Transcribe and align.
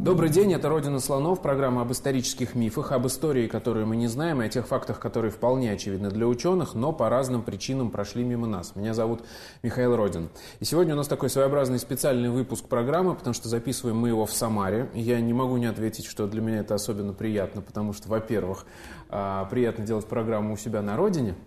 Добрый 0.00 0.30
день, 0.30 0.54
это 0.54 0.70
«Родина 0.70 0.98
слонов», 0.98 1.42
программа 1.42 1.82
об 1.82 1.92
исторических 1.92 2.54
мифах, 2.54 2.92
об 2.92 3.06
истории, 3.06 3.46
которую 3.46 3.86
мы 3.86 3.96
не 3.96 4.06
знаем, 4.06 4.40
и 4.40 4.46
о 4.46 4.48
тех 4.48 4.66
фактах, 4.66 4.98
которые 4.98 5.30
вполне 5.30 5.72
очевидны 5.72 6.08
для 6.08 6.26
ученых, 6.26 6.74
но 6.74 6.90
по 6.90 7.10
разным 7.10 7.42
причинам 7.42 7.90
прошли 7.90 8.24
мимо 8.24 8.46
нас. 8.46 8.74
Меня 8.74 8.94
зовут 8.94 9.20
Михаил 9.62 9.94
Родин. 9.94 10.30
И 10.58 10.64
сегодня 10.64 10.94
у 10.94 10.96
нас 10.96 11.06
такой 11.06 11.28
своеобразный 11.28 11.78
специальный 11.78 12.30
выпуск 12.30 12.64
программы, 12.64 13.14
потому 13.14 13.34
что 13.34 13.50
записываем 13.50 13.98
мы 13.98 14.08
его 14.08 14.24
в 14.24 14.32
Самаре. 14.32 14.88
Я 14.94 15.20
не 15.20 15.34
могу 15.34 15.58
не 15.58 15.66
ответить, 15.66 16.06
что 16.06 16.26
для 16.26 16.40
меня 16.40 16.60
это 16.60 16.74
особенно 16.74 17.12
приятно, 17.12 17.60
потому 17.60 17.92
что, 17.92 18.08
во-первых, 18.08 18.64
а, 19.10 19.44
приятно 19.50 19.84
делать 19.84 20.06
программу 20.06 20.54
у 20.54 20.56
себя 20.56 20.80
на 20.80 20.96
родине– 20.96 21.34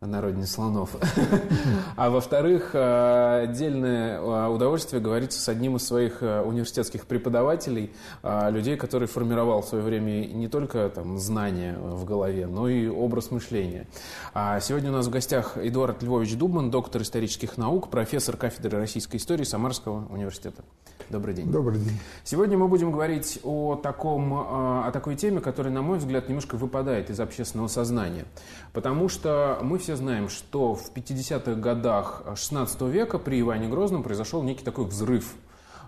на 0.00 0.20
родине 0.20 0.46
слонов. 0.46 0.90
А 1.96 2.10
во-вторых, 2.10 2.70
э, 2.74 3.44
отдельное 3.44 4.18
э, 4.18 4.48
удовольствие 4.48 5.00
говорится 5.00 5.40
с 5.40 5.48
одним 5.48 5.76
из 5.76 5.86
своих 5.86 6.22
э, 6.22 6.42
университетских 6.42 7.06
преподавателей, 7.06 7.92
людей, 8.22 8.76
который 8.76 9.08
формировал 9.08 9.62
в 9.62 9.68
свое 9.68 9.82
время 9.82 10.26
не 10.26 10.48
только 10.48 10.90
там, 10.94 11.18
знания 11.18 11.78
в 11.78 12.04
голове, 12.04 12.46
но 12.46 12.68
и 12.68 12.86
образ 12.88 13.30
мышления. 13.30 13.86
А 14.34 14.60
сегодня 14.60 14.90
у 14.90 14.94
нас 14.94 15.06
в 15.06 15.10
гостях 15.10 15.56
Эдуард 15.56 16.02
Львович 16.02 16.36
Дубман, 16.36 16.70
доктор 16.70 17.02
исторических 17.02 17.56
наук, 17.56 17.88
профессор 17.88 18.36
кафедры 18.36 18.78
российской 18.78 19.16
истории 19.16 19.44
Самарского 19.44 20.06
университета. 20.12 20.62
Добрый 21.08 21.34
день. 21.34 21.50
Добрый 21.50 21.78
день. 21.78 21.98
Сегодня 22.24 22.58
мы 22.58 22.68
будем 22.68 22.90
говорить 22.90 23.38
о, 23.44 23.76
таком, 23.76 24.34
о 24.34 24.90
такой 24.92 25.14
теме, 25.14 25.40
которая, 25.40 25.72
на 25.72 25.82
мой 25.82 25.98
взгляд, 25.98 26.28
немножко 26.28 26.56
выпадает 26.56 27.10
из 27.10 27.20
общественного 27.20 27.68
сознания. 27.68 28.24
Потому 28.72 29.08
что 29.08 29.58
мы 29.62 29.78
все 29.78 29.94
знаем, 29.94 30.28
что 30.28 30.74
в 30.74 30.92
50-х 30.92 31.54
годах 31.54 32.24
16 32.34 32.82
века 32.82 33.18
при 33.18 33.40
Иване 33.40 33.68
Грозном 33.68 34.02
произошел 34.02 34.42
некий 34.42 34.64
такой 34.64 34.86
взрыв 34.86 35.34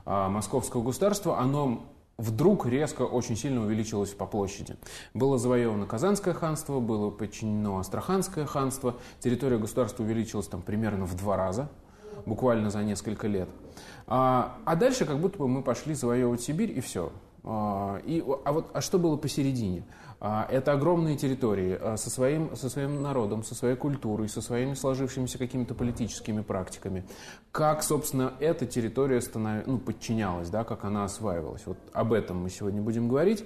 а, 0.04 0.28
московского 0.28 0.82
государства. 0.82 1.38
Оно 1.38 1.84
вдруг 2.18 2.66
резко 2.66 3.02
очень 3.02 3.36
сильно 3.36 3.62
увеличилось 3.62 4.10
по 4.10 4.26
площади. 4.26 4.76
Было 5.14 5.38
завоевано 5.38 5.86
Казанское 5.86 6.34
ханство, 6.34 6.80
было 6.80 7.10
подчинено 7.10 7.78
Астраханское 7.78 8.44
ханство, 8.44 8.96
территория 9.20 9.58
государства 9.58 10.02
увеличилась 10.02 10.48
там 10.48 10.62
примерно 10.62 11.06
в 11.06 11.16
два 11.16 11.36
раза, 11.36 11.70
буквально 12.27 12.70
за 12.70 12.83
несколько 12.83 13.27
лет. 13.27 13.48
А, 14.06 14.56
а 14.64 14.77
дальше 14.77 15.05
как 15.05 15.19
будто 15.19 15.38
бы 15.38 15.48
мы 15.48 15.62
пошли 15.62 15.94
завоевывать 15.94 16.41
Сибирь 16.41 16.77
и 16.77 16.80
все. 16.80 17.12
А, 17.50 18.02
и, 18.04 18.22
а 18.44 18.52
вот 18.52 18.68
а 18.74 18.82
что 18.82 18.98
было 18.98 19.16
посередине? 19.16 19.82
А, 20.20 20.46
это 20.50 20.72
огромные 20.72 21.16
территории 21.16 21.78
а, 21.80 21.96
со 21.96 22.10
своим, 22.10 22.54
со 22.54 22.68
своим 22.68 23.00
народом, 23.00 23.42
со 23.42 23.54
своей 23.54 23.74
культурой, 23.74 24.28
со 24.28 24.42
своими 24.42 24.74
сложившимися 24.74 25.38
какими-то 25.38 25.74
политическими 25.74 26.42
практиками. 26.42 27.04
Как, 27.50 27.82
собственно, 27.82 28.34
эта 28.38 28.66
территория 28.66 29.22
станов... 29.22 29.66
ну, 29.66 29.78
подчинялась, 29.78 30.50
да, 30.50 30.62
как 30.62 30.84
она 30.84 31.04
осваивалась. 31.04 31.62
Вот 31.64 31.78
об 31.94 32.12
этом 32.12 32.36
мы 32.42 32.50
сегодня 32.50 32.82
будем 32.82 33.08
говорить. 33.08 33.42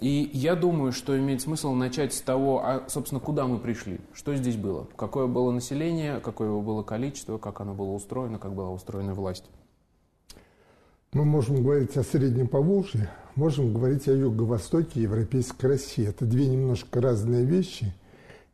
И 0.00 0.28
я 0.32 0.56
думаю, 0.56 0.90
что 0.90 1.16
имеет 1.16 1.40
смысл 1.40 1.74
начать 1.74 2.12
с 2.12 2.22
того, 2.22 2.60
а, 2.64 2.82
собственно, 2.88 3.20
куда 3.20 3.46
мы 3.46 3.58
пришли, 3.58 4.00
что 4.14 4.34
здесь 4.34 4.56
было, 4.56 4.88
какое 4.96 5.28
было 5.28 5.52
население, 5.52 6.18
какое 6.18 6.48
его 6.48 6.60
было 6.60 6.82
количество, 6.82 7.38
как 7.38 7.60
оно 7.60 7.72
было 7.72 7.92
устроено, 7.92 8.40
как 8.40 8.52
была 8.52 8.70
устроена 8.70 9.14
власть. 9.14 9.44
Мы 11.12 11.24
можем 11.24 11.62
говорить 11.62 11.96
о 11.96 12.02
Среднем 12.02 12.48
Поволжье, 12.48 13.08
можем 13.36 13.72
говорить 13.72 14.08
о 14.08 14.12
Юго-Востоке 14.12 15.02
Европейской 15.02 15.66
России. 15.66 16.06
Это 16.06 16.24
две 16.24 16.46
немножко 16.46 17.00
разные 17.00 17.44
вещи. 17.44 17.94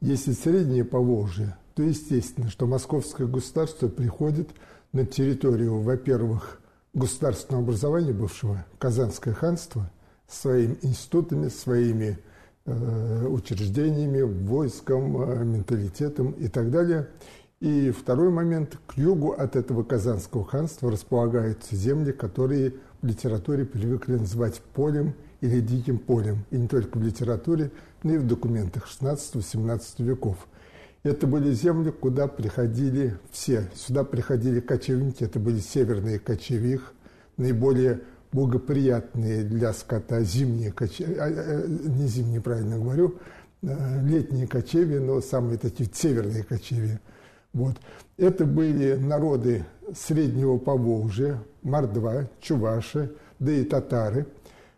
Если 0.01 0.33
Среднее 0.33 0.85
Поволжье, 0.85 1.57
то 1.75 1.83
естественно, 1.83 2.51
что 2.51 2.67
Московское 2.67 3.27
государство 3.27 3.89
приходит 3.89 4.51
на 4.93 5.05
территорию, 5.05 5.81
во-первых, 5.81 6.61
государственного 6.95 7.65
образования 7.65 8.13
бывшего 8.13 8.65
Казанское 8.79 9.35
ханство 9.35 9.91
своими 10.27 10.79
институтами, 10.83 11.49
своими 11.49 12.19
э, 12.65 13.27
учреждениями, 13.27 14.23
войском, 14.23 15.23
э, 15.23 15.45
менталитетом 15.45 16.33
и 16.33 16.49
так 16.49 16.71
далее– 16.71 17.09
и 17.61 17.91
второй 17.91 18.31
момент. 18.31 18.79
К 18.87 18.97
югу 18.97 19.33
от 19.33 19.55
этого 19.55 19.83
Казанского 19.83 20.45
ханства 20.45 20.91
располагаются 20.91 21.77
земли, 21.77 22.11
которые 22.12 22.75
в 23.03 23.06
литературе 23.06 23.65
привыкли 23.65 24.16
называть 24.16 24.61
полем 24.75 25.15
или 25.41 25.61
диким 25.61 25.99
полем. 25.99 26.44
И 26.50 26.56
не 26.56 26.69
только 26.69 26.99
в 26.99 27.03
литературе, 27.03 27.71
но 28.03 28.15
и 28.15 28.19
в 28.19 28.27
документах 28.27 28.88
16-17 28.88 29.81
веков. 29.99 30.37
Это 31.03 31.27
были 31.27 31.53
земли, 31.53 31.91
куда 31.91 32.28
приходили 32.28 33.16
все. 33.31 33.71
Сюда 33.75 34.05
приходили 34.05 34.61
кочевники, 34.61 35.25
это 35.25 35.38
были 35.38 35.59
северные 35.59 36.19
кочевьи, 36.19 36.81
наиболее 37.38 38.03
благоприятные 38.33 39.43
для 39.44 39.72
скота 39.72 40.22
зимние 40.22 40.72
кочевья, 40.72 41.22
а, 41.22 41.27
а, 41.27 41.67
не 41.67 42.06
зимние, 42.06 42.43
правильно 42.43 42.78
говорю, 42.78 43.19
а, 43.62 44.03
летние 44.03 44.47
кочевья, 44.47 45.00
но 45.00 45.22
самые 45.22 45.59
такие 45.59 45.88
северные 45.93 46.44
кочевья– 46.44 47.00
вот. 47.53 47.77
Это 48.16 48.44
были 48.44 48.94
народы 48.94 49.65
Среднего 49.94 50.59
Поволжья, 50.59 51.43
Мордва, 51.62 52.28
Чуваши, 52.41 53.12
да 53.38 53.53
и 53.53 53.65
татары, 53.65 54.27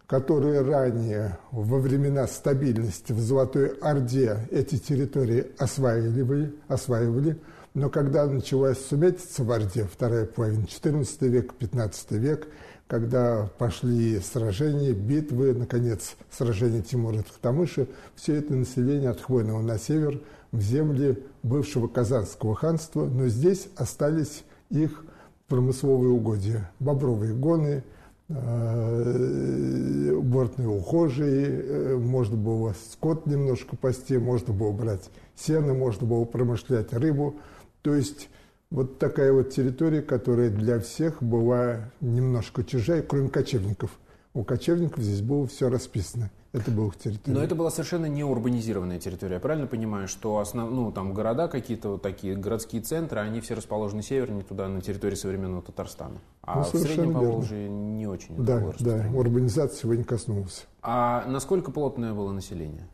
которые 0.06 0.62
ранее, 0.62 1.38
во 1.50 1.78
времена 1.78 2.26
стабильности 2.26 3.12
в 3.12 3.18
Золотой 3.20 3.68
Орде, 3.80 4.48
эти 4.50 4.78
территории 4.78 5.46
осваивали, 5.58 6.54
осваивали 6.68 7.38
но 7.74 7.88
когда 7.88 8.26
началась 8.26 8.84
сумятица 8.84 9.44
в 9.44 9.50
Орде, 9.50 9.88
вторая 9.90 10.26
половина 10.26 10.64
XIV 10.64 11.28
века, 11.28 11.54
XV 11.58 12.18
век, 12.18 12.48
когда 12.86 13.48
пошли 13.56 14.20
сражения, 14.20 14.92
битвы, 14.92 15.54
наконец, 15.54 16.16
сражение 16.30 16.82
Тимура 16.82 17.22
Тахтамыша, 17.22 17.86
все 18.14 18.34
это 18.34 18.52
население 18.52 19.08
от 19.08 19.22
Хвойного 19.22 19.62
на 19.62 19.78
север 19.78 20.20
в 20.52 20.60
земли 20.60 21.22
бывшего 21.42 21.88
Казанского 21.88 22.54
ханства, 22.54 23.06
но 23.06 23.26
здесь 23.28 23.68
остались 23.76 24.44
их 24.70 25.04
промысловые 25.48 26.10
угодья, 26.10 26.70
бобровые 26.78 27.34
гоны, 27.34 27.82
э, 28.28 30.18
бортные 30.22 30.68
ухожие, 30.68 31.46
э, 31.46 31.96
можно 31.96 32.36
было 32.36 32.74
скот 32.92 33.26
немножко 33.26 33.76
пасти, 33.76 34.16
можно 34.18 34.52
было 34.52 34.72
брать 34.72 35.10
сено, 35.34 35.74
можно 35.74 36.06
было 36.06 36.24
промышлять 36.24 36.92
рыбу. 36.92 37.36
То 37.82 37.94
есть 37.94 38.28
вот 38.70 38.98
такая 38.98 39.32
вот 39.32 39.50
территория, 39.50 40.00
которая 40.00 40.50
для 40.50 40.80
всех 40.80 41.22
была 41.22 41.90
немножко 42.00 42.64
чужая, 42.64 43.02
кроме 43.02 43.28
кочевников. 43.28 43.90
У 44.34 44.44
кочевников 44.44 45.02
здесь 45.02 45.20
было 45.20 45.46
все 45.46 45.68
расписано. 45.68 46.30
Это 46.52 46.70
была 46.70 46.88
их 46.88 46.96
территория. 46.98 47.34
Но 47.34 47.42
это 47.42 47.54
была 47.54 47.70
совершенно 47.70 48.06
не 48.06 48.24
урбанизированная 48.24 48.98
территория. 48.98 49.34
Я 49.34 49.40
правильно 49.40 49.66
понимаю, 49.66 50.06
что 50.06 50.38
основ... 50.38 50.70
ну, 50.70 50.92
там 50.92 51.14
города 51.14 51.48
какие-то, 51.48 51.90
вот 51.90 52.02
такие 52.02 52.36
городские 52.36 52.82
центры, 52.82 53.20
они 53.20 53.40
все 53.40 53.54
расположены 53.54 54.02
севернее 54.02 54.44
туда, 54.44 54.68
на 54.68 54.82
территории 54.82 55.14
современного 55.14 55.62
Татарстана. 55.62 56.18
А 56.42 56.56
ну, 56.56 56.62
в 56.62 56.82
Среднем 56.82 57.14
Поволжье 57.14 57.68
не 57.70 58.06
очень 58.06 58.36
Да, 58.36 58.72
да, 58.80 59.06
урбанизация 59.14 59.88
его 59.88 59.94
не 59.94 60.04
коснулась. 60.04 60.66
А 60.82 61.24
насколько 61.26 61.70
плотное 61.70 62.12
было 62.12 62.32
население? 62.32 62.86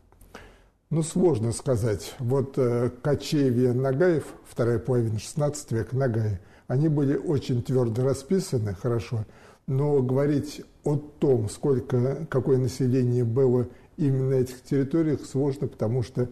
Ну, 0.89 1.03
сложно 1.03 1.51
сказать. 1.51 2.15
Вот 2.19 2.57
э, 2.57 2.89
Кочевье 3.01 3.73
Нагаев, 3.73 4.23
вторая 4.47 4.79
половина 4.79 5.19
16 5.19 5.71
века, 5.73 5.95
Нагаи, 5.97 6.39
они 6.67 6.87
были 6.87 7.17
очень 7.17 7.61
твердо 7.61 8.03
расписаны, 8.03 8.73
хорошо, 8.73 9.25
но 9.67 10.01
говорить 10.01 10.63
о 10.83 10.95
том, 10.95 11.49
сколько, 11.49 12.25
какое 12.29 12.57
население 12.57 13.23
было 13.23 13.67
именно 13.97 14.29
на 14.29 14.33
этих 14.35 14.63
территориях, 14.63 15.25
сложно, 15.25 15.67
потому 15.67 16.03
что 16.03 16.29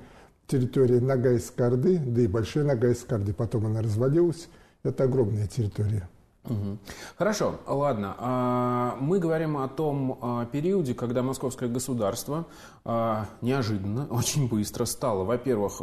территория 0.48 1.02
Нагайской 1.02 1.68
Орды, 1.68 2.00
да 2.00 2.22
и 2.22 2.28
Большой 2.28 2.64
Нагайской 2.64 3.18
Орды, 3.18 3.34
потом 3.34 3.66
она 3.66 3.82
развалилась, 3.82 4.48
это 4.84 5.04
огромная 5.04 5.48
территория. 5.48 6.08
Хорошо, 7.18 7.60
ладно. 7.68 8.16
А, 8.20 8.98
мы 9.00 9.20
говорим 9.20 9.58
о 9.58 9.68
том 9.68 10.18
а, 10.22 10.46
периоде, 10.46 10.94
когда 10.94 11.22
московское 11.22 11.68
государство 11.68 12.46
а, 12.86 13.28
неожиданно, 13.42 14.08
очень 14.10 14.48
быстро 14.48 14.86
стало, 14.86 15.24
во-первых, 15.24 15.82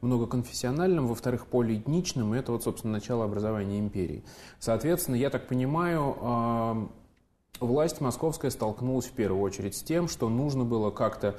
многоконфессиональным, 0.00 1.06
во-вторых, 1.06 1.46
полиэтничным, 1.46 2.34
и 2.34 2.38
это 2.38 2.52
вот, 2.52 2.62
собственно, 2.62 2.92
начало 2.92 3.24
образования 3.24 3.78
империи. 3.80 4.24
Соответственно, 4.58 5.16
я 5.16 5.30
так 5.30 5.48
понимаю, 5.48 6.90
власть 7.60 8.00
московская 8.00 8.50
столкнулась 8.50 9.06
в 9.06 9.12
первую 9.12 9.42
очередь 9.42 9.76
с 9.76 9.82
тем, 9.82 10.08
что 10.08 10.28
нужно 10.28 10.64
было 10.64 10.90
как-то 10.90 11.36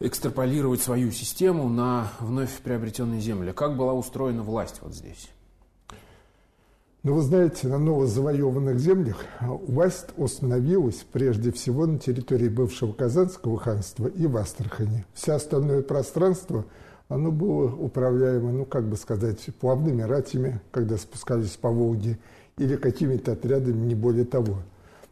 экстраполировать 0.00 0.80
свою 0.80 1.10
систему 1.10 1.68
на 1.68 2.12
вновь 2.20 2.52
приобретенные 2.60 3.20
земли. 3.20 3.52
Как 3.52 3.76
была 3.76 3.94
устроена 3.94 4.42
власть 4.42 4.80
вот 4.80 4.94
здесь? 4.94 5.30
Ну, 7.04 7.14
вы 7.14 7.22
знаете, 7.22 7.68
на 7.68 7.78
новозавоеванных 7.78 8.78
землях 8.78 9.24
власть 9.40 10.08
установилась 10.16 11.06
прежде 11.10 11.52
всего 11.52 11.86
на 11.86 11.98
территории 11.98 12.48
бывшего 12.48 12.92
Казанского 12.92 13.58
ханства 13.58 14.08
и 14.08 14.26
в 14.26 14.36
Астрахани. 14.36 15.04
Все 15.14 15.34
остальное 15.34 15.82
пространство, 15.82 16.64
оно 17.08 17.30
было 17.30 17.72
управляемо, 17.72 18.50
ну, 18.50 18.64
как 18.64 18.88
бы 18.88 18.96
сказать, 18.96 19.46
плавными 19.60 20.02
ратями, 20.02 20.60
когда 20.72 20.96
спускались 20.96 21.56
по 21.56 21.70
Волге, 21.70 22.18
или 22.56 22.74
какими-то 22.76 23.32
отрядами, 23.32 23.86
не 23.86 23.94
более 23.94 24.24
того. 24.24 24.58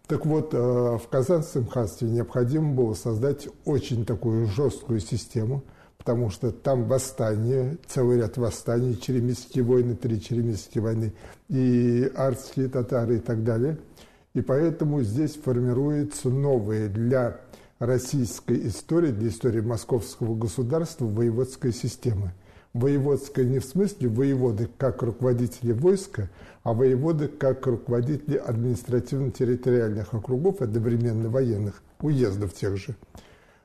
Так 0.07 0.25
вот, 0.25 0.55
э, 0.55 0.59
в 0.59 1.09
Казанском 1.11 1.67
ханстве 1.67 2.09
необходимо 2.09 2.75
было 2.75 2.95
создать 2.95 3.49
очень 3.65 4.05
такую 4.05 4.47
жесткую 4.47 5.01
систему– 5.01 5.63
потому 6.07 6.31
что 6.31 6.53
там 6.53 6.85
восстание, 6.85 7.79
целый 7.89 8.19
ряд 8.19 8.37
восстаний, 8.37 8.97
черемисские 8.97 9.65
войны, 9.65 9.97
три 9.97 10.23
черемисские 10.23 10.81
войны, 10.81 11.13
и 11.49 12.09
артские 12.15 12.69
татары 12.69 13.17
и 13.17 13.19
так 13.19 13.43
далее. 13.43 13.79
И 14.33 14.41
поэтому 14.41 15.03
здесь 15.03 15.35
формируется 15.35 16.29
новые 16.29 16.89
для 16.89 17.41
российской 17.81 18.69
истории, 18.69 19.11
для 19.11 19.31
истории 19.31 19.61
московского 19.61 20.37
государства 20.37 21.07
воеводская 21.07 21.73
система. 21.73 22.33
Воеводская 22.73 23.45
не 23.45 23.59
в 23.59 23.65
смысле 23.65 24.09
воеводы 24.09 24.69
как 24.79 25.03
руководители 25.03 25.73
войска, 25.73 26.31
а 26.67 26.73
воеводы 26.73 27.29
как 27.29 27.65
руководители 27.65 28.37
административно-территориальных 28.39 30.13
округов, 30.15 30.61
одновременно 30.61 31.31
военных, 31.31 31.81
уездов 32.01 32.55
тех 32.55 32.77
же. 32.77 32.97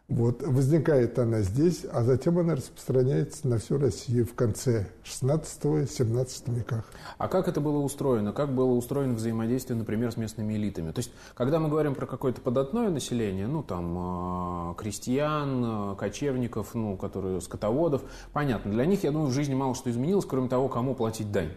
Вот, 0.08 0.44
возникает 0.44 1.18
она 1.18 1.42
здесь, 1.42 1.84
а 1.92 2.04
затем 2.04 2.38
она 2.38 2.54
распространяется 2.54 3.48
на 3.48 3.58
всю 3.58 3.80
Россию 3.80 4.28
в 4.28 4.36
конце 4.36 4.86
16-17 5.04 6.54
веках. 6.54 6.86
А 7.18 7.28
как 7.28 7.48
это 7.48 7.60
было 7.60 7.80
устроено? 7.80 8.34
Как 8.34 8.54
было 8.54 8.74
устроено 8.74 9.16
взаимодействие, 9.16 9.80
например, 9.80 10.12
с 10.12 10.18
местными 10.18 10.54
элитами? 10.54 10.92
То 10.92 11.00
есть, 11.00 11.12
когда 11.34 11.60
мы 11.60 11.70
говорим 11.70 11.96
про 11.96 12.06
какое-то 12.06 12.42
податное 12.42 12.92
население, 12.92 13.48
ну, 13.48 13.64
там, 13.64 13.96
а, 13.98 14.74
крестьян, 14.76 15.64
а, 15.66 15.96
кочевников, 15.96 16.76
ну, 16.76 16.96
которые, 16.98 17.42
скотоводов, 17.42 18.04
понятно, 18.32 18.72
для 18.72 18.86
них, 18.86 19.04
я 19.04 19.10
думаю, 19.12 19.32
в 19.32 19.34
жизни 19.34 19.56
мало 19.56 19.74
что 19.74 19.90
изменилось, 19.90 20.26
кроме 20.26 20.50
того, 20.50 20.70
кому 20.70 20.94
платить 20.94 21.32
дань. 21.32 21.54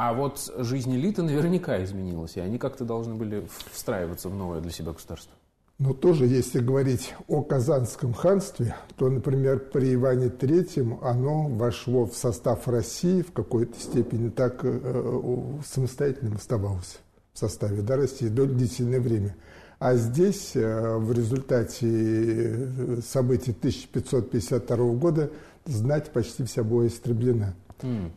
А 0.00 0.14
вот 0.14 0.48
жизнь 0.58 0.94
элиты 0.94 1.24
наверняка 1.24 1.82
изменилась, 1.82 2.36
и 2.36 2.40
они 2.40 2.56
как-то 2.56 2.84
должны 2.84 3.16
были 3.16 3.48
встраиваться 3.72 4.28
в 4.28 4.34
новое 4.36 4.60
для 4.60 4.70
себя 4.70 4.92
государство. 4.92 5.32
Но 5.80 5.92
тоже, 5.92 6.26
если 6.26 6.60
говорить 6.60 7.16
о 7.26 7.42
Казанском 7.42 8.14
ханстве, 8.14 8.76
то, 8.96 9.10
например, 9.10 9.58
при 9.58 9.94
Иване 9.94 10.26
III 10.26 11.00
оно 11.02 11.48
вошло 11.48 12.06
в 12.06 12.14
состав 12.14 12.68
России 12.68 13.22
в 13.22 13.32
какой-то 13.32 13.76
степени, 13.80 14.28
так 14.28 14.60
э, 14.62 15.60
самостоятельным 15.66 16.36
оставалось 16.36 17.00
в 17.32 17.38
составе 17.40 17.82
да, 17.82 17.96
России 17.96 18.28
до 18.28 18.46
длительное 18.46 19.00
время. 19.00 19.34
А 19.80 19.96
здесь 19.96 20.52
э, 20.54 20.96
в 20.96 21.10
результате 21.10 21.88
э, 21.88 23.00
событий 23.04 23.50
1552 23.50 24.76
года 24.92 25.32
знать 25.64 26.12
почти 26.12 26.44
вся 26.44 26.62
была 26.62 26.86
истреблена. 26.86 27.56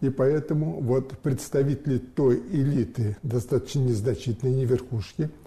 И 0.01 0.09
поэтому 0.09 0.81
вот 0.81 1.17
представители 1.19 1.97
той 1.97 2.41
элиты, 2.51 3.17
достаточно 3.23 3.79
незначительной, 3.79 4.53
не 4.53 4.65
верхушки– 4.65 5.29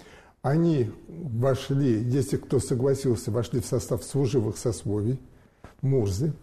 они 0.44 0.90
вошли, 1.08 2.02
если 2.02 2.37
кто 2.37 2.61
согласился, 2.61 3.31
вошли 3.31 3.61
в 3.61 3.64
состав 3.64 4.05
служивых 4.05 4.58
сословий, 4.58 5.19
мурзы, 5.81 6.34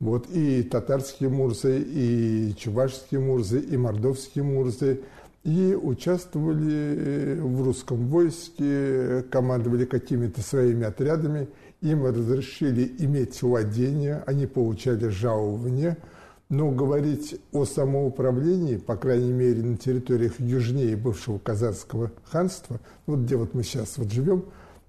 вот, 0.00 0.26
и 0.30 0.62
татарские 0.62 1.28
мурзы, 1.28 1.82
и 1.86 2.54
чувашские 2.56 3.20
мурзы, 3.20 3.60
и 3.60 3.76
мордовские 3.76 4.42
мурзы, 4.42 5.02
и 5.44 5.74
участвовали 5.74 7.40
в 7.40 7.62
русском 7.62 8.08
войске, 8.08 9.22
командовали 9.30 9.84
какими-то 9.84 10.40
своими 10.40 10.86
отрядами, 10.86 11.46
им 11.82 12.06
разрешили 12.06 12.90
иметь 13.00 13.42
владения, 13.42 14.24
они 14.26 14.46
получали 14.46 15.08
жалование– 15.08 15.98
но 16.52 16.70
говорить 16.70 17.40
о 17.50 17.64
самоуправлении, 17.64 18.76
по 18.76 18.94
крайней 18.94 19.32
мере, 19.32 19.62
на 19.62 19.78
территориях 19.78 20.38
южнее 20.38 20.96
бывшего 20.96 21.38
Казанского 21.38 22.12
ханства, 22.30 22.78
вот 23.06 23.20
где 23.20 23.36
вот 23.36 23.54
мы 23.54 23.62
сейчас 23.62 23.96
вот 23.96 24.12
живем, 24.12 24.44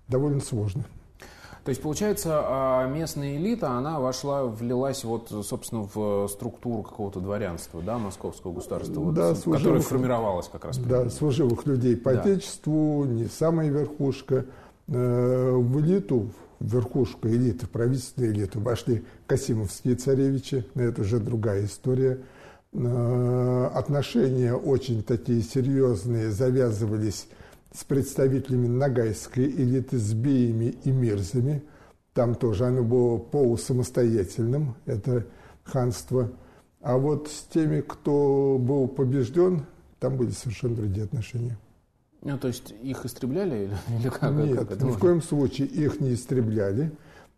довольно 0.09 0.41
сложно. 0.41 0.83
То 1.63 1.69
есть, 1.69 1.81
получается, 1.81 2.41
а, 2.43 2.87
местная 2.89 3.37
элита, 3.37 3.69
она 3.71 4.01
вошла, 4.01 4.43
влилась 4.43 5.05
вот, 5.05 5.29
собственно, 5.29 5.87
в 5.93 6.27
структуру 6.27 6.83
какого-то 6.83 7.21
дворянства, 7.21 7.81
да, 7.81 7.97
московского 7.97 8.51
государства, 8.51 8.99
вот, 8.99 9.13
да, 9.13 9.33
служивых, 9.33 9.63
которое 9.63 9.81
формировалось 9.81 10.49
как 10.51 10.65
раз. 10.65 10.77
Да, 10.79 11.09
служивых 11.09 11.65
людей 11.65 11.95
по 11.95 12.13
да. 12.13 12.19
отечеству, 12.19 13.05
не 13.05 13.27
самая 13.27 13.69
верхушка. 13.69 14.45
Э, 14.89 15.51
в 15.55 15.79
элиту 15.79 16.29
верхушку 16.63 17.27
элиты, 17.27 17.67
правительственной 17.67 18.31
элиты 18.31 18.59
вошли 18.59 19.03
Касимовские 19.27 19.95
царевичи, 19.95 20.65
но 20.73 20.83
это 20.83 21.01
уже 21.01 21.19
другая 21.19 21.65
история. 21.65 22.19
Э, 22.71 23.69
отношения 23.73 24.53
очень 24.53 25.03
такие 25.03 25.41
серьезные 25.41 26.31
завязывались 26.31 27.27
с 27.73 27.83
представителями 27.83 28.67
нагайской 28.67 29.45
элиты, 29.45 29.97
с 29.97 30.13
беями 30.13 30.75
и 30.83 30.91
мирзами. 30.91 31.63
Там 32.13 32.35
тоже 32.35 32.65
оно 32.65 32.83
было 32.83 33.17
полусамостоятельным, 33.17 34.75
это 34.85 35.25
ханство. 35.63 36.31
А 36.81 36.97
вот 36.97 37.27
с 37.27 37.43
теми, 37.53 37.81
кто 37.81 38.57
был 38.59 38.87
побежден, 38.87 39.65
там 39.99 40.17
были 40.17 40.31
совершенно 40.31 40.75
другие 40.75 41.05
отношения. 41.05 41.57
Ну, 42.23 42.37
то 42.37 42.47
есть 42.47 42.73
их 42.81 43.05
истребляли 43.05 43.65
или, 43.65 43.77
или 43.99 44.09
как? 44.09 44.31
Нет, 44.31 44.57
как 44.57 44.71
это 44.71 44.85
ни 44.85 44.91
в 44.91 44.97
коем 44.97 45.21
случае 45.21 45.67
их 45.67 45.99
не 45.99 46.13
истребляли. 46.13 46.91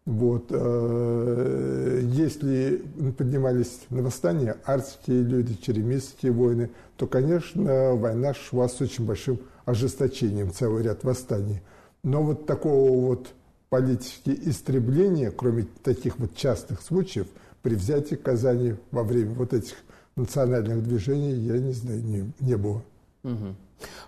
Вот, 0.05 0.45
э, 0.51 2.01
если 2.03 2.83
поднимались 3.17 3.79
на 3.89 4.03
восстание 4.03 4.55
арские 4.63 5.23
люди, 5.23 5.57
черемисские 5.59 6.31
войны, 6.31 6.69
то, 6.95 7.07
конечно, 7.07 7.95
война 7.95 8.35
шла 8.35 8.69
с 8.69 8.79
очень 8.79 9.03
большим 9.03 9.39
ожесточением, 9.65 10.51
целый 10.51 10.83
ряд 10.83 11.03
восстаний. 11.03 11.61
Но 12.03 12.21
вот 12.21 12.45
такого 12.45 13.01
вот 13.01 13.29
политики 13.69 14.39
истребления, 14.45 15.31
кроме 15.31 15.65
таких 15.83 16.19
вот 16.19 16.35
частых 16.35 16.83
случаев, 16.83 17.25
при 17.63 17.73
взятии 17.73 18.13
Казани 18.13 18.75
во 18.91 19.03
время 19.03 19.33
вот 19.33 19.53
этих 19.53 19.73
национальных 20.15 20.83
движений, 20.83 21.33
я 21.33 21.57
не 21.57 21.73
знаю, 21.73 22.03
не, 22.03 22.31
не 22.39 22.57
было. 22.57 22.83
Угу. 23.23 23.55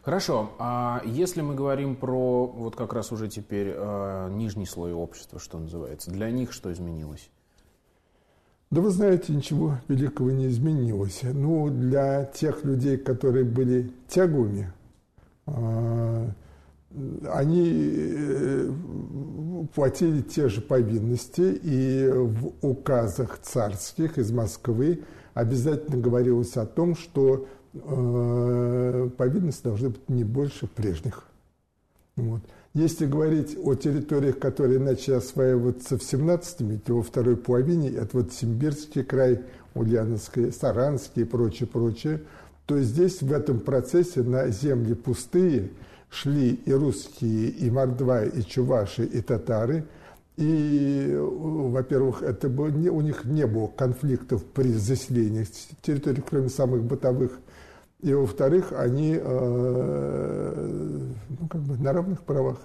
Хорошо. 0.04 0.52
А 0.60 1.02
если 1.06 1.42
мы 1.42 1.56
говорим 1.56 1.96
про 1.96 2.46
вот 2.48 2.76
как 2.76 2.94
раз 2.94 3.12
уже 3.12 3.28
теперь 3.28 3.74
э, 3.76 4.30
нижний 4.32 4.66
слой 4.66 4.94
общества, 4.94 5.40
что 5.40 5.60
называется, 5.60 6.12
для 6.12 6.30
них 6.32 6.54
что 6.54 6.72
изменилось? 6.72 7.30
Да 8.70 8.82
вы 8.82 8.90
знаете, 8.90 9.34
ничего 9.34 9.78
великого 9.88 10.32
не 10.32 10.48
изменилось. 10.48 11.22
Ну, 11.24 11.70
для 11.70 12.26
тех 12.26 12.66
людей, 12.66 12.98
которые 12.98 13.46
были 13.46 13.92
тяговыми, 14.10 14.74
э, 15.46 16.30
они 17.32 17.94
э, 17.96 18.72
платили 19.74 20.22
те 20.22 20.50
же 20.50 20.62
повинности, 20.62 21.60
и 21.64 22.10
в 22.10 22.54
указах 22.62 23.40
царских 23.40 24.18
из 24.18 24.32
Москвы 24.32 25.04
обязательно 25.34 25.98
говорилось 25.98 26.58
о 26.58 26.66
том, 26.66 26.96
что 26.96 27.48
Э, 27.86 29.10
повинности 29.18 29.64
должны 29.64 29.90
быть 29.90 30.10
не 30.10 30.24
больше 30.24 30.68
прежних. 30.68 31.24
Вот. 32.16 32.42
Если 32.74 33.06
говорить 33.06 33.58
о 33.62 33.76
территориях, 33.76 34.40
которые 34.40 34.80
начали 34.80 35.16
осваиваться 35.16 35.98
в 35.98 36.04
17 36.04 36.62
веке, 36.62 36.94
во 36.94 37.02
второй 37.02 37.36
половине, 37.36 37.90
это 37.90 38.18
вот 38.18 38.34
Симбирский 38.34 39.04
край, 39.04 39.42
Ульяновский, 39.74 40.52
Саранский 40.52 41.24
и 41.24 41.26
прочее, 41.26 41.68
прочее, 41.68 42.22
то 42.66 42.80
здесь 42.82 43.22
в 43.22 43.32
этом 43.32 43.60
процессе 43.60 44.22
на 44.22 44.50
земли 44.50 44.94
пустые 44.94 45.72
шли 46.10 46.54
и 46.66 46.74
русские, 46.74 47.50
и 47.50 47.70
мордва, 47.70 48.26
и 48.26 48.44
чуваши, 48.44 49.06
и 49.06 49.22
татары. 49.22 49.86
И, 50.36 51.18
во-первых, 51.20 52.22
это 52.22 52.48
было, 52.48 52.68
у 52.68 53.02
них 53.02 53.26
не 53.26 53.48
было 53.48 53.68
конфликтов 53.68 54.46
при 54.46 54.72
заселении 54.72 55.48
территорий, 55.82 56.22
кроме 56.28 56.50
самых 56.50 56.84
бытовых 56.84 57.40
и, 58.00 58.14
во-вторых, 58.14 58.74
они 58.74 59.18
э, 59.20 61.14
ну, 61.30 61.48
как 61.48 61.62
бы 61.62 61.78
на 61.78 61.94
равных 61.94 62.24
правах. 62.24 62.60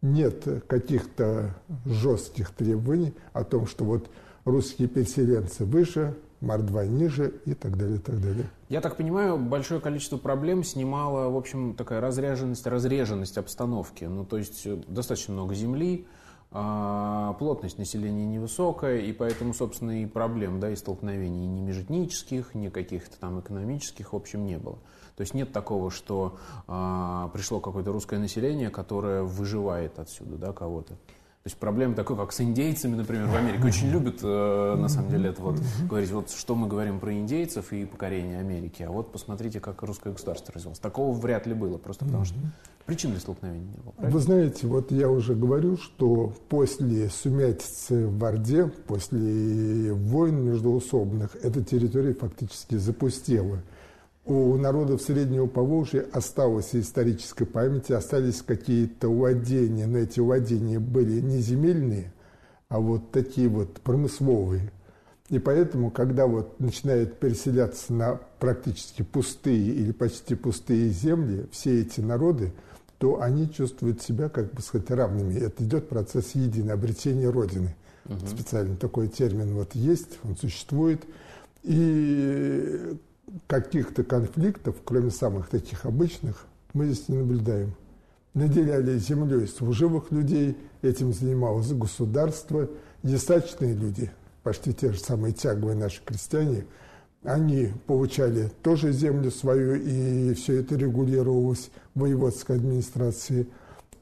Нет 0.00 0.44
каких-то 0.68 1.56
жестких 1.84 2.50
требований 2.50 3.12
о 3.32 3.42
том, 3.42 3.66
что 3.66 3.84
вот 3.84 4.08
русские 4.44 4.86
переселенцы 4.86 5.64
выше, 5.64 6.14
мордва 6.40 6.86
ниже 6.86 7.34
и 7.44 7.54
так 7.54 7.76
далее, 7.76 7.96
и 7.96 8.00
так 8.00 8.20
далее. 8.20 8.46
Я 8.68 8.80
так 8.80 8.96
понимаю, 8.96 9.36
большое 9.36 9.80
количество 9.80 10.16
проблем 10.16 10.62
снимала, 10.62 11.28
в 11.30 11.36
общем, 11.36 11.74
такая 11.74 12.00
разряженность, 12.00 12.66
разреженность 12.66 13.38
обстановки. 13.38 14.04
Ну, 14.04 14.24
то 14.24 14.38
есть 14.38 14.64
э, 14.66 14.80
достаточно 14.86 15.34
много 15.34 15.56
земли, 15.56 16.06
плотность 16.50 17.76
населения 17.76 18.24
невысокая, 18.24 19.00
и 19.00 19.12
поэтому, 19.12 19.52
собственно, 19.52 20.02
и 20.02 20.06
проблем, 20.06 20.60
да, 20.60 20.70
и 20.70 20.76
столкновений 20.76 21.46
ни 21.46 21.60
межэтнических, 21.60 22.54
ни 22.54 22.68
каких-то 22.68 23.18
там 23.18 23.40
экономических, 23.40 24.12
в 24.12 24.16
общем, 24.16 24.46
не 24.46 24.56
было. 24.56 24.78
То 25.16 25.22
есть 25.22 25.34
нет 25.34 25.52
такого, 25.52 25.90
что 25.90 26.38
а, 26.68 27.28
пришло 27.34 27.60
какое-то 27.60 27.92
русское 27.92 28.18
население, 28.18 28.70
которое 28.70 29.24
выживает 29.24 29.98
отсюда, 29.98 30.36
да, 30.36 30.52
кого-то. 30.52 30.96
То 31.44 31.50
есть 31.50 31.56
проблема 31.56 31.94
такой, 31.94 32.16
как 32.16 32.32
с 32.32 32.40
индейцами, 32.40 32.96
например, 32.96 33.26
в 33.26 33.36
Америке. 33.36 33.64
Очень 33.64 33.90
любят, 33.90 34.18
э, 34.22 34.74
на 34.76 34.88
самом 34.88 35.10
деле, 35.10 35.30
это 35.30 35.40
вот 35.40 35.60
говорить, 35.88 36.10
вот 36.10 36.30
что 36.30 36.54
мы 36.54 36.66
говорим 36.66 36.98
про 36.98 37.12
индейцев 37.14 37.72
и 37.72 37.86
покорение 37.86 38.40
Америки, 38.40 38.82
а 38.82 38.90
вот 38.90 39.12
посмотрите, 39.12 39.60
как 39.60 39.82
русское 39.82 40.12
государство 40.12 40.52
развилось. 40.52 40.78
Такого 40.78 41.16
вряд 41.16 41.46
ли 41.46 41.54
было, 41.54 41.78
просто 41.78 42.04
потому 42.04 42.24
что 42.24 42.34
причин 42.86 43.12
для 43.12 43.20
столкновения 43.20 43.66
не 43.66 43.76
было. 43.78 43.92
Правильно? 43.92 44.18
Вы 44.18 44.22
знаете, 44.22 44.66
вот 44.66 44.90
я 44.90 45.08
уже 45.08 45.34
говорю, 45.34 45.76
что 45.76 46.34
после 46.48 47.08
сумятицы 47.08 48.08
в 48.08 48.24
Орде, 48.24 48.66
после 48.86 49.92
войн 49.92 50.44
междуусобных, 50.44 51.36
эта 51.36 51.62
территория 51.62 52.14
фактически 52.14 52.76
запустела 52.76 53.62
у 54.28 54.56
народов 54.58 55.00
Среднего 55.00 55.46
Поволжья 55.46 56.06
осталась 56.12 56.74
исторической 56.74 57.46
памяти, 57.46 57.92
остались 57.92 58.42
какие-то 58.42 59.08
владения, 59.08 59.86
но 59.86 59.98
эти 59.98 60.20
владения 60.20 60.78
были 60.78 61.20
не 61.20 61.38
земельные, 61.38 62.12
а 62.68 62.78
вот 62.78 63.10
такие 63.10 63.48
вот 63.48 63.80
промысловые. 63.80 64.70
И 65.30 65.38
поэтому, 65.38 65.90
когда 65.90 66.26
вот 66.26 66.60
начинают 66.60 67.18
переселяться 67.18 67.92
на 67.92 68.20
практически 68.38 69.02
пустые 69.02 69.74
или 69.74 69.92
почти 69.92 70.34
пустые 70.34 70.90
земли 70.90 71.46
все 71.50 71.80
эти 71.80 72.00
народы, 72.00 72.52
то 72.98 73.20
они 73.22 73.50
чувствуют 73.50 74.02
себя, 74.02 74.28
как 74.28 74.52
бы 74.52 74.60
сказать, 74.60 74.90
равными. 74.90 75.38
Это 75.38 75.64
идет 75.64 75.88
процесс 75.88 76.34
единообретения 76.34 77.30
Родины. 77.30 77.74
Угу. 78.06 78.26
Специально 78.26 78.76
такой 78.76 79.08
термин 79.08 79.54
вот 79.54 79.74
есть, 79.74 80.18
он 80.24 80.36
существует. 80.36 81.04
И 81.62 82.96
каких-то 83.46 84.04
конфликтов, 84.04 84.76
кроме 84.84 85.10
самых 85.10 85.48
таких 85.48 85.84
обычных, 85.84 86.46
мы 86.72 86.86
здесь 86.86 87.08
не 87.08 87.18
наблюдаем. 87.18 87.74
Наделяли 88.34 88.98
землей 88.98 89.46
служивых 89.46 90.10
людей, 90.10 90.56
этим 90.82 91.12
занималось 91.12 91.72
государство, 91.72 92.68
десачные 93.02 93.74
люди, 93.74 94.10
почти 94.42 94.72
те 94.72 94.92
же 94.92 94.98
самые 94.98 95.32
тяговые 95.32 95.76
наши 95.76 96.00
крестьяне, 96.04 96.64
они 97.24 97.72
получали 97.86 98.50
тоже 98.62 98.92
землю 98.92 99.30
свою, 99.30 99.74
и 99.74 100.34
все 100.34 100.60
это 100.60 100.76
регулировалось 100.76 101.70
воеводской 101.94 102.56
администрацией. 102.56 103.48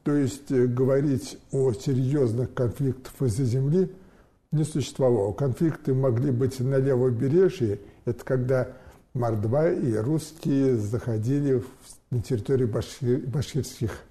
То 0.02 0.14
есть 0.14 0.50
э, 0.50 0.66
говорить 0.66 1.38
о 1.50 1.72
серьезных 1.72 2.52
конфликтах 2.52 3.12
из-за 3.20 3.44
земли 3.44 3.90
не 4.52 4.64
существовало. 4.64 5.32
Конфликты 5.32 5.94
могли 5.94 6.30
быть 6.30 6.60
на 6.60 6.76
левобережье, 6.76 7.80
это 8.04 8.24
когда 8.24 8.68
мордва 9.16 9.70
и 9.70 9.94
русские 9.96 10.76
заходили 10.76 11.64
на 12.10 12.20
территорию 12.20 12.68
башкир, 12.68 13.20
башкирских 13.26 14.02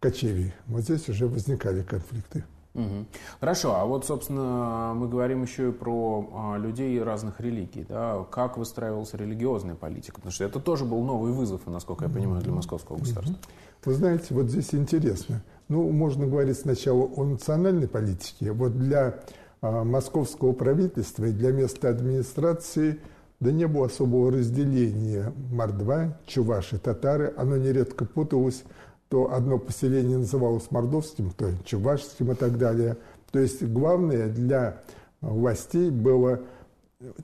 кочевий. 0.00 0.52
Вот 0.66 0.82
здесь 0.82 1.08
уже 1.08 1.26
возникали 1.26 1.82
конфликты. 1.82 2.44
Угу. 2.74 3.06
Хорошо, 3.40 3.74
а 3.74 3.84
вот, 3.84 4.06
собственно, 4.06 4.92
мы 4.94 5.08
говорим 5.08 5.42
еще 5.42 5.70
и 5.70 5.72
про 5.72 6.28
а, 6.32 6.56
людей 6.56 7.02
разных 7.02 7.40
религий. 7.40 7.84
Да? 7.88 8.24
Как 8.30 8.58
выстраивалась 8.58 9.12
религиозная 9.14 9.74
политика? 9.74 10.16
Потому 10.16 10.32
что 10.32 10.44
это 10.44 10.60
тоже 10.60 10.84
был 10.84 11.02
новый 11.02 11.32
вызов, 11.32 11.62
насколько 11.66 12.04
я 12.04 12.10
понимаю, 12.10 12.42
для 12.42 12.52
московского 12.52 12.98
государства. 12.98 13.36
Вы 13.84 13.94
знаете, 13.94 14.26
вот 14.30 14.46
здесь 14.46 14.72
интересно. 14.74 15.42
Ну, 15.68 15.90
можно 15.90 16.26
говорить 16.26 16.58
сначала 16.58 17.02
о 17.04 17.24
национальной 17.24 17.88
политике. 17.88 18.52
Вот 18.52 18.78
для 18.78 19.20
а, 19.62 19.82
московского 19.82 20.52
правительства 20.52 21.24
и 21.24 21.32
для 21.32 21.52
местной 21.52 21.90
администрации– 21.90 23.00
да 23.40 23.52
не 23.52 23.66
было 23.66 23.86
особого 23.86 24.30
разделения 24.30 25.32
мордва, 25.50 26.18
чуваши, 26.26 26.78
татары. 26.78 27.32
Оно 27.36 27.56
нередко 27.56 28.04
путалось. 28.04 28.62
То 29.08 29.32
одно 29.32 29.58
поселение 29.58 30.18
называлось 30.18 30.70
мордовским, 30.70 31.30
то 31.30 31.50
чувашским 31.64 32.30
и 32.30 32.34
так 32.34 32.58
далее. 32.58 32.96
То 33.32 33.40
есть 33.40 33.62
главное 33.62 34.28
для 34.28 34.82
властей 35.20 35.90
было 35.90 36.40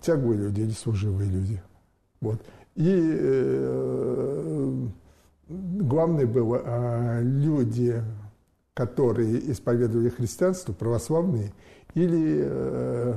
тяговые 0.00 0.40
люди 0.40 0.62
или 0.62 0.70
служивые 0.70 1.30
люди. 1.30 1.62
Вот. 2.20 2.40
И 2.75 2.88
э, 2.88 4.75
главное 5.49 6.26
было 6.26 6.62
э, 6.64 7.23
люди, 7.23 8.02
которые 8.75 9.52
исповедовали 9.52 10.08
христианство, 10.08 10.73
православные, 10.73 11.52
или 11.94 12.42
э, 12.42 13.14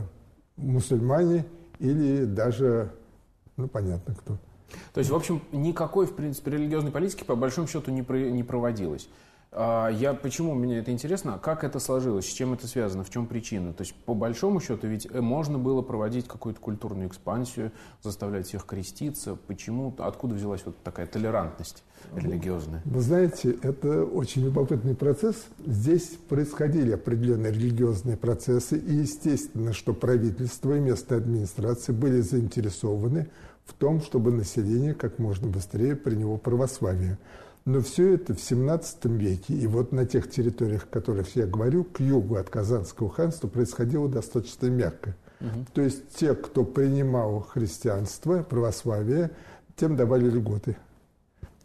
мусульмане– 0.57 1.45
или 1.79 2.25
даже, 2.25 2.91
ну, 3.57 3.67
понятно 3.67 4.13
кто. 4.15 4.37
То 4.93 4.99
есть, 4.99 5.09
в 5.09 5.15
общем, 5.15 5.41
никакой, 5.51 6.05
в 6.05 6.15
принципе, 6.15 6.51
религиозной 6.51 6.91
политики 6.91 7.23
по 7.23 7.35
большому 7.35 7.67
счету 7.67 7.91
не, 7.91 8.03
про, 8.03 8.17
не 8.17 8.43
проводилось. 8.43 9.09
А, 9.51 9.89
я 9.89 10.13
почему 10.13 10.53
мне 10.53 10.77
это 10.77 10.91
интересно? 10.91 11.39
Как 11.41 11.63
это 11.63 11.79
сложилось? 11.79 12.25
С 12.25 12.33
чем 12.33 12.53
это 12.53 12.67
связано? 12.67 13.03
В 13.03 13.09
чем 13.09 13.25
причина? 13.25 13.73
То 13.73 13.81
есть, 13.81 13.95
по 14.05 14.13
большому 14.13 14.59
счету, 14.59 14.87
ведь 14.87 15.07
э, 15.11 15.21
можно 15.21 15.57
было 15.57 15.81
проводить 15.81 16.27
какую-то 16.27 16.59
культурную 16.59 17.07
экспансию, 17.07 17.71
заставлять 18.03 18.47
всех 18.47 18.65
креститься. 18.65 19.35
Почему? 19.47 19.93
Откуда 19.97 20.35
взялась 20.35 20.61
вот 20.65 20.75
такая 20.83 21.07
толерантность 21.07 21.83
религиозная? 22.15 22.83
Вы 22.85 23.01
знаете, 23.01 23.57
это 23.63 24.05
очень 24.05 24.43
любопытный 24.43 24.95
процесс. 24.95 25.47
Здесь 25.65 26.09
происходили 26.29 26.91
определенные 26.91 27.51
религиозные 27.51 28.17
процессы, 28.17 28.77
и 28.77 28.93
естественно, 28.93 29.73
что 29.73 29.93
правительство 29.93 30.77
и 30.77 30.79
местная 30.79 31.17
администрация 31.17 31.95
были 31.95 32.21
заинтересованы 32.21 33.29
в 33.65 33.73
том, 33.73 34.01
чтобы 34.01 34.31
население 34.31 34.93
как 34.93 35.17
можно 35.17 35.47
быстрее 35.47 35.95
приняло 35.95 36.37
православие. 36.37 37.17
Но 37.65 37.81
все 37.81 38.15
это 38.15 38.33
в 38.33 38.39
17 38.39 39.05
веке, 39.05 39.53
и 39.53 39.67
вот 39.67 39.91
на 39.91 40.05
тех 40.05 40.29
территориях, 40.29 40.85
о 40.85 40.93
которых 40.93 41.35
я 41.35 41.45
говорю, 41.45 41.83
к 41.83 41.99
югу 41.99 42.35
от 42.35 42.49
Казанского 42.49 43.09
ханства 43.09 43.47
происходило 43.47 44.07
достаточно 44.07 44.67
мягко. 44.67 45.15
Угу. 45.41 45.65
То 45.73 45.81
есть 45.81 46.15
те, 46.15 46.33
кто 46.35 46.63
принимал 46.63 47.41
христианство, 47.41 48.43
православие, 48.43 49.31
тем 49.75 49.95
давали 49.95 50.29
льготы. 50.29 50.77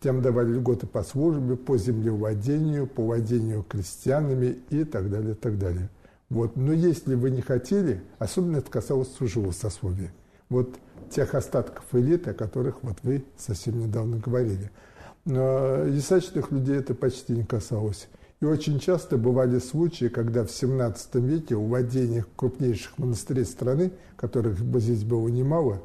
Тем 0.00 0.20
давали 0.20 0.52
льготы 0.52 0.86
по 0.86 1.02
службе, 1.02 1.56
по 1.56 1.78
землевладению, 1.78 2.86
по 2.86 3.02
владению 3.02 3.62
крестьянами 3.62 4.58
и 4.68 4.84
так 4.84 5.10
далее, 5.10 5.34
так 5.34 5.58
далее. 5.58 5.88
Вот. 6.28 6.56
Но 6.56 6.72
если 6.72 7.14
вы 7.14 7.30
не 7.30 7.40
хотели, 7.40 8.02
особенно 8.18 8.58
это 8.58 8.70
касалось 8.70 9.14
служивого 9.14 9.52
сословия, 9.52 10.12
вот 10.50 10.74
тех 11.10 11.34
остатков 11.34 11.84
элиты, 11.92 12.30
о 12.30 12.34
которых 12.34 12.82
вот 12.82 12.98
вы 13.02 13.24
совсем 13.38 13.78
недавно 13.78 14.18
говорили– 14.18 14.70
Ясачных 15.26 16.50
людей 16.50 16.76
это 16.76 16.95
почти 16.95 17.33
не 17.33 17.45
касалось. 17.45 18.09
И 18.40 18.45
очень 18.45 18.78
часто 18.78 19.16
бывали 19.16 19.59
случаи, 19.59 20.07
когда 20.09 20.45
в 20.45 20.50
17 20.50 21.14
веке 21.16 21.54
у 21.54 21.66
владениях 21.66 22.26
крупнейших 22.37 22.99
монастырей 22.99 23.47
страны, 23.47 23.93
которых 24.16 24.59
здесь 24.59 25.04
было 25.04 25.28
немало, 25.28 25.81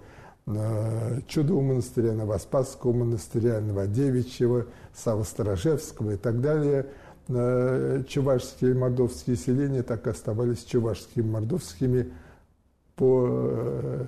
Чудового 1.27 1.61
монастыря, 1.61 2.13
Новоспасского 2.13 2.91
монастыря, 2.91 3.61
Новодевичьего, 3.61 4.65
Саво-Сторожевского 4.95 6.15
и 6.15 6.17
так 6.17 6.41
далее, 6.41 6.87
чувашские 8.07 8.71
и 8.71 8.73
мордовские 8.73 9.35
селения 9.35 9.83
так 9.83 10.07
и 10.07 10.09
оставались 10.09 10.63
чувашскими 10.63 11.23
и 11.23 11.29
мордовскими 11.29 12.11
по 12.95 13.27
э, 13.29 14.05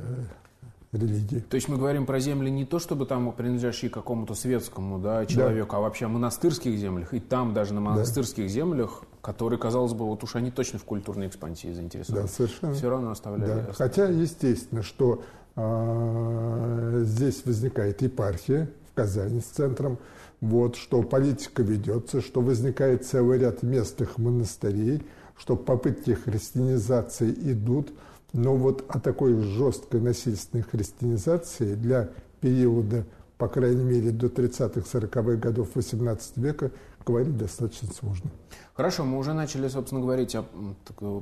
религии. 0.93 1.39
То 1.39 1.55
есть 1.55 1.67
мы 1.67 1.77
говорим 1.77 2.05
про 2.05 2.19
земли 2.19 2.49
не 2.49 2.65
то, 2.65 2.79
чтобы 2.79 3.05
там 3.05 3.31
принадлежащие 3.31 3.89
какому-то 3.89 4.35
светскому 4.35 4.99
да, 4.99 5.25
человеку, 5.25 5.71
да. 5.71 5.77
а 5.77 5.81
вообще 5.81 6.05
о 6.05 6.09
монастырских 6.09 6.77
землях. 6.77 7.13
И 7.13 7.19
там 7.19 7.53
даже 7.53 7.73
на 7.73 7.81
монастырских 7.81 8.43
да. 8.43 8.49
землях, 8.49 9.03
которые, 9.21 9.57
казалось 9.57 9.93
бы, 9.93 10.05
вот 10.05 10.23
уж 10.23 10.35
они 10.35 10.51
точно 10.51 10.79
в 10.79 10.83
культурной 10.83 11.27
экспансии 11.27 11.71
заинтересованы. 11.71 12.23
Да, 12.23 12.27
совершенно. 12.27 12.73
Все 12.73 12.89
равно 12.89 13.11
оставляли. 13.11 13.65
Да. 13.67 13.73
Хотя, 13.73 14.07
естественно, 14.07 14.83
что 14.83 15.23
э, 15.55 17.01
здесь 17.05 17.43
возникает 17.45 18.01
епархия 18.01 18.69
в 18.91 18.95
Казани 18.95 19.39
с 19.39 19.45
центром, 19.45 19.97
вот, 20.41 20.75
что 20.75 21.03
политика 21.03 21.61
ведется, 21.61 22.19
что 22.19 22.41
возникает 22.41 23.05
целый 23.05 23.39
ряд 23.39 23.63
местных 23.63 24.17
монастырей, 24.17 25.03
что 25.37 25.55
попытки 25.55 26.11
христианизации 26.11 27.31
идут– 27.31 27.93
но 28.33 28.55
вот 28.55 28.85
о 28.87 28.99
такой 28.99 29.39
жесткой 29.41 30.01
насильственной 30.01 30.63
христианизации 30.63 31.75
для 31.75 32.09
периода, 32.39 33.05
по 33.37 33.47
крайней 33.47 33.83
мере, 33.83 34.11
до 34.11 34.27
30-40-х 34.27 35.35
годов 35.37 35.75
XVIII 35.75 36.19
века 36.35 36.71
говорить 37.05 37.37
достаточно 37.37 37.89
сложно. 37.93 38.29
Хорошо, 38.73 39.03
мы 39.03 39.17
уже 39.17 39.33
начали, 39.33 39.67
собственно, 39.67 40.01
говорить, 40.01 40.35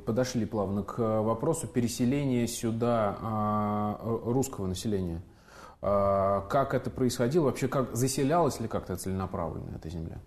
подошли 0.06 0.46
плавно 0.46 0.84
к 0.84 1.22
вопросу 1.22 1.68
переселения 1.68 2.48
сюда 2.48 3.18
а, 3.22 4.22
русского 4.26 4.68
населения. 4.68 5.22
А, 5.82 6.42
как 6.50 6.74
это 6.74 6.90
происходило? 6.90 7.46
Вообще, 7.46 7.68
как 7.68 7.96
заселялась 7.96 8.60
ли 8.60 8.68
как-то 8.68 8.96
целенаправленно 8.96 9.76
эта 9.76 9.90
земля? 9.90 10.20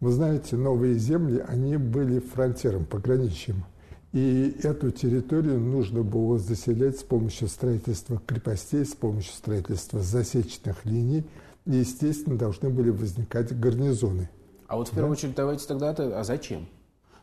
Вы 0.00 0.12
знаете, 0.12 0.56
новые 0.56 0.94
земли, 0.94 1.42
они 1.46 1.76
были 1.76 2.20
фронтиром, 2.20 2.84
пограничьем. 2.84 3.64
И 4.12 4.56
эту 4.62 4.90
территорию 4.90 5.60
нужно 5.60 6.02
было 6.02 6.38
заселять 6.38 6.98
с 6.98 7.02
помощью 7.02 7.48
строительства 7.48 8.20
крепостей, 8.26 8.84
с 8.84 8.94
помощью 8.94 9.32
строительства 9.34 10.00
засечных 10.00 10.84
линий. 10.84 11.24
И, 11.66 11.76
естественно, 11.76 12.38
должны 12.38 12.70
были 12.70 12.90
возникать 12.90 13.58
гарнизоны. 13.58 14.30
А 14.68 14.76
вот 14.76 14.88
в 14.88 14.92
первую 14.92 15.10
да? 15.10 15.18
очередь 15.18 15.34
давайте 15.34 15.66
тогда, 15.66 15.90
а 15.90 16.24
зачем? 16.24 16.66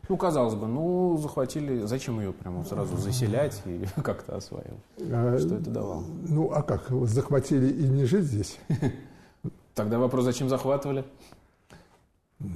Ну, 0.08 0.16
казалось 0.18 0.54
бы, 0.54 0.66
ну, 0.66 1.16
захватили, 1.16 1.86
зачем 1.86 2.20
ее 2.20 2.32
прямо 2.32 2.62
сразу 2.64 2.96
заселять 2.96 3.62
и 3.64 3.86
как-то 4.02 4.36
осваивать? 4.36 4.78
А, 4.98 5.38
Что 5.38 5.56
это 5.56 5.70
давало? 5.70 6.04
Ну, 6.28 6.50
а 6.52 6.62
как, 6.62 6.90
захватили 7.06 7.72
и 7.72 7.88
не 7.88 8.04
жить 8.04 8.24
здесь? 8.24 8.58
Тогда 9.74 9.98
вопрос, 9.98 10.24
зачем 10.24 10.48
захватывали? 10.48 11.04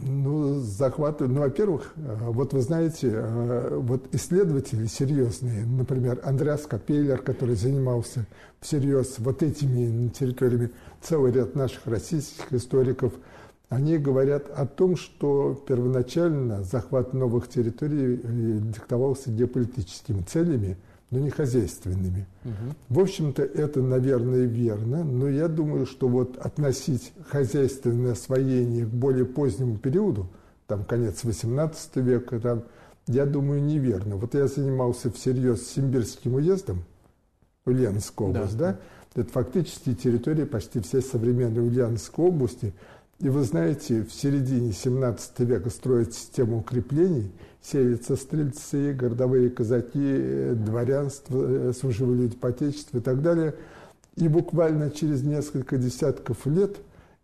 Ну, 0.02 0.60
захватывали, 0.60 1.32
ну, 1.32 1.40
во-первых, 1.40 1.92
э, 1.96 2.16
вот 2.20 2.52
вы 2.52 2.60
знаете, 2.60 3.10
э, 3.12 3.78
вот 3.80 4.14
исследователи 4.14 4.86
серьезные, 4.86 5.64
например, 5.64 6.20
Андреас 6.24 6.62
Капеллер, 6.66 7.18
который 7.18 7.54
занимался 7.54 8.26
всерьез 8.60 9.16
вот 9.18 9.42
этими 9.42 10.08
территориями, 10.08 10.70
целый 11.00 11.32
ряд 11.32 11.54
наших 11.54 11.86
российских 11.86 12.52
историков– 12.52 13.12
они 13.68 13.98
говорят 13.98 14.48
о 14.48 14.66
том, 14.66 14.96
что 14.96 15.62
первоначально 15.68 16.62
захват 16.62 17.12
новых 17.12 17.48
территорий 17.48 18.14
э, 18.14 18.58
диктовался 18.60 19.30
геополитическими 19.30 20.22
целями, 20.22 20.78
но 21.10 21.18
не 21.18 21.30
хозяйственными. 21.30 22.26
Угу. 22.44 22.52
В 22.88 23.00
общем-то, 23.00 23.42
это, 23.42 23.80
наверное, 23.80 24.44
верно, 24.44 25.04
но 25.04 25.28
я 25.28 25.48
думаю, 25.48 25.86
что 25.86 26.08
вот 26.08 26.36
относить 26.36 27.12
хозяйственное 27.28 28.12
освоение 28.12 28.84
к 28.84 28.90
более 28.90 29.24
позднему 29.24 29.78
периоду, 29.78 30.28
там 30.66 30.84
конец 30.84 31.24
XVIII 31.24 32.02
века, 32.02 32.40
там, 32.40 32.64
я 33.06 33.24
думаю, 33.24 33.62
неверно. 33.62 34.16
Вот 34.16 34.34
я 34.34 34.48
занимался 34.48 35.10
всерьез 35.10 35.66
Симбирским 35.66 36.34
уездом, 36.34 36.84
Ульяновской 37.64 38.28
области, 38.28 38.56
да. 38.56 38.72
да? 38.72 39.22
Это 39.22 39.32
фактически 39.32 39.94
территория 39.94 40.46
почти 40.46 40.80
всей 40.80 41.02
современной 41.02 41.66
Ульяновской 41.66 42.26
области– 42.26 42.74
и 43.20 43.28
вы 43.30 43.42
знаете, 43.42 44.04
в 44.04 44.12
середине 44.12 44.72
17 44.72 45.40
века 45.40 45.70
строят 45.70 46.14
систему 46.14 46.58
укреплений, 46.58 47.32
селятся 47.62 48.16
стрельцы, 48.16 48.92
городовые 48.92 49.50
казаки, 49.50 50.52
дворянство, 50.54 51.44
э, 51.46 51.72
служивые 51.78 52.22
люди 52.22 52.36
по 52.36 52.48
отечеству 52.48 52.98
и 52.98 53.02
так 53.02 53.22
далее. 53.22 53.54
И 54.16 54.28
буквально 54.28 54.90
через 54.90 55.22
несколько 55.22 55.76
десятков 55.76 56.46
лет 56.46 56.76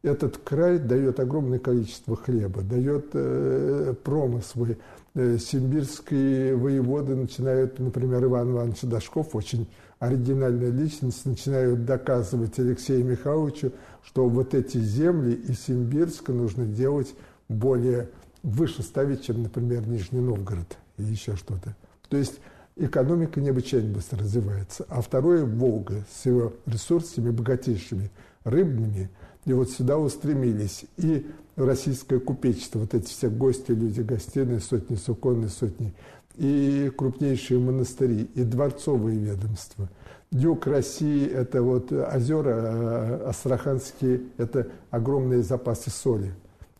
этот 0.02 0.36
край 0.38 0.78
дает 0.78 1.18
огромное 1.18 1.58
количество 1.58 2.16
хлеба, 2.16 2.62
дает 2.62 3.06
э, 3.14 3.94
промыслы. 4.02 4.78
Э, 5.14 5.38
симбирские 5.38 6.56
воеводы 6.56 7.14
начинают, 7.14 7.78
например, 7.78 8.24
Иван 8.24 8.50
Иванович 8.50 8.82
Дашков, 8.82 9.34
очень 9.34 9.66
оригинальная 9.98 10.70
личность, 10.70 11.24
начинают 11.24 11.84
доказывать 11.84 12.58
Алексею 12.58 13.04
Михайловичу, 13.04 13.72
что 14.04 14.28
вот 14.28 14.54
эти 14.54 14.78
земли 14.78 15.32
из 15.32 15.60
Симбирска 15.60 16.32
нужно 16.32 16.66
делать 16.66 17.14
более 17.48 18.10
выше 18.44 18.82
ставить, 18.84 19.24
чем, 19.24 19.42
например, 19.42 19.88
Нижний 19.88 20.20
Новгород 20.20 20.78
или 20.98 21.10
еще 21.10 21.34
что-то. 21.34 21.74
То 22.08 22.16
есть 22.16 22.38
экономика 22.76 23.40
необычайно 23.40 23.92
быстро 23.92 24.20
развивается. 24.20 24.86
А 24.88 25.02
второе– 25.02 25.44
Волга 25.44 26.04
с 26.14 26.26
его 26.26 26.52
ресурсами 26.66 27.30
богатейшими, 27.30 28.12
рыбными. 28.44 29.10
И 29.44 29.52
вот 29.52 29.70
сюда 29.70 29.98
устремились 29.98 30.84
и 30.96 31.26
российское 31.56 32.20
купечество, 32.20 32.78
вот 32.78 32.94
эти 32.94 33.06
все 33.06 33.28
гости, 33.28 33.72
люди, 33.72 34.00
гостиные, 34.00 34.60
сотни 34.60 34.94
суконные, 34.94 35.48
сотни, 35.48 35.92
и 36.36 36.90
крупнейшие 36.96 37.58
монастыри, 37.58 38.28
и 38.34 38.44
дворцовые 38.44 39.18
ведомства– 39.18 39.90
Юг 40.34 40.66
России– 40.66 41.28
это 41.32 41.62
вот 41.62 41.92
озера 41.92 42.50
э, 42.50 43.28
Астраханские, 43.28 44.22
это 44.36 44.66
огромные 44.90 45.44
запасы 45.44 45.90
соли. 45.90 46.34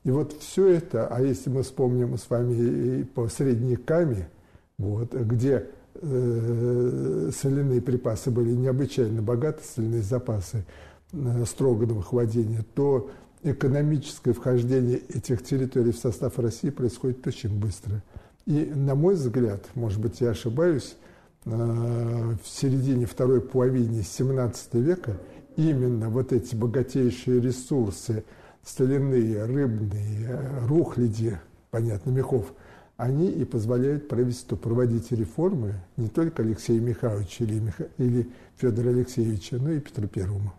И 0.05 0.11
вот 0.11 0.35
все 0.39 0.69
это, 0.69 1.07
а 1.07 1.23
если 1.23 1.51
мы 1.51 1.63
вспомним 1.63 2.17
с 2.19 2.29
вами 2.29 3.03
по 3.03 3.29
средняками, 3.29 4.29
вот, 4.77 5.15
где 5.15 5.67
э, 5.95 7.31
соляные 7.35 7.81
припасы 7.81 8.31
были 8.31 8.53
необычайно 8.53 9.23
богаты, 9.23 9.63
соляные 9.65 10.03
запасы 10.03 10.65
э, 11.13 11.45
строгановых 11.47 12.13
владения, 12.13 12.65
то 12.75 13.11
экономическое 13.43 14.33
вхождение 14.33 14.99
этих 14.99 15.43
территорий 15.43 15.93
в 15.93 15.99
состав 15.99 16.39
России 16.39 16.71
происходит 16.71 17.27
очень 17.27 17.59
быстро. 17.59 18.03
И, 18.47 18.73
на 18.75 18.95
мой 18.95 19.15
взгляд, 19.15 19.63
может 19.75 20.01
быть, 20.01 20.21
я 20.21 20.31
ошибаюсь, 20.31 20.97
Э, 21.47 22.35
в 22.43 22.49
середине 22.49 23.05
второй 23.05 23.43
половины 23.43 24.01
XVII 24.01 24.81
века 24.81 25.19
именно 25.57 26.09
вот 26.09 26.33
эти 26.33 26.55
богатейшие 26.55 27.39
ресурсы, 27.41 28.25
соляные, 28.65 29.45
рыбные, 29.45 30.41
рухляди, 30.67 31.39
понятно, 31.71 32.11
мехов, 32.11 32.53
они 32.97 33.29
и 33.29 33.45
позволяют 33.45 34.09
правительству 34.09 34.57
проводить 34.57 35.11
реформы 35.11 35.75
не 35.97 36.09
только 36.09 36.43
Алексея 36.43 36.81
Михайловича 36.81 37.45
или, 37.45 37.59
Миха... 37.59 37.89
или 37.99 38.31
Федора 38.57 38.91
Алексеевича, 38.91 39.57
но 39.57 39.73
и 39.73 39.81
Петру 39.81 40.07
Первому. 40.07 40.53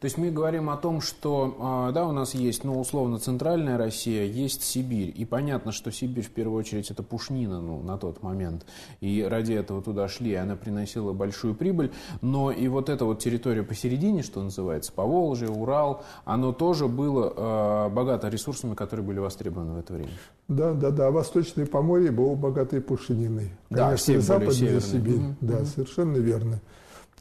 То 0.00 0.06
есть 0.06 0.16
мы 0.16 0.30
говорим 0.30 0.70
о 0.70 0.76
том, 0.76 1.00
что 1.00 1.56
а, 1.60 1.92
да, 1.92 2.06
у 2.06 2.12
нас 2.12 2.34
есть, 2.34 2.64
ну, 2.64 2.80
условно, 2.80 3.18
центральная 3.18 3.76
Россия, 3.76 4.24
есть 4.24 4.62
Сибирь. 4.62 5.12
И 5.14 5.24
понятно, 5.24 5.72
что 5.72 5.90
Сибирь 5.90 6.24
в 6.24 6.30
первую 6.30 6.58
очередь 6.58 6.90
это 6.90 7.02
пушнина 7.02 7.60
ну, 7.60 7.82
на 7.82 7.98
тот 7.98 8.22
момент. 8.22 8.66
И 9.00 9.22
ради 9.22 9.52
этого 9.52 9.82
туда 9.82 10.08
шли, 10.08 10.32
и 10.32 10.34
она 10.34 10.56
приносила 10.56 11.12
большую 11.12 11.54
прибыль. 11.54 11.92
Но 12.22 12.50
и 12.50 12.68
вот 12.68 12.88
эта 12.88 13.04
вот 13.04 13.18
территория 13.18 13.62
посередине, 13.62 14.22
что 14.22 14.42
называется, 14.42 14.92
Поволжье, 14.92 15.48
Урал, 15.48 16.02
оно 16.24 16.52
тоже 16.52 16.88
было 16.88 17.32
э, 17.36 17.90
богато 17.90 18.28
ресурсами, 18.28 18.74
которые 18.74 19.04
были 19.04 19.18
востребованы 19.18 19.74
в 19.74 19.78
это 19.78 19.92
время. 19.92 20.10
Да, 20.48 20.72
да, 20.72 20.90
да. 20.90 21.10
Восточное 21.10 21.66
Поморье 21.66 22.10
было 22.10 22.34
богатой 22.34 22.80
пушниной. 22.80 23.50
Конечно, 23.68 24.14
да, 24.14 24.20
западная 24.20 24.80
Сибирь. 24.80 25.16
Угу, 25.16 25.36
да, 25.40 25.64
совершенно 25.64 26.16
верно. 26.16 26.60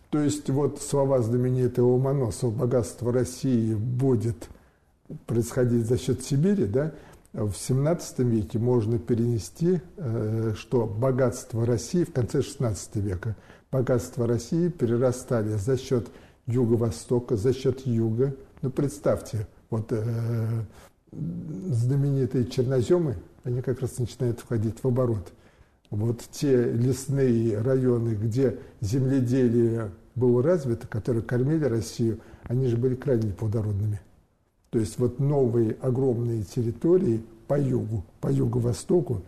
То 0.10 0.20
есть 0.20 0.50
вот 0.50 0.82
слова 0.82 1.22
знаменитого 1.22 1.94
Ломоносова 1.94 2.52
«богатство 2.52 3.14
России 3.14 3.76
будет 3.76 4.50
происходить 5.28 5.86
за 5.86 5.98
счет 5.98 6.24
Сибири», 6.24 6.66
да, 6.66 6.94
в 7.34 7.52
XVII 7.52 8.24
веке 8.24 8.58
можно 8.58 8.98
перенести, 8.98 9.82
э, 9.98 10.54
что 10.58 10.88
богатство 10.88 11.64
России 11.64 12.04
в 12.04 12.12
конце 12.12 12.40
XVI 12.40 12.76
века, 13.00 13.36
богатство 13.72 14.26
России 14.26 14.70
перерастали 14.70 15.54
за 15.54 15.78
счет 15.78 16.08
юго-востока, 16.48 17.36
за 17.36 17.54
счет 17.54 17.86
юга. 17.86 18.36
Ну, 18.64 18.72
представьте, 18.72 19.48
вот 19.70 19.92
э, 19.92 20.64
знаменитые 21.12 22.46
черноземы, 22.46 23.16
они 23.44 23.62
как 23.62 23.82
раз 23.82 24.00
начинают 24.00 24.40
входить 24.40 24.80
в 24.82 24.88
оборот. 24.88 25.32
Вот 25.92 26.22
те 26.32 26.72
лесные 26.72 27.60
районы, 27.62 28.16
где 28.16 28.60
земледелие 28.82 29.92
было 30.16 30.44
развито, 30.44 30.88
которые 30.88 31.24
кормили 31.24 31.66
Россию, 31.66 32.20
они 32.44 32.68
же 32.68 32.78
были 32.78 32.96
крайне 32.96 33.32
плодородными. 33.32 34.02
То 34.70 34.80
есть 34.80 35.00
вот 35.00 35.20
новые 35.20 35.78
огромные 35.82 36.44
территории 36.44 37.24
по 37.48 37.60
югу, 37.60 38.06
по 38.22 38.32
юго-востоку, 38.32 39.24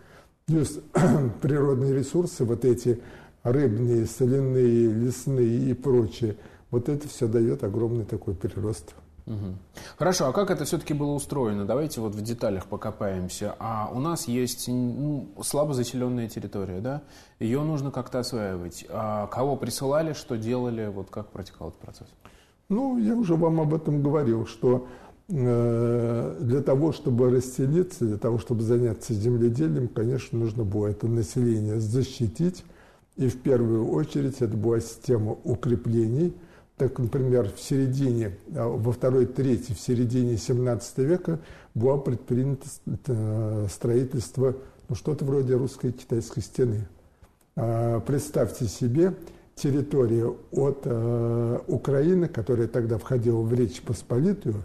плюс 0.46 0.80
природные 1.42 1.94
ресурсы, 1.94 2.44
вот 2.44 2.64
эти 2.64 3.00
рыбные, 3.42 4.06
соляные, 4.06 4.92
лесные 4.92 5.70
и 5.70 5.74
прочее, 5.74 6.36
вот 6.70 6.88
это 6.88 7.08
все 7.08 7.26
дает 7.26 7.64
огромный 7.64 8.04
такой 8.04 8.34
прирост. 8.34 8.94
Угу. 9.26 9.54
Хорошо, 9.98 10.26
а 10.26 10.32
как 10.32 10.50
это 10.50 10.64
все-таки 10.64 10.94
было 10.94 11.12
устроено? 11.12 11.64
Давайте 11.64 12.00
вот 12.00 12.14
в 12.14 12.22
деталях 12.22 12.66
покопаемся. 12.66 13.54
А 13.58 13.88
у 13.92 14.00
нас 14.00 14.26
есть 14.26 14.66
ну, 14.68 15.28
слабо 15.42 15.74
заселенная 15.74 16.28
территория, 16.28 16.80
да? 16.80 17.02
Ее 17.38 17.62
нужно 17.62 17.90
как-то 17.90 18.18
осваивать. 18.18 18.84
А 18.88 19.28
кого 19.28 19.56
присылали, 19.56 20.12
что 20.12 20.36
делали, 20.36 20.88
вот 20.88 21.08
как 21.10 21.28
протекал 21.28 21.68
этот 21.68 21.80
процесс? 21.80 22.08
Ну, 22.68 22.98
я 22.98 23.14
уже 23.14 23.36
вам 23.36 23.60
об 23.60 23.74
этом 23.74 24.02
говорил, 24.02 24.46
что 24.46 24.88
э, 25.28 26.36
для 26.40 26.62
того, 26.62 26.92
чтобы 26.92 27.30
расселиться, 27.30 28.04
для 28.04 28.18
того, 28.18 28.38
чтобы 28.38 28.62
заняться 28.62 29.14
земледелием, 29.14 29.86
конечно, 29.86 30.38
нужно 30.38 30.64
было 30.64 30.88
это 30.88 31.06
население 31.06 31.78
защитить. 31.78 32.64
И 33.16 33.28
в 33.28 33.40
первую 33.40 33.88
очередь 33.90 34.40
это 34.40 34.56
была 34.56 34.80
система 34.80 35.36
укреплений– 35.44 36.34
так, 36.82 36.98
например, 36.98 37.48
в 37.54 37.60
середине, 37.60 38.32
а, 38.56 38.66
во 38.66 38.90
второй 38.90 39.26
трети, 39.26 39.72
в 39.72 39.78
середине 39.78 40.36
17 40.36 40.98
века 40.98 41.38
было 41.74 41.96
предпринято 41.96 42.66
э, 43.06 43.66
строительство, 43.70 44.56
ну, 44.88 44.96
что-то 44.96 45.24
вроде 45.24 45.54
русской 45.54 45.92
китайской 45.92 46.40
стены. 46.40 46.88
А, 47.54 48.00
представьте 48.00 48.66
себе 48.66 49.14
территорию 49.54 50.38
от 50.50 50.80
э, 50.84 51.58
Украины, 51.68 52.26
которая 52.26 52.66
тогда 52.66 52.98
входила 52.98 53.42
в 53.42 53.54
Речь 53.54 53.80
Посполитую, 53.82 54.64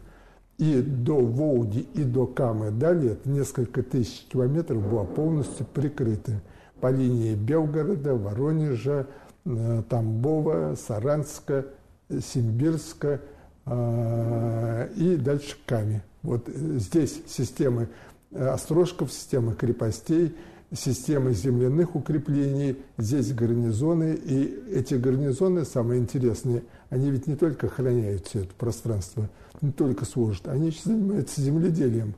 И 0.57 0.81
до 0.81 1.19
Волги, 1.19 1.85
и 1.93 2.03
до 2.03 2.25
Камы 2.25 2.71
далее, 2.71 3.11
это 3.11 3.29
несколько 3.29 3.83
тысяч 3.83 4.25
километров, 4.27 4.81
была 4.89 5.03
полностью 5.03 5.67
прикрыта 5.67 6.41
по 6.81 6.89
линии 6.89 7.35
Белгорода, 7.35 8.15
Воронежа, 8.15 9.05
э, 9.45 9.83
Тамбова, 9.87 10.75
Саранска, 10.75 11.67
Симбирска 12.09 13.21
э, 13.65 14.89
и 14.95 15.15
дальше 15.17 15.57
Ками. 15.65 16.01
Вот 16.23 16.47
здесь 16.47 17.21
системы 17.27 17.89
острожков, 18.31 19.11
системы 19.11 19.55
крепостей– 19.55 20.35
системы 20.73 21.33
земляных 21.33 21.95
укреплений, 21.95 22.77
здесь 22.97 23.31
гарнизоны, 23.33 24.15
и 24.15 24.63
эти 24.73 24.95
гарнизоны, 24.95 25.65
самые 25.65 26.01
интересные, 26.01 26.63
они 26.89 27.09
ведь 27.09 27.27
не 27.27 27.35
только 27.35 27.67
охраняют 27.67 28.27
все 28.27 28.41
это 28.41 28.53
пространство, 28.55 29.29
не 29.61 29.71
только 29.71 30.05
служат, 30.05 30.47
они 30.47 30.67
еще 30.67 30.81
занимаются 30.83 31.41
земледелием. 31.41 32.15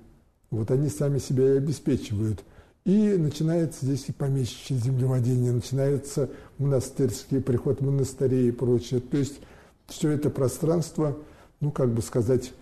Вот 0.49 0.71
они 0.71 0.89
сами 0.89 1.19
себя 1.19 1.53
и 1.53 1.57
обеспечивают. 1.57 2.43
И 2.85 3.15
начинается 3.17 3.85
здесь 3.85 4.05
и 4.07 4.11
помещичье 4.11 4.77
землевладение, 4.77 5.51
начинается 5.51 6.29
монастырский 6.57 7.39
приход 7.39 7.81
монастырей 7.81 8.47
и 8.47 8.51
прочее. 8.51 8.99
То 8.99 9.17
есть 9.17 9.39
все 9.89 10.11
это 10.11 10.29
пространство, 10.29 11.17
ну, 11.59 11.71
как 11.71 11.93
бы 11.93 12.01
сказать, 12.01 12.53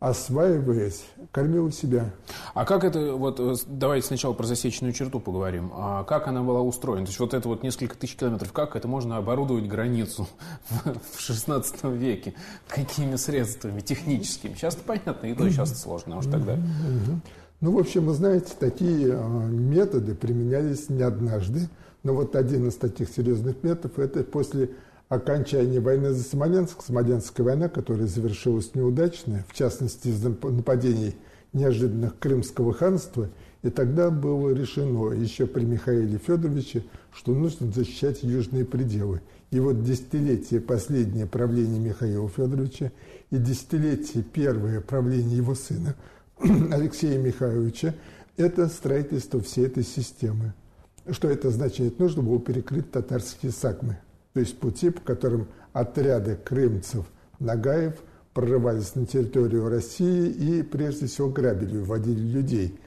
осваиваясь, 0.00 1.04
кормила 1.32 1.72
себя. 1.72 2.10
А 2.54 2.64
как 2.64 2.84
это, 2.84 3.14
вот 3.14 3.40
э, 3.40 3.54
давайте 3.66 4.06
сначала 4.06 4.32
про 4.32 4.46
засечную 4.46 4.92
черту 4.92 5.18
поговорим. 5.18 5.72
А 5.74 6.04
как 6.04 6.28
она 6.28 6.42
была 6.42 6.60
устроена? 6.62 7.04
То 7.04 7.10
есть 7.10 7.18
вот 7.18 7.34
это 7.34 7.48
вот 7.48 7.64
несколько 7.64 7.96
тысяч 7.96 8.14
километров, 8.14 8.52
как 8.52 8.76
это 8.76 8.86
можно 8.86 9.16
оборудовать 9.16 9.66
границу 9.66 10.28
в 11.16 11.20
16 11.20 11.82
веке? 11.84 12.34
Какими 12.68 13.16
средствами 13.16 13.80
техническими? 13.80 14.54
Сейчас-то 14.54 14.84
понятно, 14.84 15.26
и 15.26 15.34
то 15.34 15.48
сейчас 15.50 15.80
сложно, 15.80 16.14
а 16.14 16.18
уж 16.18 16.26
тогда. 16.26 16.56
Ну, 17.60 17.72
в 17.72 17.78
общем, 17.78 18.06
вы 18.06 18.14
знаете, 18.14 18.52
такие 18.56 19.08
э, 19.10 19.46
методы 19.48 20.14
применялись 20.14 20.88
не 20.88 21.02
однажды. 21.02 21.68
Но 22.04 22.14
вот 22.14 22.36
один 22.36 22.68
из 22.68 22.76
таких 22.76 23.10
серьезных 23.10 23.64
методов– 23.64 23.98
это 23.98 24.22
после 24.22 24.70
окончания 25.08 25.80
войны 25.80 26.12
за 26.12 26.22
Смоленск, 26.22 26.82
Смоленская 26.84 27.44
война, 27.44 27.68
которая 27.68 28.06
завершилась 28.06 28.74
неудачно, 28.74 29.44
в 29.48 29.54
частности 29.54 30.08
из-за 30.08 30.30
нападений 30.30 31.14
неожиданных 31.52 32.18
Крымского 32.18 32.74
ханства, 32.74 33.30
и 33.62 33.70
тогда 33.70 34.10
было 34.10 34.50
решено 34.50 35.12
еще 35.12 35.46
при 35.46 35.64
Михаиле 35.64 36.18
Федоровиче, 36.18 36.84
что 37.12 37.34
нужно 37.34 37.72
защищать 37.72 38.22
южные 38.22 38.64
пределы. 38.64 39.22
И 39.50 39.60
вот 39.60 39.82
десятилетие 39.82 40.60
последнее 40.60 41.26
правление 41.26 41.80
Михаила 41.80 42.28
Федоровича 42.28 42.92
и 43.30 43.38
десятилетие 43.38 44.22
первое 44.22 44.82
правление 44.82 45.38
его 45.38 45.54
сына 45.54 45.96
Алексея 46.38 47.18
Михайловича– 47.18 47.94
это 48.36 48.68
строительство 48.68 49.40
всей 49.40 49.66
этой 49.66 49.84
системы. 49.84 50.52
Что 51.10 51.28
это 51.28 51.48
означает? 51.48 51.98
Нужно 51.98 52.22
было 52.22 52.38
перекрыть 52.38 52.90
татарские 52.90 53.52
сакмы– 53.52 53.98
то 54.32 54.40
есть 54.40 54.58
пути, 54.58 54.90
по 54.90 55.00
которым 55.00 55.48
отряды 55.72 56.36
крымцев, 56.36 57.04
нагаев 57.38 57.94
прорывались 58.34 58.94
на 58.94 59.06
территорию 59.06 59.68
России 59.68 60.28
и 60.28 60.62
прежде 60.62 61.06
всего 61.06 61.28
грабили, 61.28 61.78
вводили 61.78 62.20
людей. 62.20 62.78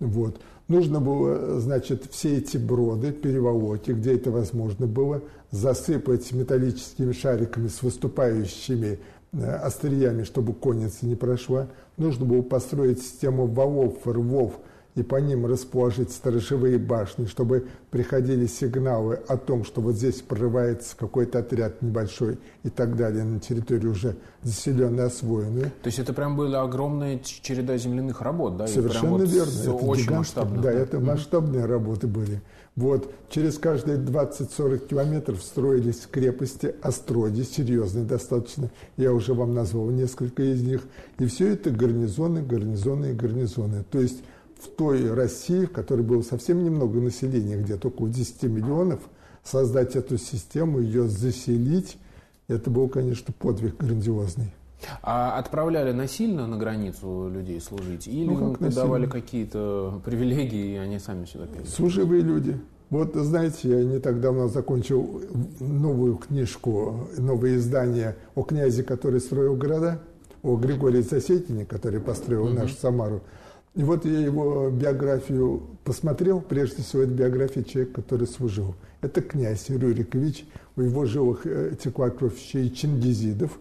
Вот. 0.00 0.40
Нужно 0.66 0.98
было, 0.98 1.60
значит, 1.60 2.06
все 2.10 2.38
эти 2.38 2.56
броды, 2.56 3.12
переволоки, 3.12 3.90
где 3.90 4.14
это 4.14 4.30
возможно 4.30 4.86
было, 4.86 5.22
засыпать 5.50 6.32
металлическими 6.32 7.12
шариками 7.12 7.68
с 7.68 7.82
выступающими 7.82 8.98
э, 9.32 9.56
остриями, 9.56 10.22
чтобы 10.22 10.54
конница 10.54 11.04
не 11.04 11.16
прошла. 11.16 11.68
Нужно 11.98 12.24
было 12.24 12.40
построить 12.40 13.02
систему 13.02 13.46
валов, 13.46 14.06
рвов, 14.06 14.54
и 14.94 15.02
по 15.02 15.16
ним 15.16 15.46
расположить 15.46 16.12
сторожевые 16.12 16.78
башни, 16.78 17.26
чтобы 17.26 17.66
приходили 17.90 18.46
сигналы 18.46 19.20
о 19.26 19.36
том, 19.36 19.64
что 19.64 19.80
вот 19.80 19.96
здесь 19.96 20.22
прорывается 20.22 20.96
какой-то 20.96 21.40
отряд 21.40 21.82
небольшой 21.82 22.38
и 22.62 22.68
так 22.68 22.96
далее 22.96 23.24
на 23.24 23.40
территории 23.40 23.86
уже 23.86 24.16
заселенной, 24.42 25.06
освоенной. 25.06 25.70
То 25.82 25.86
есть 25.86 25.98
это 25.98 26.12
прям 26.12 26.36
была 26.36 26.62
огромная 26.62 27.18
череда 27.18 27.76
земляных 27.76 28.20
работ, 28.20 28.56
да? 28.56 28.66
Совершенно 28.66 29.18
вот 29.18 29.28
верно. 29.28 29.50
Это 29.60 29.72
очень 29.72 30.10
масштабно. 30.12 30.62
Да, 30.62 30.72
да, 30.72 30.78
это 30.78 31.00
масштабные 31.00 31.64
работы 31.64 32.06
были. 32.06 32.40
Вот 32.76 33.12
через 33.30 33.56
каждые 33.56 33.98
20-40 33.98 34.88
километров 34.88 35.42
строились 35.42 36.08
крепости, 36.10 36.74
остроги, 36.82 37.42
серьезные 37.42 38.04
достаточно. 38.04 38.70
Я 38.96 39.12
уже 39.12 39.32
вам 39.32 39.54
назвал 39.54 39.90
несколько 39.90 40.42
из 40.42 40.62
них. 40.62 40.82
И 41.18 41.26
все 41.26 41.52
это 41.52 41.70
гарнизоны, 41.70 42.42
гарнизоны 42.42 43.10
и 43.10 43.12
гарнизоны. 43.12 43.84
То 43.90 44.00
есть 44.00 44.24
в 44.60 44.68
той 44.68 45.12
России, 45.12 45.66
в 45.66 45.72
которой 45.72 46.02
было 46.02 46.22
совсем 46.22 46.62
немного 46.64 47.00
населения, 47.00 47.56
где-то 47.56 47.88
около 47.88 48.08
10 48.08 48.44
миллионов, 48.44 49.00
создать 49.42 49.96
эту 49.96 50.16
систему, 50.18 50.80
ее 50.80 51.08
заселить, 51.08 51.98
это 52.48 52.70
был, 52.70 52.88
конечно, 52.88 53.32
подвиг 53.38 53.76
грандиозный. 53.76 54.52
А 55.02 55.38
отправляли 55.38 55.92
насильно 55.92 56.46
на 56.46 56.58
границу 56.58 57.30
людей 57.32 57.60
служить? 57.60 58.06
Или 58.06 58.28
ну, 58.28 58.54
как 58.54 58.74
давали 58.74 59.06
какие-то 59.06 60.00
привилегии, 60.04 60.74
и 60.74 60.76
они 60.76 60.98
сами 60.98 61.24
сюда 61.24 61.46
перешли? 61.46 61.70
Служивые 61.70 62.22
люди. 62.22 62.58
Вот, 62.90 63.14
знаете, 63.14 63.70
я 63.70 63.82
не 63.82 63.98
так 63.98 64.20
давно 64.20 64.48
закончил 64.48 65.22
новую 65.58 66.16
книжку, 66.16 67.08
новое 67.16 67.56
издание 67.56 68.16
о 68.34 68.42
князе, 68.42 68.82
который 68.82 69.20
строил 69.20 69.56
города, 69.56 70.00
о 70.42 70.56
Григории 70.56 71.00
Засетине, 71.00 71.64
который 71.64 72.00
построил 72.00 72.44
угу. 72.44 72.54
нашу 72.54 72.74
Самару. 72.74 73.22
И 73.74 73.82
вот 73.82 74.04
я 74.04 74.20
его 74.20 74.70
биографию 74.70 75.62
посмотрел, 75.82 76.40
прежде 76.40 76.82
всего, 76.82 77.02
это 77.02 77.12
биография 77.12 77.64
человека, 77.64 78.02
который 78.02 78.28
служил. 78.28 78.74
Это 79.00 79.20
князь 79.20 79.68
Рюрикович, 79.68 80.46
у 80.76 80.82
его 80.82 81.06
жилах 81.06 81.44
э, 81.44 81.72
текла 81.82 82.10
кровь 82.10 82.38
еще 82.38 82.64
и 82.64 82.72
чингизидов. 82.72 83.58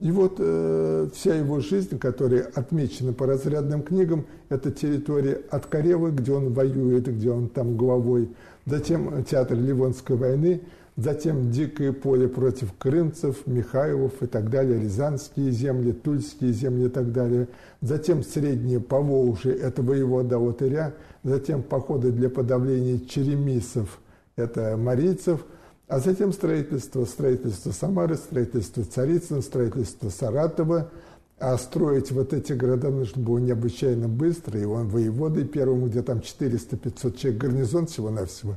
И 0.00 0.12
вот 0.12 0.36
э, 0.38 1.08
вся 1.14 1.34
его 1.34 1.60
жизнь, 1.60 1.98
которая 1.98 2.42
отмечена 2.42 3.12
по 3.12 3.26
разрядным 3.26 3.82
книгам, 3.82 4.26
это 4.50 4.70
территория 4.70 5.40
от 5.50 5.66
Карелы, 5.66 6.10
где 6.10 6.32
он 6.32 6.52
воюет, 6.52 7.08
где 7.08 7.30
он 7.30 7.48
там 7.48 7.76
главой, 7.76 8.28
затем 8.66 9.24
театр 9.24 9.56
Ливонской 9.56 10.16
войны– 10.16 10.60
затем 10.98 11.52
дикое 11.52 11.92
поле 11.92 12.28
против 12.28 12.72
крымцев, 12.76 13.46
Михайлов 13.46 14.20
и 14.20 14.26
так 14.26 14.50
далее, 14.50 14.80
Рязанские 14.80 15.52
земли, 15.52 15.92
Тульские 15.92 16.52
земли 16.52 16.86
и 16.86 16.88
так 16.88 17.12
далее, 17.12 17.48
затем 17.80 18.24
среднее 18.24 18.80
Поволжье, 18.80 19.54
это 19.54 19.80
воевода 19.80 20.38
Латыря, 20.38 20.94
затем 21.22 21.62
походы 21.62 22.10
для 22.10 22.28
подавления 22.28 22.98
черемисов, 22.98 24.00
это 24.34 24.76
марийцев, 24.76 25.44
а 25.86 26.00
затем 26.00 26.32
строительство, 26.32 27.04
строительство 27.04 27.70
Самары, 27.70 28.16
строительство 28.16 28.82
Царицына, 28.82 29.40
строительство 29.40 30.08
Саратова, 30.10 30.90
а 31.38 31.56
строить 31.58 32.10
вот 32.10 32.32
эти 32.32 32.52
города 32.54 32.90
нужно 32.90 33.22
было 33.22 33.38
необычайно 33.38 34.08
быстро, 34.08 34.58
и 34.58 34.64
он 34.64 34.88
воеводой 34.88 35.44
первым, 35.44 35.88
где 35.88 36.02
там 36.02 36.18
400-500 36.18 37.16
человек, 37.16 37.40
гарнизон 37.40 37.86
всего-навсего. 37.86 38.56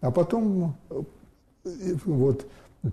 А 0.00 0.10
потом 0.10 0.74
вот 2.04 2.46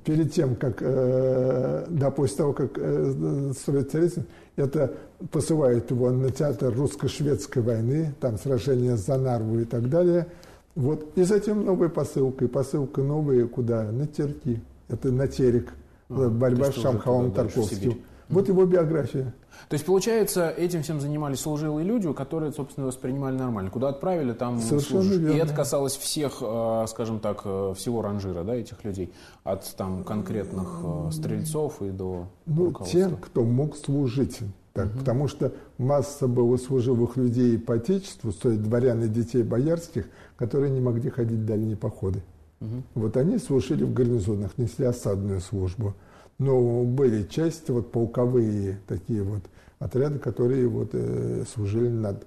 перед 0.03 0.33
тем, 0.33 0.55
как, 0.55 0.77
э, 0.81 1.85
да, 1.89 2.11
после 2.11 2.37
того, 2.37 2.53
как 2.53 2.71
э, 2.77 3.51
строит 3.57 3.91
Царицын, 3.91 4.25
это 4.55 4.93
посылает 5.31 5.89
его 5.89 6.11
на 6.11 6.31
театр 6.31 6.73
русско-шведской 6.73 7.61
войны, 7.61 8.13
там 8.19 8.37
сражение 8.37 8.97
за 8.97 9.17
Нарву 9.17 9.59
и 9.59 9.65
так 9.65 9.89
далее. 9.89 10.27
Вот. 10.75 11.11
И 11.15 11.23
затем 11.23 11.65
новая 11.65 11.89
посылка, 11.89 12.45
и 12.45 12.47
посылка 12.47 13.01
новая 13.01 13.47
куда? 13.47 13.83
На 13.91 14.05
Терки. 14.05 14.61
Это 14.87 15.11
на 15.11 15.27
Терек. 15.27 15.73
А, 16.09 16.29
борьба 16.29 16.71
с 16.71 16.75
Шамхалом 16.75 17.31
Тарковским. 17.31 18.01
Вот 18.29 18.47
его 18.47 18.65
биография. 18.65 19.33
То 19.67 19.73
есть, 19.73 19.85
получается, 19.85 20.49
этим 20.49 20.83
всем 20.83 20.99
занимались 20.99 21.39
служилые 21.39 21.85
люди, 21.85 22.11
которые, 22.13 22.51
собственно, 22.51 22.87
воспринимали 22.87 23.35
нормально. 23.35 23.71
Куда 23.71 23.89
отправили, 23.89 24.33
там 24.33 24.59
Совершенно 24.59 25.01
служишь. 25.01 25.17
Верно. 25.19 25.35
И 25.35 25.39
это 25.39 25.53
касалось 25.53 25.97
всех, 25.97 26.37
э, 26.41 26.85
скажем 26.87 27.19
так, 27.19 27.41
э, 27.43 27.73
всего 27.75 28.01
ранжира, 28.01 28.43
да, 28.43 28.55
этих 28.55 28.83
людей. 28.83 29.11
От 29.43 29.75
там 29.75 30.03
конкретных 30.03 30.79
э, 30.83 31.09
стрельцов 31.11 31.81
и 31.81 31.89
до 31.89 32.27
Ну, 32.45 32.73
тем, 32.85 33.17
кто 33.17 33.43
мог 33.43 33.75
служить. 33.75 34.39
Так, 34.73 34.87
угу. 34.87 34.99
Потому 34.99 35.27
что 35.27 35.53
масса 35.77 36.27
было 36.27 36.57
служивых 36.57 37.17
людей 37.17 37.57
по 37.57 37.75
отечеству, 37.75 38.31
стоит 38.31 38.61
дворян 38.61 39.03
и 39.03 39.07
детей 39.07 39.43
боярских, 39.43 40.05
которые 40.37 40.71
не 40.71 40.79
могли 40.79 41.09
ходить 41.09 41.39
в 41.39 41.45
дальние 41.45 41.75
походы. 41.75 42.21
Угу. 42.61 42.83
Вот 42.95 43.17
они 43.17 43.39
служили 43.39 43.83
в 43.83 43.93
гарнизонах, 43.93 44.57
несли 44.57 44.85
осадную 44.85 45.41
службу. 45.41 45.95
Но 46.39 46.83
были 46.83 47.23
части, 47.23 47.69
вот 47.69 47.91
полковые 47.91 48.79
такие 48.87 49.21
вот 49.23 49.43
отряды, 49.77 50.19
которые 50.19 50.67
вот 50.67 50.89
э, 50.93 51.43
служили 51.53 51.89
над, 51.89 52.25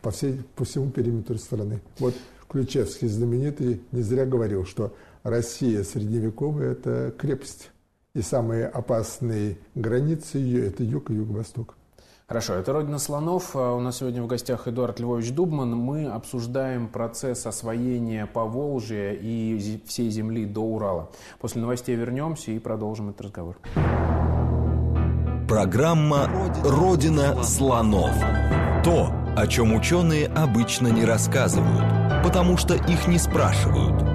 по, 0.00 0.10
всей, 0.10 0.40
по 0.54 0.64
всему 0.64 0.90
периметру 0.90 1.36
страны. 1.36 1.80
Вот 1.98 2.14
Ключевский 2.48 3.08
знаменитый 3.08 3.82
не 3.90 4.02
зря 4.02 4.26
говорил, 4.26 4.64
что 4.64 4.94
Россия 5.24 5.82
средневековая– 5.82 6.70
это 6.72 7.12
крепость. 7.18 7.70
И 8.14 8.22
самые 8.22 8.68
опасные 8.68 9.58
границы 9.74 10.38
ее– 10.38 10.66
это 10.68 10.84
юг 10.84 11.10
и 11.10 11.14
юго-восток. 11.14 11.76
Хорошо, 12.26 12.54
это 12.54 12.72
«Родина 12.72 12.98
слонов». 12.98 13.54
А 13.54 13.74
у 13.74 13.80
нас 13.80 13.98
сегодня 13.98 14.22
в 14.22 14.26
гостях 14.26 14.66
Эдуард 14.66 14.98
Львович 14.98 15.32
Дубман. 15.32 15.76
Мы 15.76 16.06
обсуждаем 16.06 16.88
процесс 16.88 17.44
освоения 17.44 18.24
Поволжья 18.24 19.12
и 19.12 19.82
всей 19.86 20.08
земли 20.08 20.46
до 20.46 20.60
Урала. 20.62 21.10
После 21.38 21.60
новостей 21.60 21.94
вернемся 21.96 22.50
и 22.52 22.58
продолжим 22.58 23.10
этот 23.10 23.26
разговор. 23.26 23.58
Программа 25.46 26.30
«Родина 26.64 27.42
слонов». 27.42 28.14
То, 28.82 29.12
о 29.36 29.46
чем 29.46 29.74
ученые 29.74 30.26
обычно 30.28 30.88
не 30.88 31.04
рассказывают, 31.04 32.24
потому 32.24 32.56
что 32.56 32.74
их 32.74 33.06
не 33.06 33.18
спрашивают– 33.18 34.02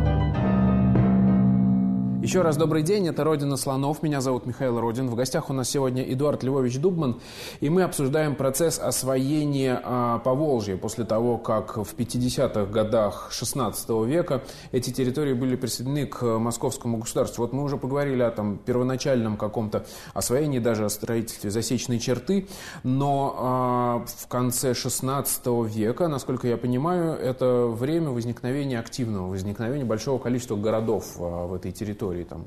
еще 2.29 2.43
раз 2.43 2.57
добрый 2.57 2.83
день, 2.83 3.07
это 3.07 3.23
«Родина 3.23 3.57
слонов», 3.57 4.03
меня 4.03 4.21
зовут 4.21 4.45
Михаил 4.45 4.79
Родин. 4.79 5.09
В 5.09 5.15
гостях 5.15 5.49
у 5.49 5.53
нас 5.53 5.67
сегодня 5.67 6.03
Эдуард 6.03 6.43
Львович 6.43 6.77
Дубман, 6.77 7.19
и 7.59 7.71
мы 7.71 7.81
обсуждаем 7.81 8.35
процесс 8.35 8.77
освоения 8.77 9.81
а, 9.83 10.19
Поволжья 10.19 10.77
после 10.77 11.05
того, 11.05 11.39
как 11.39 11.77
в 11.77 11.95
50-х 11.95 12.65
годах 12.65 13.29
16 13.31 13.89
века 14.05 14.43
эти 14.71 14.91
территории 14.91 15.33
были 15.33 15.55
присоединены 15.55 16.05
к 16.05 16.21
московскому 16.21 16.99
государству. 16.99 17.41
Вот 17.41 17.51
мы 17.51 17.63
уже 17.63 17.77
поговорили 17.77 18.21
о 18.21 18.29
там, 18.29 18.59
первоначальном 18.59 19.35
каком-то 19.35 19.87
освоении, 20.13 20.59
даже 20.59 20.85
о 20.85 20.89
строительстве 20.89 21.49
засечной 21.49 21.97
черты, 21.97 22.47
но 22.83 23.35
а, 23.39 24.05
в 24.05 24.27
конце 24.27 24.75
16 24.75 25.47
века, 25.65 26.07
насколько 26.07 26.47
я 26.47 26.57
понимаю, 26.57 27.13
это 27.13 27.65
время 27.65 28.11
возникновения 28.11 28.77
активного, 28.77 29.29
возникновения 29.29 29.83
большого 29.83 30.19
количества 30.19 30.57
городов 30.57 31.15
а, 31.17 31.47
в 31.47 31.55
этой 31.55 31.71
территории 31.71 32.18
территории, 32.19 32.23
там, 32.23 32.45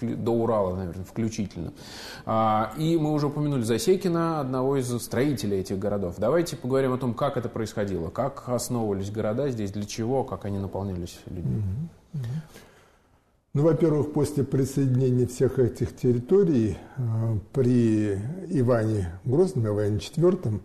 э, 0.00 0.16
до 0.16 0.32
Урала, 0.32 0.74
наверное, 0.76 1.04
включительно. 1.04 1.72
А, 2.26 2.72
и 2.78 2.96
мы 2.96 3.12
уже 3.12 3.26
упомянули 3.26 3.62
Засекина, 3.62 4.40
одного 4.40 4.76
из 4.76 4.90
строителей 5.02 5.60
этих 5.60 5.78
городов. 5.78 6.16
Давайте 6.18 6.56
поговорим 6.56 6.92
о 6.92 6.98
том, 6.98 7.14
как 7.14 7.36
это 7.36 7.48
происходило, 7.48 8.10
как 8.10 8.48
основывались 8.48 9.10
города 9.10 9.48
здесь, 9.50 9.72
для 9.72 9.84
чего, 9.84 10.24
как 10.24 10.44
они 10.44 10.58
наполнялись 10.58 11.18
людьми. 11.26 11.62
Ну, 13.54 13.62
во-первых, 13.62 14.12
после 14.12 14.42
присоединения 14.42 15.28
всех 15.28 15.60
этих 15.60 15.94
территорий 15.94 16.76
э, 16.96 17.38
при 17.52 18.14
Иване 18.48 19.12
Грозном, 19.24 19.68
Иване 19.68 19.98
IV, 19.98 20.60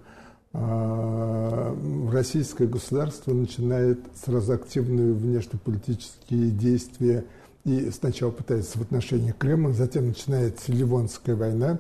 э, 0.53 1.75
российское 2.11 2.65
государство 2.65 3.31
начинает 3.31 3.99
сразу 4.15 4.53
активные 4.53 5.13
внешнеполитические 5.13 6.49
действия 6.49 7.25
и 7.69 7.91
сначала 7.91 8.31
пытается 8.31 8.79
в 8.79 8.81
отношении 8.81 9.31
Крыма, 9.31 9.73
затем 9.73 10.07
начинается 10.07 10.71
Ливонская 10.71 11.35
война, 11.35 11.79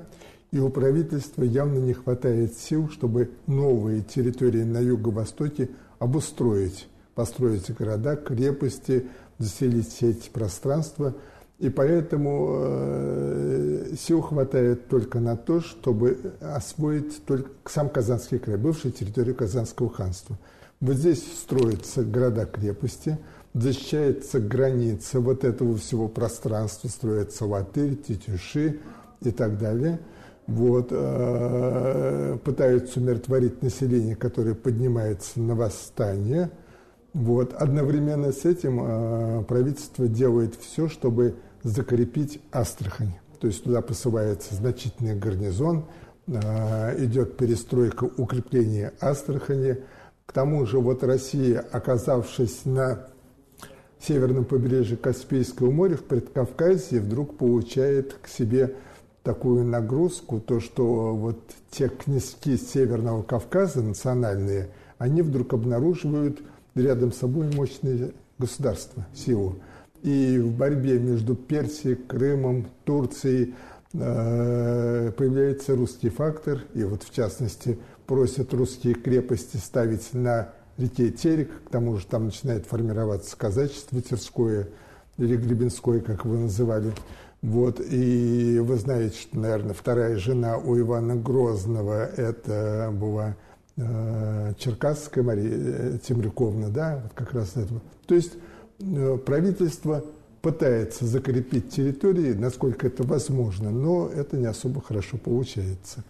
и 0.51 0.59
у 0.59 0.69
правительства 0.69 1.43
явно 1.43 1.79
не 1.79 1.93
хватает 1.93 2.53
сил, 2.55 2.89
чтобы 2.89 3.31
новые 3.47 4.01
территории 4.01 4.63
на 4.63 4.79
юго-востоке 4.79 5.69
обустроить, 5.97 6.87
построить 7.15 7.73
города, 7.75 8.15
крепости, 8.15 9.07
заселить 9.39 9.89
все 9.89 10.11
эти 10.11 10.29
пространства. 10.29 11.15
И 11.57 11.69
поэтому 11.69 12.51
э, 12.53 13.95
сил 13.99 14.21
хватает 14.21 14.87
только 14.89 15.19
на 15.19 15.35
то, 15.35 15.59
чтобы 15.59 16.33
освоить 16.39 17.25
только 17.25 17.49
сам 17.65 17.89
Казанский 17.89 18.37
край, 18.37 18.57
бывшую 18.57 18.91
территорию 18.91 19.35
Казанского 19.35 19.89
ханства. 19.89 20.37
Вот 20.79 20.95
здесь 20.95 21.23
строятся 21.41 22.03
города-крепости– 22.03 23.17
защищается 23.53 24.39
граница 24.39 25.19
вот 25.19 25.43
этого 25.43 25.77
всего 25.77 26.07
пространства, 26.07 26.87
строятся 26.87 27.45
латырь, 27.45 27.95
тетюши 27.95 28.79
и 29.21 29.31
так 29.31 29.57
далее. 29.57 29.99
Вот, 30.47 30.87
э, 30.89 32.37
пытаются 32.43 32.99
умиротворить 32.99 33.61
население, 33.61 34.15
которое 34.15 34.55
поднимается 34.55 35.39
на 35.39 35.53
восстание. 35.53 36.49
Вот. 37.13 37.53
Одновременно 37.53 38.31
с 38.31 38.45
этим 38.45 38.79
э, 38.81 39.43
правительство 39.43 40.07
делает 40.07 40.55
все, 40.55 40.89
чтобы 40.89 41.35
закрепить 41.61 42.41
Астрахань. 42.51 43.13
То 43.39 43.47
есть 43.47 43.63
туда 43.63 43.81
посылается 43.81 44.55
значительный 44.55 45.15
гарнизон, 45.15 45.85
э, 46.25 47.03
идет 47.05 47.37
перестройка, 47.37 48.05
укрепление 48.05 48.93
Астрахани. 48.99 49.77
К 50.25 50.31
тому 50.31 50.65
же 50.65 50.79
вот 50.79 51.03
Россия, 51.03 51.59
оказавшись 51.59 52.65
на 52.65 53.07
северном 54.05 54.45
побережье 54.45 54.97
Каспийского 54.97 55.71
моря 55.71 55.95
в 55.95 56.03
Предкавказье 56.03 56.99
вдруг 56.99 57.37
получает 57.37 58.15
к 58.21 58.27
себе 58.27 58.75
такую 59.23 59.65
нагрузку, 59.65 60.39
то, 60.39 60.59
что 60.59 61.15
вот 61.15 61.39
те 61.69 61.89
князьки 61.89 62.57
Северного 62.57 63.21
Кавказа, 63.21 63.81
национальные, 63.81 64.69
они 64.97 65.21
вдруг 65.21 65.53
обнаруживают 65.53 66.41
рядом 66.75 67.11
с 67.11 67.17
собой 67.17 67.53
мощные 67.53 68.11
государства, 68.37 69.05
силу. 69.13 69.57
И 70.01 70.39
в 70.39 70.51
борьбе 70.55 70.97
между 70.97 71.35
Персией, 71.35 71.95
Крымом, 71.95 72.67
Турцией 72.85 73.55
э, 73.93 75.11
появляется 75.17 75.75
русский 75.75 76.09
фактор, 76.09 76.61
и 76.73 76.83
вот 76.83 77.03
в 77.03 77.13
частности 77.13 77.77
просят 78.07 78.53
русские 78.53 78.93
крепости 78.93 79.57
ставить 79.57 80.13
на 80.13 80.53
реке 80.79 81.11
Терек, 81.11 81.49
к 81.65 81.69
тому 81.69 81.97
же 81.97 82.05
там 82.05 82.25
начинает 82.25 82.65
формироваться 82.65 83.35
казачество 83.37 84.01
Тверское 84.01 84.67
или 85.17 85.35
Гребенское, 85.35 85.99
как 85.99 86.25
вы 86.25 86.39
называли. 86.39 86.93
Вот, 87.41 87.79
и 87.79 88.59
вы 88.59 88.75
знаете, 88.77 89.17
что, 89.17 89.39
наверное, 89.39 89.73
вторая 89.73 90.17
жена 90.17 90.57
у 90.57 90.77
Ивана 90.77 91.15
Грозного 91.15 92.05
это 92.05 92.89
была 92.93 93.35
э, 93.77 94.53
Черкасская 94.57 95.23
Мария 95.23 95.53
э, 95.53 95.97
Темрюковна, 96.05 96.69
да, 96.69 96.99
вот 97.01 97.13
как 97.13 97.33
раз 97.33 97.51
это. 97.55 97.81
То 98.07 98.15
есть 98.15 98.33
э, 98.81 99.17
правительство 99.25 100.03
пытается 100.41 101.05
закрепить 101.05 101.69
территории, 101.69 102.33
насколько 102.33 102.87
это 102.87 103.03
возможно, 103.03 103.71
но 103.71 104.09
это 104.09 104.37
не 104.37 104.45
особо 104.45 104.81
хорошо 104.81 105.17
получается. 105.17 106.03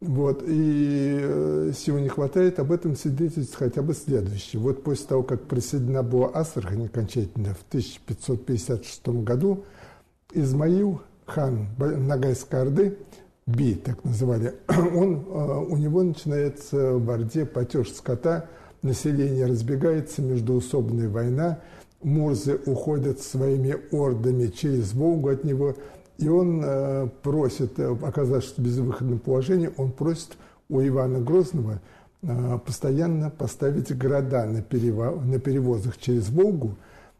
Вот, 0.00 0.42
и 0.46 1.18
э, 1.20 1.72
сил 1.76 1.98
не 1.98 2.08
хватает, 2.08 2.58
об 2.58 2.72
этом 2.72 2.96
свидетельствует 2.96 3.54
хотя 3.54 3.82
бы 3.82 3.92
следующее. 3.92 4.60
Вот 4.60 4.82
после 4.82 5.06
того, 5.06 5.22
как 5.22 5.42
присоединена 5.42 6.02
была 6.02 6.28
Астрахань 6.28 6.86
окончательно 6.86 7.52
в 7.52 7.62
1556 7.68 9.08
году, 9.08 9.64
Измаил 10.32 11.02
хан 11.26 11.66
Нагайской 11.78 12.62
Орды, 12.62 12.96
Би, 13.46 13.74
так 13.74 14.02
называли, 14.02 14.54
он, 14.68 15.16
э, 15.16 15.64
у 15.68 15.76
него 15.76 16.02
начинается 16.02 16.92
в 16.94 17.10
Орде 17.10 17.44
потеж 17.44 17.92
скота, 17.92 18.48
население 18.80 19.44
разбегается, 19.44 20.22
междуусобная 20.22 21.10
война, 21.10 21.58
мурзы 22.02 22.58
уходят 22.64 23.20
своими 23.20 23.76
ордами 23.90 24.46
через 24.46 24.94
Волгу 24.94 25.28
от 25.28 25.44
него– 25.44 25.76
и 26.20 26.28
он 26.28 26.60
э, 26.62 27.08
просит, 27.22 27.78
э, 27.78 27.96
оказавшись 28.02 28.52
в 28.56 28.58
безвыходном 28.58 29.18
положении, 29.18 29.70
он 29.78 29.90
просит 29.90 30.36
у 30.68 30.80
Ивана 30.82 31.18
Грозного 31.18 31.80
э, 32.22 32.58
постоянно 32.64 33.30
поставить 33.30 33.96
города 33.96 34.44
на, 34.44 34.60
перево, 34.60 35.18
на 35.18 35.40
перевозах 35.40 35.96
через 35.96 36.28
Волгу 36.28 36.76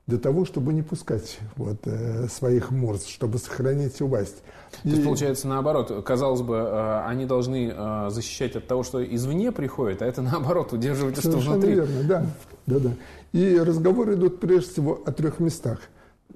для 0.06 0.18
того, 0.18 0.44
чтобы 0.44 0.74
не 0.74 0.82
пускать 0.82 1.38
вот, 1.56 1.86
своих 2.28 2.72
морз, 2.72 3.06
чтобы 3.06 3.38
сохранить 3.38 4.00
власть. 4.00 4.42
То 4.82 4.88
есть, 4.88 5.04
получается, 5.04 5.46
наоборот, 5.46 6.04
казалось 6.04 6.40
бы, 6.40 7.04
они 7.06 7.26
должны 7.26 7.72
защищать 8.08 8.56
от 8.56 8.66
того, 8.66 8.82
что 8.82 9.04
извне 9.04 9.52
приходит, 9.52 10.02
а 10.02 10.06
это, 10.06 10.20
наоборот, 10.22 10.72
удерживать 10.72 11.16
что 11.20 11.38
внутри. 11.38 11.74
верно, 11.74 12.02
да, 12.02 12.26
да, 12.66 12.78
да. 12.80 12.90
И 13.30 13.56
разговоры 13.56 14.14
идут 14.14 14.40
прежде 14.40 14.72
всего 14.72 15.00
о 15.06 15.12
трех 15.12 15.38
местах. 15.38 15.78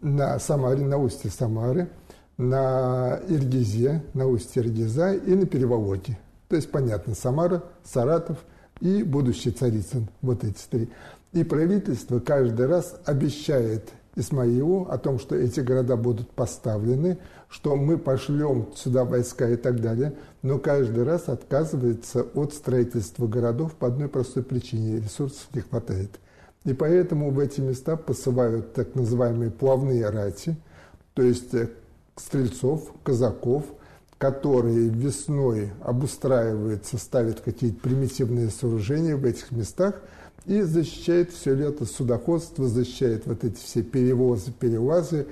На 0.01 0.39
Самаре, 0.39 0.85
на 0.85 0.99
устье 0.99 1.29
Самары– 1.29 1.89
на 2.37 3.21
Иргизе, 3.29 4.03
на 4.15 4.27
устье 4.27 4.63
Иргиза 4.63 5.15
и 5.15 5.35
на 5.35 5.47
Переволоке. 5.47 6.19
То 6.49 6.57
есть, 6.57 6.71
понятно, 6.71 7.15
Самара, 7.15 7.63
Саратов 7.85 8.39
и 8.81 9.03
будущий 9.03 9.51
Царицын, 9.51 10.09
вот 10.21 10.45
эти 10.45 10.61
три. 10.71 10.91
И 11.33 11.45
правительство 11.45 12.21
каждый 12.21 12.67
раз 12.67 13.01
обещает 13.05 13.91
Исмаилу 14.17 14.87
о 14.89 14.99
том, 14.99 15.19
что 15.19 15.35
эти 15.35 15.61
города 15.61 15.97
будут 15.97 16.31
поставлены, 16.31 17.19
что 17.49 17.77
мы 17.77 17.99
пошлем 17.99 18.69
сюда 18.77 19.05
войска 19.05 19.49
и 19.49 19.57
так 19.57 19.81
далее, 19.81 20.15
но 20.43 20.59
каждый 20.59 21.05
раз 21.05 21.29
отказывается 21.29 22.23
от 22.23 22.55
строительства 22.55 23.27
городов 23.27 23.75
по 23.75 23.89
одной 23.89 24.09
простой 24.09 24.43
причине– 24.43 24.99
ресурсов 25.01 25.49
не 25.53 25.61
хватает. 25.61 26.11
И 26.65 26.73
поэтому 26.73 27.31
в 27.31 27.39
эти 27.39 27.61
места 27.61 27.97
посылают 27.97 28.73
так 28.75 28.95
называемые 28.95 29.51
плавные 29.51 30.09
рати, 30.09 30.57
то 31.15 31.23
есть 31.23 31.53
э, 31.55 31.69
стрельцов, 32.17 32.93
казаков, 33.03 33.65
которые 34.19 34.89
весной 34.89 35.73
обустраиваются, 35.83 36.99
ставят 36.99 37.41
какие-то 37.41 37.81
примитивные 37.81 38.49
сооружения 38.51 39.17
в 39.17 39.25
этих 39.25 39.51
местах 39.51 40.01
и 40.47 40.63
защищает 40.63 41.33
все 41.33 41.55
лето 41.55 41.85
судоходство, 41.85 42.69
защищает 42.69 43.27
вот 43.27 43.45
эти 43.45 43.57
все 43.57 43.83
перевозы, 43.83 44.53
перелазы. 44.53 45.27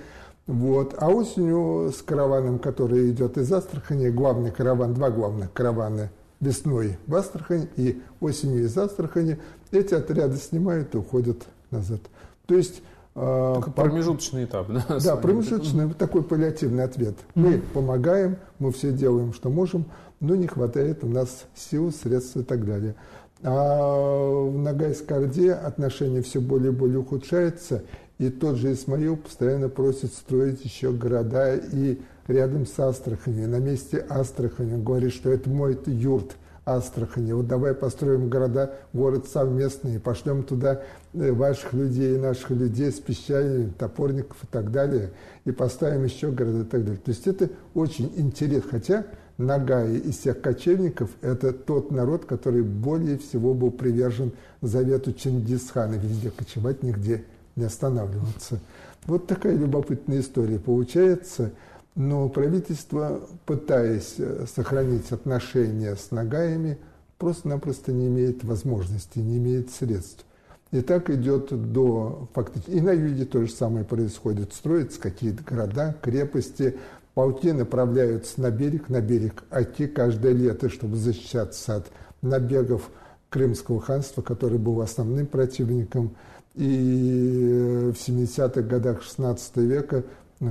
Вот. 0.47 0.95
А 0.99 1.11
осенью 1.11 1.93
с 1.97 2.03
караваном, 2.03 2.59
который 2.59 3.11
идет 3.11 3.39
из 3.39 3.53
Астрахани, 3.53 4.09
главный 4.09 4.51
караван, 4.51 4.95
два 4.95 5.11
главных 5.11 5.53
каравана 5.53 6.11
весной 6.41 6.99
в 7.07 7.15
Астрахань 7.15 7.69
и 7.77 8.03
осенью 8.21 8.65
из 8.65 8.77
Астрахани, 8.77 9.39
эти 9.71 9.95
отряды 9.95 10.37
снимают 10.37 10.95
и 10.95 10.99
уходят 10.99 11.45
назад. 11.71 12.01
То 12.47 12.57
есть 12.57 12.83
такой 13.15 13.73
промежуточный 13.75 14.45
этап, 14.45 14.69
да? 14.69 14.99
Да, 15.05 15.17
промежуточный, 15.17 15.93
такой 15.95 16.23
паллиативный 16.23 16.85
ответ. 16.85 17.17
Мы 17.35 17.63
помогаем, 17.75 18.37
мы 18.59 18.73
все 18.73 18.93
делаем, 18.93 19.33
что 19.33 19.51
можем, 19.51 19.85
но 20.21 20.35
не 20.35 20.47
хватает 20.47 21.05
у 21.05 21.09
нас 21.09 21.45
сил, 21.55 21.93
средств 21.93 22.37
и 22.37 22.43
так 22.43 22.65
далее. 22.65 22.95
А 23.43 24.47
в 24.47 24.57
Ногайск-Орде 24.57 25.53
отношения 25.53 26.23
все 26.23 26.41
более 26.41 26.73
и 26.73 26.75
более 26.75 27.01
ухудшаются, 27.01 27.83
и 28.19 28.31
тот 28.31 28.57
же 28.57 28.73
Исмаил 28.73 29.17
постоянно 29.17 29.69
просит 29.69 30.13
строить 30.13 30.65
еще 30.65 30.93
города 30.93 31.57
и 31.57 32.01
рядом 32.29 32.67
с 32.67 32.79
Астраханью, 32.79 33.49
на 33.49 33.59
месте 33.59 34.07
Астрахани. 34.09 34.75
Он 34.75 34.85
говорит, 34.85 35.13
что 35.13 35.31
это 35.31 35.51
мой 35.51 35.77
юрт 35.87 36.37
Астрахани. 36.65 37.33
Вот 37.33 37.49
давай 37.49 37.75
построим 37.75 38.29
города, 38.29 38.75
город 38.93 39.27
совместный, 39.29 39.99
пошлем 39.99 40.45
туда 40.45 40.83
ваших 41.13 41.73
людей, 41.73 42.19
наших 42.19 42.51
людей 42.51 42.91
с 42.91 43.01
песчанием, 43.01 43.73
топорников 43.73 44.37
и 44.43 44.47
так 44.47 44.71
далее, 44.71 45.11
и 45.45 45.51
поставим 45.53 46.05
еще 46.05 46.31
города 46.31 46.61
и 46.61 46.65
так 46.65 46.85
далее. 46.85 47.01
То 47.05 47.11
есть 47.11 47.27
это 47.27 47.51
очень 47.75 48.13
интересно. 48.17 48.71
Хотя 48.71 49.07
Нагаи 49.39 49.97
из 49.97 50.19
всех 50.19 50.41
кочевников– 50.41 51.11
это 51.23 51.53
тот 51.53 51.91
народ, 51.91 52.27
который 52.27 52.63
более 52.63 53.19
всего 53.19 53.55
был 53.55 53.71
привержен 53.71 54.33
завету 54.61 55.13
Чингисхана, 55.13 55.95
везде 55.95 56.31
кочевать, 56.31 56.83
нигде 56.83 57.25
не 57.57 57.65
останавливаться. 57.65 58.61
Вот 59.07 59.27
такая 59.27 59.57
любопытная 59.57 60.21
история 60.21 60.59
получается. 60.59 61.51
Но 61.95 62.29
правительство, 62.29 63.21
пытаясь 63.45 64.15
э, 64.19 64.47
сохранить 64.55 65.13
отношения 65.13 65.95
с 65.97 66.11
Нагаями, 66.11 66.79
просто-напросто 67.19 67.93
не 67.93 68.09
имеет 68.09 68.45
возможности, 68.45 69.19
не 69.19 69.37
имеет 69.37 69.71
средств. 69.71 70.25
И 70.73 70.81
так 70.81 71.11
идет 71.11 71.49
до 71.73 72.29
фактически. 72.33 72.71
И 72.71 72.81
на 72.81 72.93
юге 72.93 73.27
то 73.27 73.45
же 73.45 73.53
самое 73.53 73.85
происходит. 73.85 74.55
Строятся 74.55 74.99
какие-то 75.01 75.45
города, 75.45 75.95
крепости, 76.01 76.77
полки 77.15 77.53
направляются 77.53 78.41
на 78.41 78.51
берег, 78.51 78.89
на 78.89 79.01
берег 79.01 79.45
Оки 79.51 79.87
каждое 79.87 80.33
лето, 80.33 80.71
чтобы 80.71 80.97
защищаться 80.97 81.77
от 81.77 81.87
набегов 82.23 82.91
Крымского 83.29 83.81
ханства, 83.81 84.23
который 84.23 84.59
был 84.59 84.81
основным 84.81 85.27
противником. 85.27 86.17
И 86.55 87.91
в 87.95 87.97
70-х 87.97 88.63
годах 88.63 89.03
16 89.03 89.57
века 89.59 90.05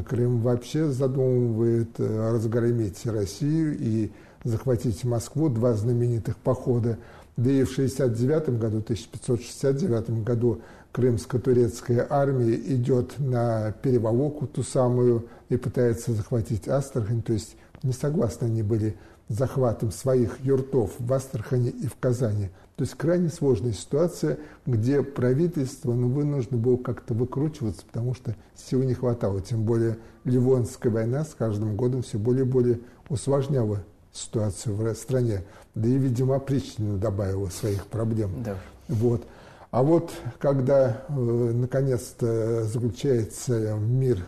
Крым 0.08 0.40
вообще 0.40 0.88
задумывает 0.88 2.00
э, 2.00 2.32
разгромить 2.32 3.06
Россию 3.06 3.78
и 3.78 4.12
захватить 4.44 5.04
Москву, 5.04 5.50
два 5.50 5.74
знаменитых 5.74 6.38
похода. 6.38 6.98
Да 7.38 7.50
и 7.50 7.64
в 7.64 7.72
69 7.72 8.60
году, 8.60 8.80
1569 8.80 10.24
году 10.24 10.62
крымско-турецкая 10.92 12.06
армия 12.10 12.56
идет 12.56 13.18
на 13.20 13.72
переволоку 13.82 14.48
ту 14.48 14.64
самую 14.64 15.28
и 15.50 15.58
пытается 15.58 16.14
захватить 16.14 16.68
Астрахань. 16.68 17.22
То 17.22 17.34
есть 17.34 17.56
не 17.84 17.94
согласны 17.94 18.46
они 18.46 18.64
были 18.64 18.98
захватом 19.30 19.92
своих 19.92 20.40
юртов 20.42 20.92
в 21.00 21.14
Астрахани 21.14 21.70
и 21.70 21.88
в 21.88 21.96
Казани. 21.96 22.50
То 22.76 22.84
есть 22.84 22.96
крайне 22.96 23.30
сложная 23.30 23.74
ситуация, 23.74 24.40
где 24.66 25.04
правительство 25.04 25.94
ну, 25.94 26.10
вынуждено 26.10 26.58
было 26.58 26.78
как-то 26.78 27.14
выкручиваться, 27.14 27.84
потому 27.86 28.14
что 28.14 28.36
сил 28.56 28.82
не 28.84 28.94
хватало. 28.94 29.40
Тем 29.40 29.64
более 29.64 29.98
Ливонская 30.26 30.92
война 30.92 31.24
с 31.24 31.34
каждым 31.34 31.76
годом 31.76 32.02
все 32.02 32.18
более 32.18 32.44
и 32.44 32.48
более 32.48 32.80
усложняла 33.08 33.84
ситуацию 34.14 34.76
в 34.76 34.94
стране. 34.96 35.44
Да 35.76 35.88
и, 35.88 35.98
видимо, 35.98 36.40
Причина 36.40 36.98
добавила 36.98 37.50
своих 37.50 37.86
проблем. 37.88 38.44
Да. 38.44 38.58
Вот. 38.88 39.26
А 39.72 39.84
вот 39.84 40.12
когда 40.38 41.04
э, 41.08 41.14
наконец-то 41.14 42.66
заключается 42.66 43.76
мир, 43.76 44.26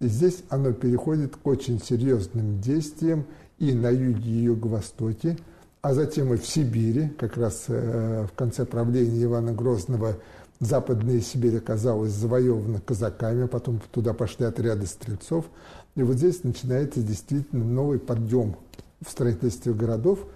И 0.00 0.06
здесь 0.06 0.42
оно 0.48 0.72
переходит 0.72 1.36
к 1.36 1.46
очень 1.46 1.80
серьезным 1.80 2.60
действиям 2.60 3.26
и 3.58 3.72
на 3.72 3.90
юге 3.90 4.30
и 4.30 4.42
юго-востоке, 4.44 5.36
а 5.82 5.94
затем 5.94 6.32
и 6.32 6.36
в 6.36 6.46
Сибири, 6.46 7.08
как 7.18 7.36
раз 7.36 7.64
э, 7.68 8.26
в 8.26 8.34
конце 8.36 8.64
правления 8.64 9.24
Ивана 9.24 9.52
Грозного 9.52 10.16
Западная 10.60 11.20
Сибирь 11.20 11.56
оказалась 11.56 12.12
завоевана 12.12 12.80
казаками, 12.80 13.46
потом 13.46 13.80
туда 13.90 14.12
пошли 14.12 14.44
отряды 14.44 14.86
стрельцов. 14.86 15.46
И 15.96 16.02
вот 16.02 16.16
здесь 16.16 16.44
начинается 16.44 17.00
действительно 17.00 17.64
новый 17.64 17.98
подъем 17.98 18.56
в 19.00 19.10
строительстве 19.10 19.72
городов. 19.72 20.26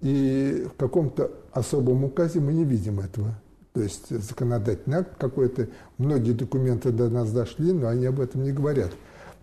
И 0.00 0.66
в 0.72 0.78
каком-то 0.78 1.30
особом 1.52 2.04
указе 2.04 2.40
мы 2.40 2.54
не 2.54 2.64
видим 2.64 2.98
этого. 2.98 3.38
То 3.74 3.82
есть 3.82 4.08
законодательный 4.08 4.98
акт 4.98 5.16
какой-то, 5.18 5.66
многие 5.98 6.30
документы 6.30 6.92
до 6.92 7.10
нас 7.10 7.32
дошли, 7.32 7.72
но 7.72 7.88
они 7.88 8.06
об 8.06 8.20
этом 8.20 8.44
не 8.44 8.52
говорят. 8.52 8.92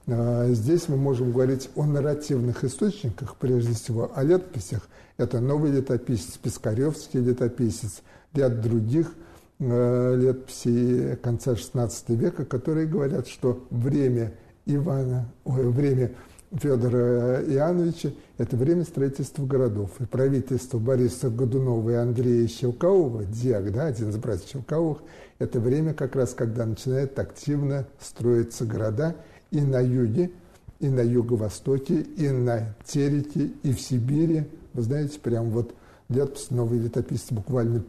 А, 0.07 0.47
здесь 0.53 0.87
мы 0.87 0.95
можем 0.95 1.33
говорить 1.33 1.69
о 1.75 1.85
нарративных 1.85 2.63
источниках, 2.63 3.35
прежде 3.35 3.73
всего 3.73 4.09
о 4.15 4.23
летописях. 4.23 4.87
Это 5.17 5.41
новый 5.41 5.71
летописец, 5.71 6.37
Пискаревский 6.37 7.19
летописец, 7.19 8.03
ряд 8.33 8.61
других 8.61 9.13
э, 9.59 10.15
летописей 10.15 11.17
конца 11.17 11.51
XVI 11.51 11.91
века, 12.15 12.45
которые 12.45 12.87
говорят, 12.87 13.27
что 13.27 13.67
время 13.69 14.33
Ивана, 14.65 15.25
ой, 15.43 15.67
время 15.69 16.11
Федора 16.51 17.41
Иоанновича– 17.43 18.11
это 18.37 18.57
время 18.57 18.83
строительства 18.83 19.45
городов. 19.45 19.91
И 19.99 20.05
правительство 20.05 20.79
Бориса 20.79 21.29
Годунова 21.29 21.89
и 21.89 21.93
Андрея 21.93 22.47
Щелкалова, 22.47 23.25
Диак, 23.25 23.71
да, 23.71 23.85
один 23.85 24.09
из 24.09 24.17
братьев 24.17 24.49
Щелкаловых, 24.49 24.99
это 25.39 25.59
время 25.59 25.93
как 25.93 26.15
раз, 26.15 26.33
когда 26.33 26.65
начинают 26.65 27.17
активно 27.19 27.85
строиться 27.99 28.65
города– 28.65 29.15
и 29.51 29.61
на 29.61 29.79
юге, 29.79 30.31
и 30.79 30.87
на 30.87 31.01
юго-востоке, 31.01 32.01
и 32.01 32.29
на 32.29 32.73
Тереке, 32.85 33.51
и 33.63 33.73
в 33.73 33.79
Сибири. 33.79 34.45
Вы 34.73 34.81
знаете, 34.81 35.19
прям 35.19 35.49
вот 35.51 35.73
летопись, 36.09 36.49
новый 36.49 36.79
летописец 36.79 37.31
буквально 37.31 37.83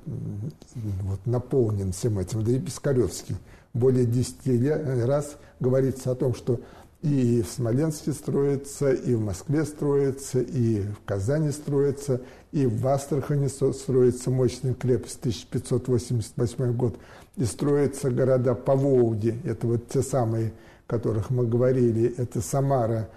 вот, 0.75 1.25
наполнен 1.25 1.93
всем 1.93 2.19
этим. 2.19 2.45
Да 2.45 2.53
и 2.53 2.59
Пискаревский 2.59 3.37
более 3.73 4.05
10 4.05 5.07
раз 5.07 5.37
говорится 5.61 6.11
о 6.11 6.15
том, 6.15 6.35
что 6.35 6.61
и 7.03 7.43
в 7.43 7.49
Смоленске 7.49 8.13
строится, 8.13 8.93
и 8.93 9.15
в 9.15 9.21
Москве 9.21 9.65
строится, 9.65 10.41
и 10.41 10.83
в 10.83 11.05
Казани 11.05 11.51
строится, 11.51 12.21
и 12.53 12.67
в 12.67 12.87
Астрахани 12.87 13.49
строится 13.49 14.31
мощная 14.31 14.75
крепость 14.75 15.19
1588 15.19 16.73
год, 16.77 16.97
и 17.37 17.45
строятся 17.45 18.11
города 18.11 18.55
по 18.55 18.77
Волге, 18.77 19.37
это 19.45 19.67
вот 19.67 19.89
те 19.89 20.03
самые 20.03 20.53
которых 20.87 21.31
мы 21.31 21.47
говорили, 21.47 22.15
это 22.19 22.41
Самара, 22.41 23.09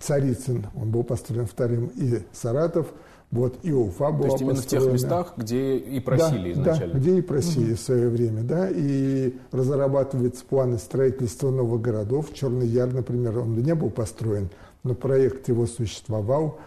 Царицын, 0.00 0.66
он 0.74 0.90
был 0.90 1.04
построен 1.04 1.46
вторым, 1.46 1.88
и 1.96 2.22
Саратов, 2.32 2.86
вот 3.30 3.58
и 3.62 3.72
Уфа 3.72 4.10
была 4.10 4.22
То 4.22 4.26
есть 4.26 4.40
именно 4.40 4.56
построена. 4.56 4.84
в 4.84 4.86
тех 4.86 4.92
местах, 4.92 5.34
где 5.36 5.76
и 5.76 6.00
просили 6.00 6.52
да, 6.52 6.62
изначально? 6.62 6.94
Да, 6.94 6.98
где 6.98 7.18
и 7.18 7.22
просили 7.22 7.72
угу. 7.72 7.76
в 7.76 7.80
свое 7.80 8.08
время, 8.08 8.42
да, 8.42 8.68
и 8.68 9.36
разрабатываются 9.52 10.44
планы 10.44 10.78
строительства 10.78 11.50
новых 11.50 11.80
городов. 11.80 12.34
Черный 12.34 12.66
Яр, 12.66 12.92
например, 12.92 13.38
он 13.38 13.56
не 13.56 13.76
был 13.76 13.90
построен, 13.90 14.48
но 14.82 14.94
проект 14.94 15.46
его 15.48 15.66
существовал. 15.66 16.58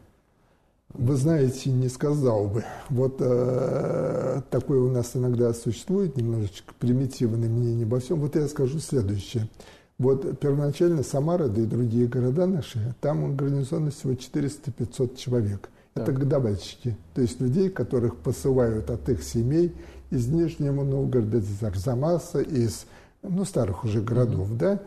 вы 0.94 1.16
знаете, 1.16 1.70
не 1.70 1.90
сказал 1.90 2.48
бы. 2.48 2.64
Вот 2.90 3.18
э, 3.20 4.42
такое 4.50 4.80
у 4.80 4.90
нас 4.90 5.16
иногда 5.16 5.54
существует, 5.54 6.16
немножечко 6.16 6.74
примитивное 6.80 7.50
мнение 7.50 7.86
обо 7.86 8.00
всем. 8.00 8.22
Вот 8.22 8.36
я 8.36 8.48
скажу 8.48 8.80
следующее. 8.80 9.50
Вот 9.98 10.40
первоначально 10.40 11.02
Самара, 11.02 11.48
да 11.48 11.62
и 11.62 11.66
другие 11.66 12.08
города 12.08 12.46
наши, 12.46 12.94
там 13.02 13.36
гарнизонность 13.36 14.00
всего 14.00 14.14
400-500 14.14 15.16
человек. 15.16 15.70
Так. 15.94 16.08
Это 16.08 16.20
годовальщики, 16.20 16.96
то 17.16 17.22
есть 17.22 17.42
людей, 17.42 17.70
которых 17.70 18.18
посылают 18.18 18.92
от 18.92 19.10
их 19.10 19.24
семей 19.24 19.74
из 20.12 20.28
Нижнего 20.28 20.84
Новгорода, 20.84 21.40
из 21.40 21.64
Арзамаса, 21.64 22.42
из 22.42 22.86
ну, 23.24 23.44
старых 23.46 23.84
уже 23.84 24.02
городов, 24.02 24.52
mm-hmm. 24.52 24.58
да, 24.58 24.80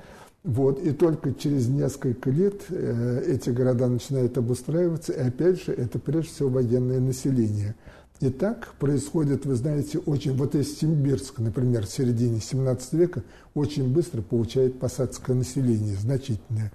вот, 0.42 0.80
и 0.80 0.92
только 0.92 1.34
через 1.34 1.68
несколько 1.68 2.30
лет 2.30 2.62
э, 2.70 3.24
эти 3.26 3.50
города 3.50 3.88
начинают 3.88 4.38
обустраиваться, 4.38 5.12
и 5.12 5.20
опять 5.20 5.62
же, 5.62 5.72
это 5.72 5.98
прежде 5.98 6.30
всего 6.30 6.48
военное 6.48 6.98
население. 6.98 7.74
И 8.20 8.28
так 8.28 8.74
происходит, 8.78 9.46
вы 9.46 9.54
знаете, 9.54 9.98
очень, 9.98 10.36
вот 10.36 10.54
из 10.54 10.78
Симбирск, 10.78 11.38
например, 11.38 11.86
в 11.86 11.90
середине 11.90 12.40
17 12.40 12.92
века, 12.92 13.22
очень 13.54 13.90
быстро 13.90 14.20
получает 14.20 14.78
посадское 14.78 15.34
население, 15.34 15.96
значительное. 15.96 16.70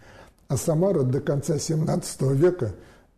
А 0.48 0.58
Самара 0.58 1.04
до 1.04 1.22
конца 1.22 1.60
17 1.60 2.22
века, 2.34 2.74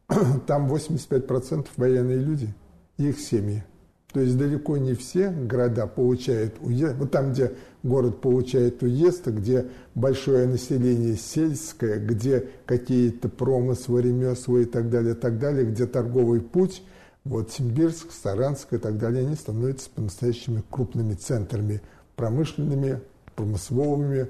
там 0.48 0.72
85% 0.72 1.68
военные 1.78 2.18
люди 2.18 2.54
и 2.98 3.08
их 3.10 3.20
семьи. 3.20 3.64
То 4.12 4.22
есть 4.22 4.38
далеко 4.38 4.78
не 4.78 4.94
все 4.94 5.30
города 5.30 5.86
получают 5.88 6.56
уезд. 6.62 6.96
Вот 6.98 7.12
там, 7.12 7.32
где 7.32 7.54
город 7.84 8.20
получает 8.20 8.82
уезд, 8.84 9.28
где 9.28 9.68
большое 9.96 10.48
население 10.48 11.16
сельское, 11.16 11.98
где 11.98 12.48
какие-то 12.66 13.30
промыслы, 13.30 14.02
ремесла 14.02 14.60
и 14.60 14.66
так 14.66 14.90
далее, 14.90 15.14
так 15.14 15.40
далее, 15.40 15.66
где 15.66 15.86
торговый 15.86 16.42
путь, 16.42 16.84
вот 17.28 17.52
Симбирск, 17.52 18.12
Саранск 18.12 18.74
и 18.74 18.78
так 18.78 18.98
далее, 18.98 19.26
они 19.26 19.36
становятся 19.36 19.90
по-настоящему 19.90 20.64
крупными 20.70 21.14
центрами 21.14 21.82
промышленными, 22.16 23.02
промысловыми, 23.36 24.28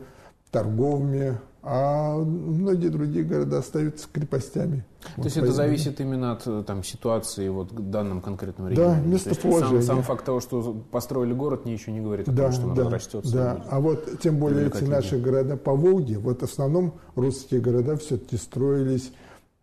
торговыми, 0.51 1.39
а 1.69 2.15
многие 2.15 2.87
другие 2.87 3.25
города 3.25 3.57
остаются 3.57 4.07
крепостями. 4.11 4.85
То 5.01 5.11
вот 5.17 5.25
есть 5.25 5.37
это 5.37 5.51
зависит 5.51 5.99
именно 5.99 6.31
от 6.31 6.47
э, 6.47 6.63
там, 6.65 6.81
ситуации 6.81 7.49
вот, 7.49 7.71
в 7.73 7.89
данном 7.89 8.21
конкретном 8.21 8.69
регионе? 8.69 9.01
Да, 9.01 9.05
местоположения. 9.05 9.81
Сам, 9.81 9.97
сам 9.97 10.03
факт 10.03 10.23
того, 10.23 10.39
что 10.39 10.73
построили 10.91 11.33
город, 11.33 11.65
не 11.65 11.73
еще 11.73 11.91
не 11.91 11.99
говорит 11.99 12.29
о 12.29 12.31
да, 12.31 12.43
том, 12.43 12.51
что 12.53 12.67
он 12.67 12.73
да, 12.73 12.83
разрастется. 12.85 13.33
Да, 13.33 13.65
а 13.69 13.79
вот 13.81 14.19
тем 14.21 14.37
более 14.37 14.67
эти 14.67 14.83
наши 14.83 15.17
города 15.17 15.57
по 15.57 15.75
Волге, 15.75 16.19
вот 16.19 16.39
в 16.39 16.43
основном 16.43 16.93
русские 17.15 17.59
города 17.59 17.97
все-таки 17.97 18.37
строились 18.37 19.11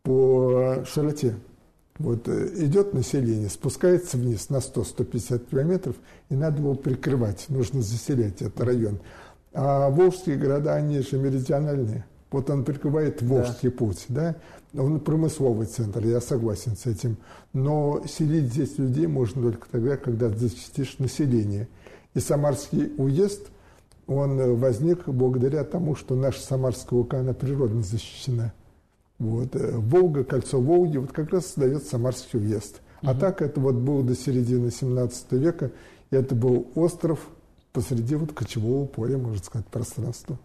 по 0.02 0.84
широте. 0.86 1.36
Вот 1.98 2.26
э, 2.28 2.50
идет 2.56 2.92
население, 2.92 3.48
спускается 3.48 4.16
вниз 4.16 4.50
на 4.50 4.56
100-150 4.56 5.50
километров, 5.50 5.96
и 6.28 6.34
надо 6.34 6.58
его 6.58 6.74
прикрывать, 6.74 7.46
нужно 7.48 7.82
заселять 7.82 8.42
этот 8.42 8.60
район. 8.60 8.98
А 9.52 9.90
волжские 9.90 10.36
города, 10.36 10.74
они 10.74 10.98
же 11.00 11.16
меридиональные. 11.18 12.04
Вот 12.32 12.50
он 12.50 12.64
прикрывает 12.64 13.22
Волжский 13.22 13.70
да. 13.70 13.76
путь, 13.76 14.04
да? 14.08 14.34
Он 14.76 14.98
промысловый 14.98 15.68
центр, 15.68 16.04
я 16.04 16.20
согласен 16.20 16.76
с 16.76 16.84
этим. 16.86 17.16
Но 17.52 18.02
селить 18.08 18.52
здесь 18.52 18.76
людей 18.76 19.06
можно 19.06 19.40
только 19.40 19.68
тогда, 19.70 19.96
когда 19.96 20.30
защитишь 20.30 20.98
население. 20.98 21.68
И 22.14 22.18
Самарский 22.18 22.92
уезд, 22.98 23.50
он 24.08 24.56
возник 24.56 25.06
благодаря 25.06 25.62
тому, 25.62 25.94
что 25.94 26.16
наша 26.16 26.40
Самарская 26.40 26.98
УК, 26.98 27.14
она 27.14 27.34
природно 27.34 27.82
защищена. 27.82 28.52
Вот. 29.18 29.54
Э, 29.54 29.76
Волга, 29.76 30.24
кольцо 30.24 30.60
Волги, 30.60 30.98
вот 30.98 31.12
как 31.12 31.30
раз 31.30 31.46
создает 31.46 31.84
Самарский 31.84 32.38
уезд. 32.38 32.80
Угу. 33.02 33.10
А 33.10 33.14
так 33.14 33.42
это 33.42 33.60
вот 33.60 33.76
было 33.76 34.02
до 34.02 34.14
середины 34.14 34.70
17 34.70 35.32
века, 35.32 35.72
и 36.10 36.16
это 36.16 36.34
был 36.34 36.68
остров 36.74 37.28
посреди 37.72 38.14
вот 38.14 38.32
кочевого 38.32 38.86
поля, 38.86 39.18
можно 39.18 39.42
сказать, 39.42 39.66
пространства. 39.66 40.38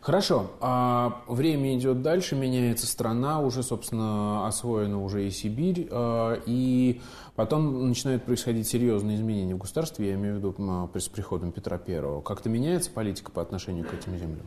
Хорошо. 0.00 0.52
А 0.60 1.22
время 1.26 1.76
идет 1.76 2.02
дальше, 2.02 2.36
меняется 2.36 2.86
страна, 2.86 3.40
уже, 3.40 3.62
собственно, 3.62 4.46
освоена 4.46 5.02
уже 5.02 5.26
и 5.26 5.30
Сибирь, 5.30 5.88
а, 5.90 6.40
и 6.46 7.00
потом 7.34 7.88
начинают 7.88 8.24
происходить 8.24 8.68
серьезные 8.68 9.16
изменения 9.16 9.54
в 9.54 9.58
государстве, 9.58 10.08
я 10.08 10.14
имею 10.14 10.34
в 10.34 10.38
виду 10.38 10.54
с 10.98 11.08
приходом 11.08 11.52
Петра 11.52 11.78
Первого. 11.78 12.20
Как-то 12.20 12.48
меняется 12.48 12.90
политика 12.90 13.30
по 13.30 13.42
отношению 13.42 13.86
к 13.86 13.94
этим 13.94 14.18
землям? 14.18 14.46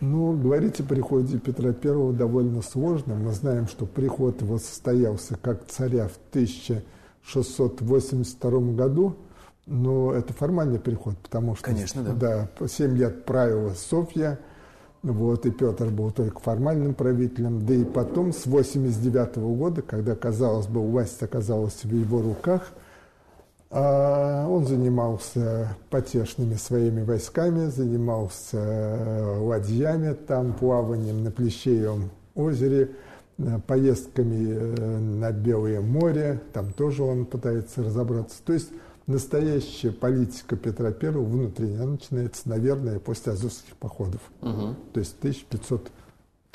Ну, 0.00 0.36
говорить 0.36 0.80
о 0.80 0.84
приходе 0.84 1.38
Петра 1.38 1.72
Первого 1.72 2.12
довольно 2.12 2.62
сложно. 2.62 3.14
Мы 3.14 3.30
знаем, 3.32 3.68
что 3.68 3.86
приход 3.86 4.42
его 4.42 4.58
состоялся 4.58 5.38
как 5.40 5.64
царя 5.66 6.08
в 6.08 6.18
1682 6.30 8.60
году– 8.72 9.14
но 9.66 10.12
это 10.12 10.32
формальный 10.32 10.78
переход, 10.78 11.16
потому 11.18 11.54
что 11.54 11.64
Конечно, 11.64 12.02
да. 12.02 12.48
Да, 12.58 12.66
7 12.66 12.96
лет 12.96 13.24
правила 13.24 13.70
Софья, 13.70 14.38
вот, 15.02 15.46
и 15.46 15.50
Петр 15.50 15.86
был 15.86 16.10
только 16.10 16.40
формальным 16.40 16.94
правителем. 16.94 17.64
Да 17.64 17.74
и 17.74 17.84
потом, 17.84 18.32
с 18.32 18.46
89 18.46 19.36
-го 19.36 19.56
года, 19.56 19.82
когда, 19.82 20.14
казалось 20.14 20.66
бы, 20.66 20.80
власть 20.80 21.22
оказалась 21.22 21.84
в 21.84 21.92
его 21.92 22.20
руках, 22.20 22.72
он 23.80 24.66
занимался 24.66 25.76
потешными 25.90 26.54
своими 26.54 27.02
войсками, 27.02 27.70
занимался 27.70 28.56
э, 28.56 29.38
ладьями, 29.40 30.14
там, 30.14 30.52
плаванием 30.52 31.24
на 31.24 31.32
Плещеевом 31.32 32.10
озере, 32.36 32.92
э, 33.38 33.58
поездками 33.66 34.46
э, 34.48 34.98
на 34.98 35.32
Белое 35.32 35.80
море, 35.80 36.40
там 36.52 36.72
тоже 36.72 37.02
он 37.02 37.26
пытается 37.26 37.82
разобраться. 37.82 38.36
То 38.44 38.52
есть 38.52 38.70
настоящая 39.08 39.90
политика 39.90 40.54
Петра 40.54 40.90
I 40.90 41.10
внутренняя 41.10 41.86
начинается, 41.86 42.48
наверное, 42.48 43.00
после 43.00 43.32
Азовских 43.32 43.76
походов. 43.76 44.20
Угу. 44.40 44.76
То 44.92 45.00
есть 45.00 45.16
1500 45.18 45.90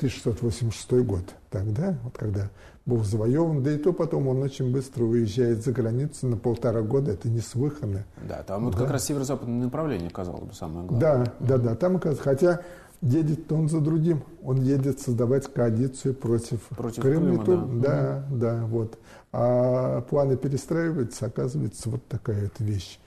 1686 0.00 1.04
год, 1.04 1.24
тогда, 1.50 1.98
вот 2.02 2.16
когда 2.16 2.48
был 2.86 3.04
завоеван, 3.04 3.62
да 3.62 3.72
и 3.72 3.78
то 3.78 3.92
потом 3.92 4.28
он 4.28 4.42
очень 4.42 4.72
быстро 4.72 5.04
уезжает 5.04 5.64
за 5.64 5.72
границу 5.72 6.26
на 6.26 6.36
полтора 6.36 6.82
года, 6.82 7.12
это 7.12 7.28
неслыханно. 7.28 8.04
Да, 8.28 8.42
там 8.42 8.64
вот 8.64 8.74
да. 8.74 8.80
как 8.80 8.90
раз 8.90 9.04
северо-западное 9.06 9.64
направление, 9.64 10.10
казалось 10.10 10.44
бы, 10.44 10.54
самое 10.54 10.86
главное. 10.86 11.00
Да, 11.00 11.22
угу. 11.22 11.46
да, 11.46 11.58
да, 11.58 11.74
там, 11.76 12.00
хотя 12.00 12.60
едет 13.02 13.50
он 13.52 13.68
за 13.68 13.80
другим, 13.80 14.22
он 14.42 14.62
едет 14.62 15.00
создавать 15.00 15.52
коалицию 15.52 16.14
против, 16.14 16.60
против 16.68 17.02
Крыма. 17.02 17.44
Крыма 17.44 17.80
да, 17.80 18.24
да, 18.30 18.36
да, 18.36 18.66
вот. 18.66 18.98
А 19.32 20.00
планы 20.02 20.36
перестраиваются, 20.36 21.26
оказывается, 21.26 21.88
вот 21.88 22.06
такая 22.08 22.44
вот 22.44 22.58
вещь. 22.58 22.98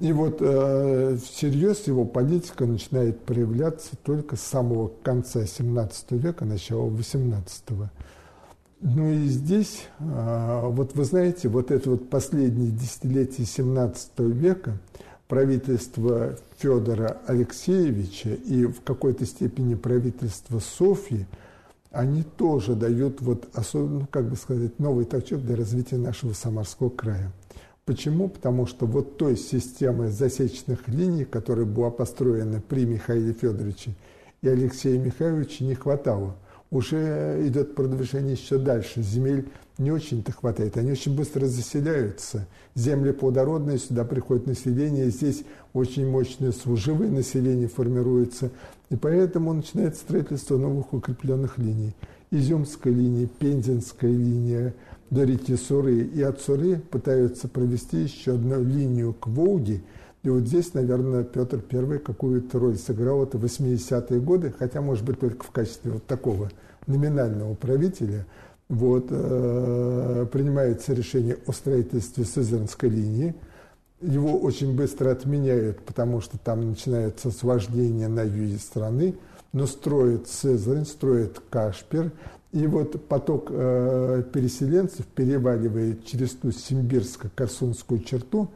И 0.00 0.12
вот 0.12 0.38
э, 0.40 1.16
всерьез 1.22 1.86
его 1.86 2.04
политика 2.04 2.66
начинает 2.66 3.20
проявляться 3.20 3.92
только 4.02 4.34
с 4.34 4.40
самого 4.40 4.90
конца 5.02 5.46
17 5.46 6.12
века, 6.12 6.44
начала 6.44 6.88
18 6.88 7.62
-го. 7.68 7.88
Ну 8.86 9.10
и 9.10 9.26
здесь, 9.26 9.88
э, 9.98 10.60
вот 10.62 10.94
вы 10.94 11.04
знаете, 11.04 11.48
вот 11.48 11.72
это 11.72 11.90
вот 11.90 12.08
последние 12.08 12.70
десятилетия 12.70 13.44
17 13.44 14.20
века 14.20 14.78
правительство 15.26 16.36
Федора 16.58 17.18
Алексеевича 17.26 18.34
и 18.34 18.66
в 18.66 18.82
какой-то 18.82 19.26
степени 19.26 19.74
правительство 19.74 20.60
Софьи– 20.60 21.26
они 21.94 22.24
тоже 22.24 22.74
дают 22.74 23.20
вот 23.20 23.48
особенно, 23.54 24.00
ну, 24.00 24.06
как 24.10 24.28
бы 24.28 24.36
сказать, 24.36 24.78
новый 24.80 25.04
толчок 25.04 25.42
для 25.42 25.56
развития 25.56 25.96
нашего 25.96 26.32
Самарского 26.32 26.90
края. 26.90 27.30
Почему? 27.84 28.28
Потому 28.28 28.66
что 28.66 28.86
вот 28.86 29.16
той 29.16 29.36
системы 29.36 30.08
засечных 30.08 30.88
линий, 30.88 31.24
которая 31.24 31.66
была 31.66 31.90
построена 31.90 32.60
при 32.60 32.84
Михаиле 32.84 33.32
Федоровиче 33.32 33.94
и 34.42 34.48
Алексее 34.48 34.98
Михайловиче, 34.98 35.64
не 35.64 35.74
хватало. 35.74 36.36
Уже 36.74 37.40
идет 37.46 37.76
продвижение 37.76 38.32
еще 38.32 38.58
дальше. 38.58 39.00
Земель 39.00 39.46
не 39.78 39.92
очень-то 39.92 40.32
хватает. 40.32 40.76
Они 40.76 40.90
очень 40.90 41.14
быстро 41.14 41.46
заселяются. 41.46 42.48
Земли 42.74 43.12
плодородные, 43.12 43.78
сюда 43.78 44.02
приходит 44.04 44.48
население. 44.48 45.08
Здесь 45.08 45.44
очень 45.72 46.10
мощное 46.10 46.50
служивое 46.50 47.10
население 47.10 47.68
формируется. 47.68 48.50
И 48.90 48.96
поэтому 48.96 49.52
начинается 49.52 50.00
строительство 50.00 50.56
новых 50.58 50.92
укрепленных 50.92 51.58
линий. 51.58 51.94
Изюмская 52.32 52.92
линия, 52.92 53.28
Пензенская 53.38 54.10
линия, 54.10 54.74
до 55.10 55.22
реки 55.22 55.54
Суры. 55.54 56.00
И 56.00 56.22
от 56.22 56.40
Суры 56.40 56.80
пытаются 56.90 57.46
провести 57.46 57.98
еще 57.98 58.34
одну 58.34 58.64
линию 58.64 59.12
к 59.12 59.28
Волге. 59.28 59.80
И 60.24 60.30
вот 60.30 60.46
здесь, 60.46 60.72
наверное, 60.72 61.22
Петр 61.22 61.62
I 61.70 61.98
какую-то 61.98 62.58
роль 62.58 62.78
сыграл. 62.78 63.24
Это 63.24 63.36
80-е 63.36 64.20
годы, 64.20 64.54
хотя, 64.58 64.80
может 64.80 65.04
быть, 65.04 65.20
только 65.20 65.44
в 65.44 65.50
качестве 65.50 65.92
вот 65.92 66.06
такого 66.06 66.50
номинального 66.86 67.54
правителя, 67.54 68.26
вот, 68.70 69.08
э, 69.10 70.26
принимается 70.32 70.94
решение 70.94 71.36
о 71.46 71.52
строительстве 71.52 72.24
Сызранской 72.24 72.88
линии. 72.88 73.34
Его 74.00 74.38
очень 74.38 74.74
быстро 74.74 75.10
отменяют, 75.10 75.80
потому 75.80 76.22
что 76.22 76.38
там 76.38 76.70
начинается 76.70 77.28
освобождение 77.28 78.08
на 78.08 78.22
юге 78.22 78.56
страны, 78.56 79.16
но 79.52 79.66
строит 79.66 80.26
Сызрань, 80.26 80.86
строит 80.86 81.38
Кашпер, 81.50 82.12
и 82.52 82.66
вот 82.66 83.08
поток 83.08 83.48
э, 83.50 84.22
переселенцев 84.32 85.04
переваливает 85.04 86.06
через 86.06 86.30
ту 86.30 86.48
симбирско-корсунскую 86.48 88.02
черту 88.02 88.48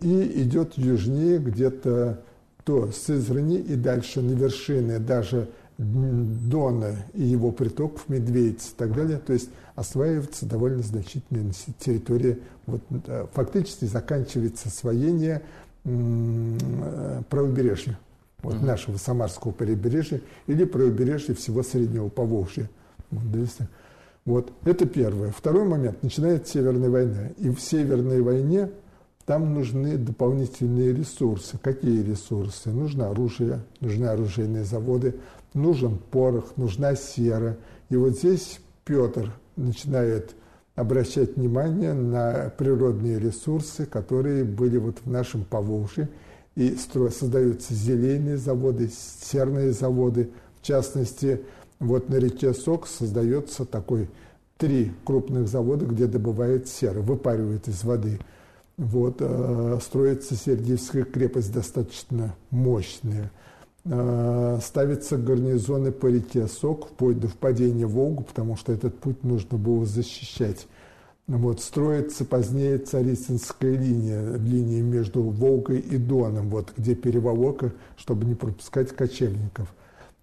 и 0.00 0.42
идет 0.42 0.78
южнее 0.78 1.38
где-то 1.38 2.22
то 2.64 2.90
Сызрани 2.92 3.58
и 3.58 3.76
дальше 3.76 4.20
на 4.20 4.32
вершины 4.32 4.98
даже 4.98 5.48
Дона 5.78 6.96
и 7.14 7.22
его 7.22 7.52
притоков, 7.52 8.08
Медведиц 8.08 8.70
и 8.70 8.74
так 8.76 8.94
далее. 8.94 9.18
То 9.18 9.32
есть 9.32 9.48
осваивается 9.76 10.44
довольно 10.44 10.82
значительная 10.82 11.52
территория. 11.78 12.38
Вот, 12.66 12.82
фактически 13.32 13.84
заканчивается 13.84 14.68
освоение 14.68 15.42
правобережья, 15.84 17.98
вот, 18.42 18.56
mm-hmm. 18.56 18.66
нашего 18.66 18.96
Самарского 18.98 19.52
побережья 19.52 20.20
или 20.46 20.64
правобережья 20.64 21.34
всего 21.34 21.62
Среднего 21.62 22.08
Поволжья. 22.08 22.68
Вот, 24.24 24.52
это 24.64 24.84
первое. 24.84 25.30
Второй 25.30 25.64
момент. 25.64 26.02
Начинается 26.02 26.52
Северная 26.52 26.90
война. 26.90 27.28
И 27.38 27.48
в 27.48 27.60
Северной 27.60 28.20
войне 28.20 28.68
там 29.28 29.52
нужны 29.52 29.98
дополнительные 29.98 30.94
ресурсы. 30.94 31.58
Какие 31.58 32.02
ресурсы? 32.02 32.70
Нужно 32.70 33.10
оружие, 33.10 33.60
нужны 33.78 34.06
оружейные 34.06 34.64
заводы, 34.64 35.16
нужен 35.52 35.98
порох, 35.98 36.56
нужна 36.56 36.94
сера. 36.94 37.58
И 37.90 37.96
вот 37.96 38.16
здесь 38.16 38.58
Петр 38.86 39.30
начинает 39.54 40.34
обращать 40.76 41.36
внимание 41.36 41.92
на 41.92 42.50
природные 42.56 43.18
ресурсы, 43.18 43.84
которые 43.84 44.44
были 44.44 44.78
вот 44.78 44.96
в 45.04 45.10
нашем 45.10 45.44
Поволжье. 45.44 46.08
И 46.54 46.74
создаются 46.76 47.74
зелейные 47.74 48.38
заводы, 48.38 48.90
серные 48.90 49.72
заводы. 49.72 50.30
В 50.62 50.64
частности, 50.64 51.42
вот 51.80 52.08
на 52.08 52.14
реке 52.14 52.54
Сок 52.54 52.86
создается 52.86 53.66
такой 53.66 54.08
три 54.56 54.90
крупных 55.04 55.48
завода, 55.48 55.84
где 55.84 56.06
добывают 56.06 56.66
серу, 56.66 57.02
выпаривают 57.02 57.68
из 57.68 57.84
воды. 57.84 58.18
Вот, 58.78 59.16
э, 59.18 59.78
строится 59.82 60.36
Сергиевская 60.36 61.02
крепость 61.02 61.52
достаточно 61.52 62.36
мощная. 62.50 63.32
Э, 63.84 64.60
ставятся 64.62 65.16
гарнизоны 65.18 65.90
по 65.90 66.06
реке 66.06 66.46
Сок 66.46 66.86
вплоть 66.86 67.18
до 67.18 67.26
впадения 67.26 67.88
в 67.88 67.90
Волгу, 67.90 68.22
потому 68.22 68.56
что 68.56 68.72
этот 68.72 68.96
путь 68.96 69.24
нужно 69.24 69.58
было 69.58 69.84
защищать. 69.84 70.68
Вот, 71.26 71.60
строится 71.60 72.24
позднее 72.24 72.78
Царицынская 72.78 73.76
линия, 73.76 74.36
линия 74.36 74.82
между 74.82 75.22
Волгой 75.22 75.80
и 75.80 75.96
Доном, 75.98 76.48
вот, 76.48 76.72
где 76.76 76.94
переволока, 76.94 77.72
чтобы 77.96 78.26
не 78.26 78.36
пропускать 78.36 78.94
кочевников. 78.94 79.74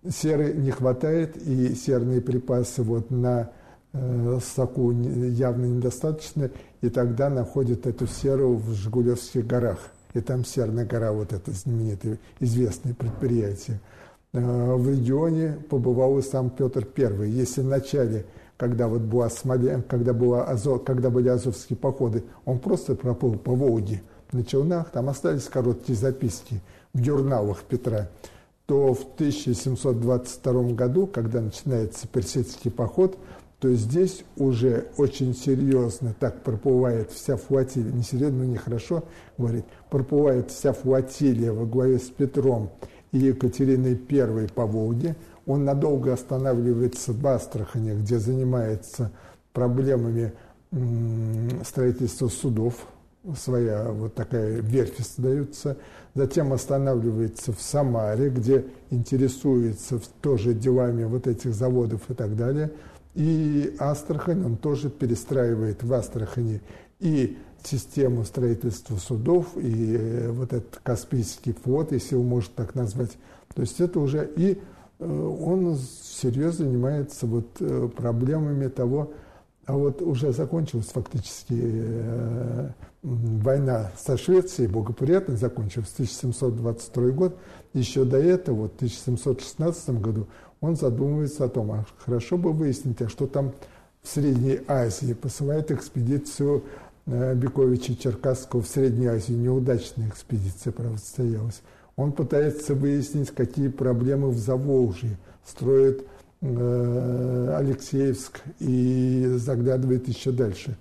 Серы 0.10 0.54
не 0.54 0.72
хватает, 0.72 1.36
и 1.36 1.76
серные 1.76 2.22
припасы 2.22 2.84
вот 2.84 3.12
на 3.12 3.52
э, 3.92 4.40
соку 4.42 4.92
явно 4.92 5.66
недостаточно, 5.66 6.52
и 6.86 6.90
тогда 6.90 7.30
находят 7.30 7.88
эту 7.88 8.06
серу 8.06 8.56
в 8.56 8.74
Жигулевских 8.74 9.48
горах 9.48 9.80
и 10.14 10.22
там 10.22 10.46
Серная 10.46 10.86
гора, 10.86 11.12
вот 11.12 11.34
это 11.34 11.52
знаменитое, 11.52 12.20
известное 12.40 12.94
предприятие. 12.94 13.80
Э, 14.34 14.76
в 14.76 14.90
регионе 14.90 15.58
побывал 15.70 16.20
и 16.20 16.22
сам 16.22 16.52
Петр 16.52 16.88
I. 16.96 17.30
Если 17.30 17.62
в 17.62 17.66
начале, 17.66 18.26
когда, 18.56 18.88
вот 18.88 19.02
была 19.02 19.30
Смоле, 19.30 19.84
когда, 19.88 20.14
была 20.14 20.44
Азов, 20.44 20.84
когда 20.84 21.10
были 21.10 21.28
азовские 21.28 21.78
походы, 21.78 22.24
он 22.46 22.60
просто 22.60 22.96
проплыл 22.96 23.36
по 23.38 23.56
Волге 23.56 24.04
на 24.32 24.46
челнах, 24.46 24.92
там 24.92 25.10
остались 25.10 25.46
короткие 25.46 25.98
записки 25.98 26.62
в 26.94 27.04
журналах 27.04 27.64
Петра, 27.64 28.10
то 28.68 28.94
в 28.94 29.02
1722 29.16 30.74
году, 30.74 31.08
когда 31.08 31.42
начинается 31.42 32.08
персидский 32.08 32.70
поход, 32.70 33.18
то 33.60 33.74
здесь 33.74 34.24
уже 34.36 34.88
очень 34.98 35.34
серьезно 35.34 36.14
так 36.20 36.44
проплывает 36.44 37.12
вся 37.12 37.38
флотилия, 37.38 37.92
не 37.92 38.04
серьезно, 38.04 38.40
но 38.40 38.46
нехорошо 38.46 39.04
говорить, 39.38 39.66
проплывает 39.90 40.52
вся 40.52 40.74
флотилия 40.74 41.54
во 41.54 41.66
главе 41.66 42.00
с 42.00 42.10
Петром 42.10 42.72
и 43.12 43.20
Екатериной 43.20 44.00
I 44.10 44.48
по 44.50 44.66
Волге. 44.66 45.16
Он 45.46 45.64
надолго 45.64 46.12
останавливается 46.12 47.14
в 47.14 47.26
Астрахане, 47.28 47.96
где 47.96 48.20
занимается 48.20 49.12
проблемами 49.54 50.34
строительства 51.64 52.28
судов, 52.28 52.74
своя 53.38 53.90
вот 53.92 54.16
такая 54.16 54.60
верфь 54.60 54.98
создается, 54.98 55.78
затем 56.14 56.52
останавливается 56.52 57.54
в 57.54 57.62
Самаре, 57.62 58.30
где 58.30 58.66
интересуется 58.90 60.02
тоже 60.22 60.54
делами 60.54 61.06
вот 61.06 61.26
этих 61.28 61.54
заводов 61.54 62.02
и 62.10 62.14
так 62.14 62.36
далее– 62.36 62.72
и 63.16 63.76
Астрахань, 63.80 64.46
он 64.46 64.58
тоже 64.58 64.90
перестраивает 64.90 65.84
в 65.84 65.94
Астрахани 65.94 66.62
и 67.00 67.38
систему 67.64 68.26
строительства 68.26 68.98
судов, 68.98 69.48
и 69.56 69.96
э, 69.98 70.32
вот 70.32 70.54
этот 70.54 70.80
Каспийский 70.84 71.54
флот, 71.54 71.92
если 71.92 72.16
его 72.16 72.24
можно 72.24 72.52
так 72.56 72.76
назвать. 72.76 73.12
То 73.54 73.62
есть 73.62 73.80
это 73.80 74.00
уже 74.00 74.30
и 74.36 74.60
э, 75.00 75.06
он 75.06 75.78
серьезно 75.78 76.66
занимается 76.66 77.26
вот 77.26 77.48
э, 77.60 77.90
проблемами 77.96 78.68
того, 78.68 79.14
а 79.66 79.74
вот 79.74 80.02
уже 80.02 80.32
закончилась 80.32 80.88
фактически 80.88 82.72
война 83.02 83.92
со 83.98 84.16
Швецией, 84.16 84.68
благоприятно 84.68 85.38
закончилась, 85.38 85.92
1722 85.94 87.10
год. 87.10 87.38
Еще 87.74 88.06
до 88.06 88.18
этого, 88.18 88.68
в 88.68 88.76
1716 88.76 89.90
году, 90.02 90.28
он 90.62 90.76
задумывается 90.76 91.46
о 91.46 91.50
том, 91.50 91.72
а 91.72 91.86
хорошо 91.98 92.38
бы 92.38 92.52
выяснить, 92.52 93.02
а 93.02 93.10
что 93.10 93.28
там 93.28 93.54
в 94.02 94.08
Средней 94.08 94.62
Азии. 94.68 95.14
Посылает 95.14 95.72
экспедицию 95.72 96.64
э, 97.06 97.36
Бековича 97.36 97.96
Черкасского 97.96 98.62
в 98.62 98.68
Средней 98.68 99.08
Азии. 99.08 99.34
Неудачная 99.34 100.10
экспедиция, 100.10 100.72
правда, 100.72 100.98
состоялась. 100.98 101.62
Он 101.96 102.12
пытается 102.12 102.76
выяснить, 102.76 103.32
какие 103.32 103.68
проблемы 103.68 104.30
в 104.30 104.38
Заволжье. 104.38 105.18
Строит 105.46 106.06
э, 106.42 107.56
Алексеевск 107.58 108.42
и 108.60 109.34
заглядывает 109.38 110.08
еще 110.08 110.32
дальше. 110.32 110.78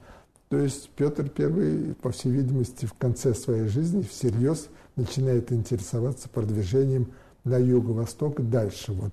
То 0.49 0.59
есть 0.59 0.91
Петр 0.91 1.31
I, 1.37 1.95
по 2.01 2.11
всей 2.11 2.31
видимости, 2.31 2.87
в 2.87 2.95
конце 2.95 3.35
своей 3.35 3.69
жизни 3.69 4.03
всерьез 4.03 4.69
начинает 4.97 5.53
интересоваться 5.53 6.29
продвижением 6.29 7.09
на 7.45 7.59
юго-восток 7.59 8.49
дальше, 8.49 8.93
вот 8.93 9.13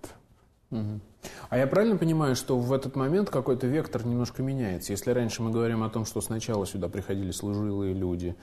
а 1.50 1.58
я 1.58 1.68
правильно 1.68 1.98
понимаю, 1.98 2.36
что 2.36 2.58
в 2.58 2.72
этот 2.72 2.96
момент 2.96 3.30
какой-то 3.30 3.68
вектор 3.68 4.06
немножко 4.06 4.42
меняется? 4.42 4.94
Если 4.94 5.12
раньше 5.12 5.44
мы 5.44 5.52
говорим 5.52 5.84
о 5.84 5.90
том, 5.90 6.06
что 6.06 6.22
сначала 6.22 6.66
сюда 6.66 6.88
приходили 6.88 7.32
служилые 7.32 7.94
люди 7.94 8.36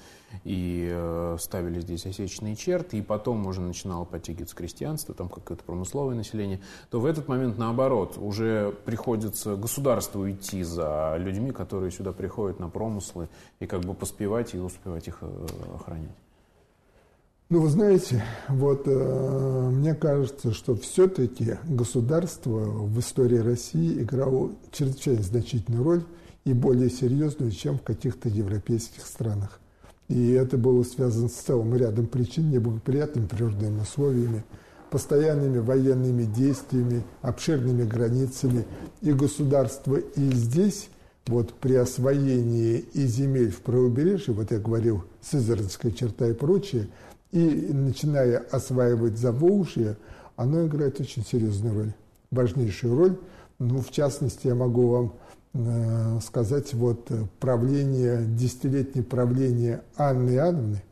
и 0.44 0.88
э, 0.92 1.36
ставили 1.40 1.80
здесь 1.80 2.06
осечные 2.06 2.54
черты, 2.54 2.98
и 2.98 3.02
потом 3.02 3.46
уже 3.46 3.62
начинало 3.62 4.04
подтягиваться 4.04 4.54
крестьянство, 4.54 5.14
там 5.14 5.28
какое-то 5.28 5.64
промысловое 5.64 6.14
население, 6.14 6.60
то 6.90 7.00
в 7.00 7.06
этот 7.06 7.28
момент 7.28 7.56
наоборот, 7.56 8.18
уже 8.18 8.74
приходится 8.84 9.56
государству 9.56 10.30
идти 10.30 10.62
за 10.62 11.16
людьми, 11.18 11.50
которые 11.50 11.90
сюда 11.90 12.12
приходят 12.12 12.60
на 12.60 12.68
промыслы, 12.68 13.28
и 13.58 13.66
как 13.66 13.80
бы 13.80 13.94
поспевать 13.94 14.54
и 14.54 14.58
успевать 14.58 15.08
их 15.08 15.18
э, 15.22 15.46
охранять. 15.74 16.27
Ну, 17.50 17.62
вы 17.62 17.70
знаете, 17.70 18.22
вот 18.48 18.82
э, 18.84 19.70
мне 19.72 19.94
кажется, 19.94 20.52
что 20.52 20.76
все-таки 20.76 21.56
государство 21.64 22.58
в 22.58 23.00
истории 23.00 23.38
России 23.38 24.02
играло 24.02 24.52
чрезвычайно 24.70 25.22
значительную 25.22 25.82
роль 25.82 26.02
и 26.44 26.52
более 26.52 26.90
серьезную, 26.90 27.52
чем 27.52 27.78
в 27.78 27.82
каких-то 27.82 28.28
европейских 28.28 29.06
странах. 29.06 29.60
И 30.08 30.32
это 30.32 30.58
было 30.58 30.82
связано 30.82 31.30
с 31.30 31.36
целым 31.36 31.74
рядом 31.74 32.06
причин, 32.06 32.50
неблагоприятными 32.50 33.24
природными 33.24 33.80
условиями, 33.80 34.44
постоянными 34.90 35.58
военными 35.58 36.24
действиями, 36.24 37.02
обширными 37.22 37.84
границами. 37.84 38.66
И 39.00 39.10
государство 39.12 39.96
и 39.96 40.32
здесь, 40.34 40.90
вот 41.26 41.54
при 41.54 41.76
освоении 41.76 42.84
и 42.92 43.06
земель 43.06 43.52
в 43.52 43.62
правобережье, 43.62 44.34
вот 44.34 44.50
я 44.50 44.58
говорил, 44.58 45.04
Сызранская 45.22 45.92
черта 45.92 46.28
и 46.28 46.34
прочее– 46.34 46.88
и 47.32 47.72
начиная 47.72 48.38
осваивать 48.50 49.18
Заволжье, 49.18 49.96
оно 50.36 50.66
играет 50.66 51.00
очень 51.00 51.24
серьезную 51.24 51.74
роль, 51.74 51.92
важнейшую 52.30 52.96
роль. 52.96 53.18
Ну, 53.58 53.80
в 53.80 53.90
частности, 53.90 54.46
я 54.46 54.54
могу 54.54 54.88
вам 54.88 55.14
э, 55.54 56.20
сказать, 56.24 56.72
вот 56.74 57.10
правление, 57.40 58.24
десятилетнее 58.24 59.04
правление 59.04 59.82
Анны 59.96 60.30
Иоанновны, 60.30 60.82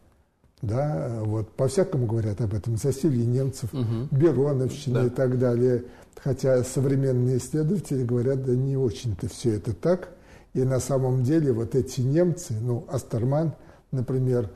да, 0.63 1.21
вот 1.23 1.51
по-всякому 1.53 2.07
говорят 2.07 2.41
об 2.41 2.55
этом, 2.55 2.77
засилье 2.77 3.25
немцев, 3.25 3.73
угу. 3.73 4.09
Бероновщина 4.11 5.03
да. 5.03 5.07
и 5.07 5.11
так 5.11 5.39
далее. 5.39 5.85
Хотя 6.23 6.65
современные 6.65 7.39
исследователи 7.39 8.03
говорят, 8.03 8.45
да 8.45 8.53
не 8.53 8.77
очень-то 8.77 9.29
все 9.29 9.55
это 9.55 9.75
так. 9.75 10.09
И 10.55 10.63
на 10.65 10.81
самом 10.81 11.23
деле 11.23 11.53
вот 11.53 11.75
эти 11.75 12.01
немцы, 12.01 12.55
ну, 12.59 12.87
Астерман, 12.89 13.53
например, 13.93 14.51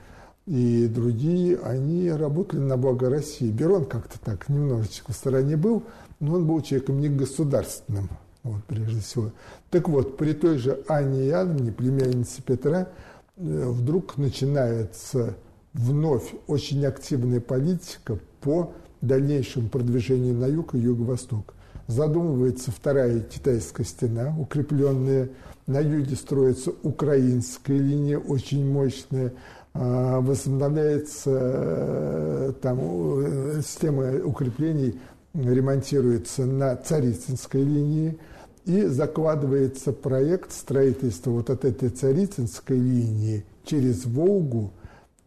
и 0.51 0.89
другие, 0.89 1.61
они 1.61 2.11
работали 2.11 2.59
на 2.59 2.77
благо 2.77 3.09
России. 3.09 3.53
Берон 3.53 3.85
как-то 3.85 4.19
так 4.19 4.49
немножечко 4.49 5.13
в 5.13 5.15
стороне 5.15 5.57
был, 5.57 5.85
но 6.19 6.35
он 6.35 6.45
был 6.45 6.61
человеком 6.61 7.01
не 7.01 7.09
государственным, 7.09 8.09
вот, 8.43 8.65
прежде 8.65 8.99
всего. 8.99 9.31
Так 9.71 9.89
вот, 9.89 10.17
при 10.17 10.33
той 10.33 10.59
же 10.59 10.83
Анне 10.89 11.29
Иоанновне, 11.29 11.71
племяннице 11.71 12.43
Петра, 12.43 12.89
э, 13.37 13.65
вдруг 13.69 14.19
начинается 14.19 15.37
вновь 15.73 16.35
очень 16.49 16.85
активная 16.85 17.41
политика 17.41 18.19
по 18.41 18.73
дальнейшему 19.03 19.69
продвижению 19.69 20.35
на 20.35 20.47
юг 20.47 20.75
и 20.75 20.79
юго-восток. 20.79 21.55
Задумывается 21.87 22.73
вторая 22.73 23.21
китайская 23.21 23.85
стена, 23.85 24.35
укрепленная. 24.37 25.29
На 25.69 25.79
юге 25.79 26.17
строится 26.17 26.73
украинская 26.83 27.79
линия, 27.79 28.19
очень 28.19 28.69
мощная. 28.69 29.33
А, 29.73 30.21
возобновляется 30.21 31.31
э, 31.33 32.53
там 32.61 32.79
э, 32.81 33.61
система 33.63 34.17
укреплений, 34.25 34.99
ремонтируется 35.33 36.45
на 36.45 36.75
Царицынской 36.75 37.63
линии 37.63 38.19
и 38.65 38.83
закладывается 38.83 39.93
проект 39.93 40.51
строительства 40.53 41.31
вот 41.31 41.51
от 41.51 41.65
этой 41.65 41.89
Царицынской 41.89 42.79
линии 42.79 43.45
через 43.65 44.07
Волгу 44.07 44.73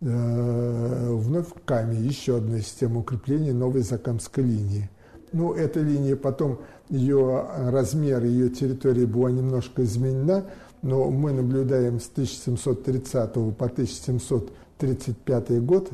э, 0.01 1.09
вновь 1.13 1.47
в 1.47 1.63
Каме, 1.63 1.97
еще 1.97 2.37
одна 2.37 2.59
система 2.59 2.99
укрепления 2.99 3.53
новой 3.53 3.81
Закамской 3.81 4.43
линии. 4.43 4.89
Ну, 5.31 5.53
эта 5.53 5.79
линия 5.79 6.17
потом, 6.17 6.59
ее 6.89 7.45
размер, 7.69 8.25
ее 8.25 8.49
территория 8.49 9.05
была 9.05 9.31
немножко 9.31 9.83
изменена, 9.83 10.45
но 10.83 11.09
мы 11.09 11.31
наблюдаем 11.31 11.99
с 11.99 12.07
1730 12.09 13.33
по 13.57 13.65
1735 13.65 15.65
год, 15.65 15.89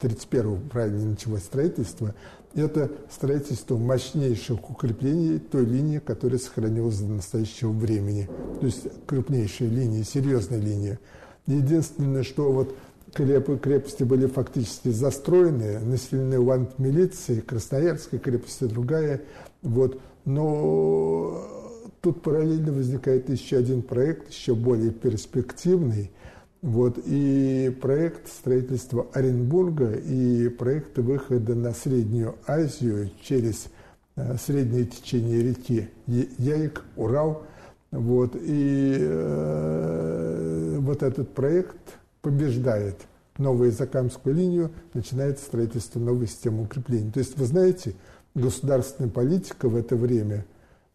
31 0.00 0.68
правильно 0.68 1.10
началось 1.10 1.44
строительство, 1.44 2.14
это 2.54 2.90
строительство 3.10 3.78
мощнейших 3.78 4.68
укреплений 4.68 5.38
той 5.38 5.64
линии, 5.64 6.00
которая 6.00 6.38
сохранилась 6.38 6.98
до 6.98 7.12
настоящего 7.12 7.70
времени. 7.70 8.28
То 8.60 8.66
есть 8.66 8.88
крупнейшая 9.06 9.68
линия, 9.68 10.04
серьезная 10.04 10.60
линия. 10.60 10.98
Единственное, 11.46 12.24
что 12.24 12.52
вот 12.52 12.74
креп, 13.14 13.60
крепости 13.60 14.02
были 14.02 14.26
фактически 14.26 14.88
застроены, 14.88 15.78
населены 15.78 16.38
ланд 16.38 16.78
милиции, 16.78 17.40
Красноярская 17.40 18.20
крепость 18.20 18.62
и 18.62 18.66
другая. 18.66 19.22
Вот. 19.62 20.00
Но 20.24 21.61
тут 22.02 22.22
параллельно 22.22 22.72
возникает 22.72 23.30
еще 23.30 23.56
один 23.56 23.82
проект, 23.82 24.30
еще 24.30 24.54
более 24.54 24.90
перспективный– 24.90 26.10
вот, 26.62 26.96
и 27.06 27.76
проект 27.80 28.28
строительства 28.28 29.08
Оренбурга 29.14 29.94
и 29.94 30.48
проект 30.48 30.96
выхода 30.96 31.56
на 31.56 31.72
Среднюю 31.74 32.36
Азию 32.46 33.10
через 33.20 33.66
э, 34.14 34.36
среднее 34.36 34.84
течение 34.84 35.42
реки 35.42 35.88
Яик, 36.06 36.84
Урал. 36.94 37.42
Вот, 37.90 38.36
и 38.40 38.96
э, 38.96 40.76
вот 40.78 41.02
этот 41.02 41.34
проект 41.34 41.98
побеждает 42.20 43.08
новую 43.38 43.72
Закамскую 43.72 44.36
линию, 44.36 44.70
начинается 44.94 45.44
строительство 45.44 45.98
новой 45.98 46.28
системы 46.28 46.62
укреплений. 46.62 47.10
То 47.10 47.18
есть, 47.18 47.36
вы 47.36 47.46
знаете, 47.46 47.96
государственная 48.36 49.10
политика 49.10 49.68
в 49.68 49.74
это 49.74 49.96
время– 49.96 50.46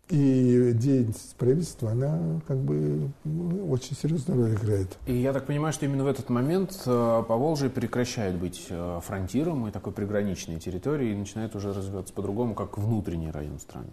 и 0.09 0.71
деятельность 0.73 1.35
правительства, 1.35 1.91
она 1.91 2.39
как 2.47 2.57
бы 2.57 3.09
ну, 3.25 3.69
очень 3.69 3.95
серьезную 3.95 4.41
роль 4.41 4.55
играет. 4.55 4.97
И 5.05 5.13
я 5.13 5.33
так 5.33 5.45
понимаю, 5.45 5.73
что 5.73 5.85
именно 5.85 6.03
в 6.03 6.07
этот 6.07 6.29
момент 6.29 6.81
э, 6.85 7.23
Поволжье 7.27 7.69
прекращает 7.69 8.35
быть 8.35 8.67
э, 8.69 8.99
фронтиром 9.03 9.67
и 9.67 9.71
такой 9.71 9.91
приграничной 9.91 10.59
территорией 10.59 11.13
и 11.13 11.15
начинает 11.15 11.55
уже 11.55 11.73
развиваться 11.73 12.13
по-другому, 12.13 12.55
как 12.55 12.77
внутренний 12.77 13.31
район 13.31 13.59
страны. 13.59 13.87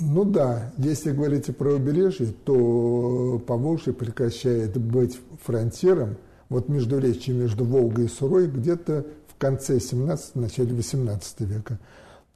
Ну 0.00 0.24
да, 0.24 0.72
если 0.78 1.12
говорить 1.12 1.54
про 1.56 1.72
побережье, 1.72 2.28
то 2.44 3.42
Поволжье 3.46 3.92
прекращает 3.92 4.78
быть 4.78 5.20
фронтиром, 5.42 6.16
вот 6.48 6.68
между 6.68 6.96
междуречие 6.96 7.36
между 7.36 7.64
Волгой 7.64 8.06
и 8.06 8.08
Сурой 8.08 8.46
где-то 8.46 9.04
в 9.28 9.38
конце 9.38 9.78
17 9.78 10.36
начале 10.36 10.74
18 10.74 11.40
века. 11.40 11.78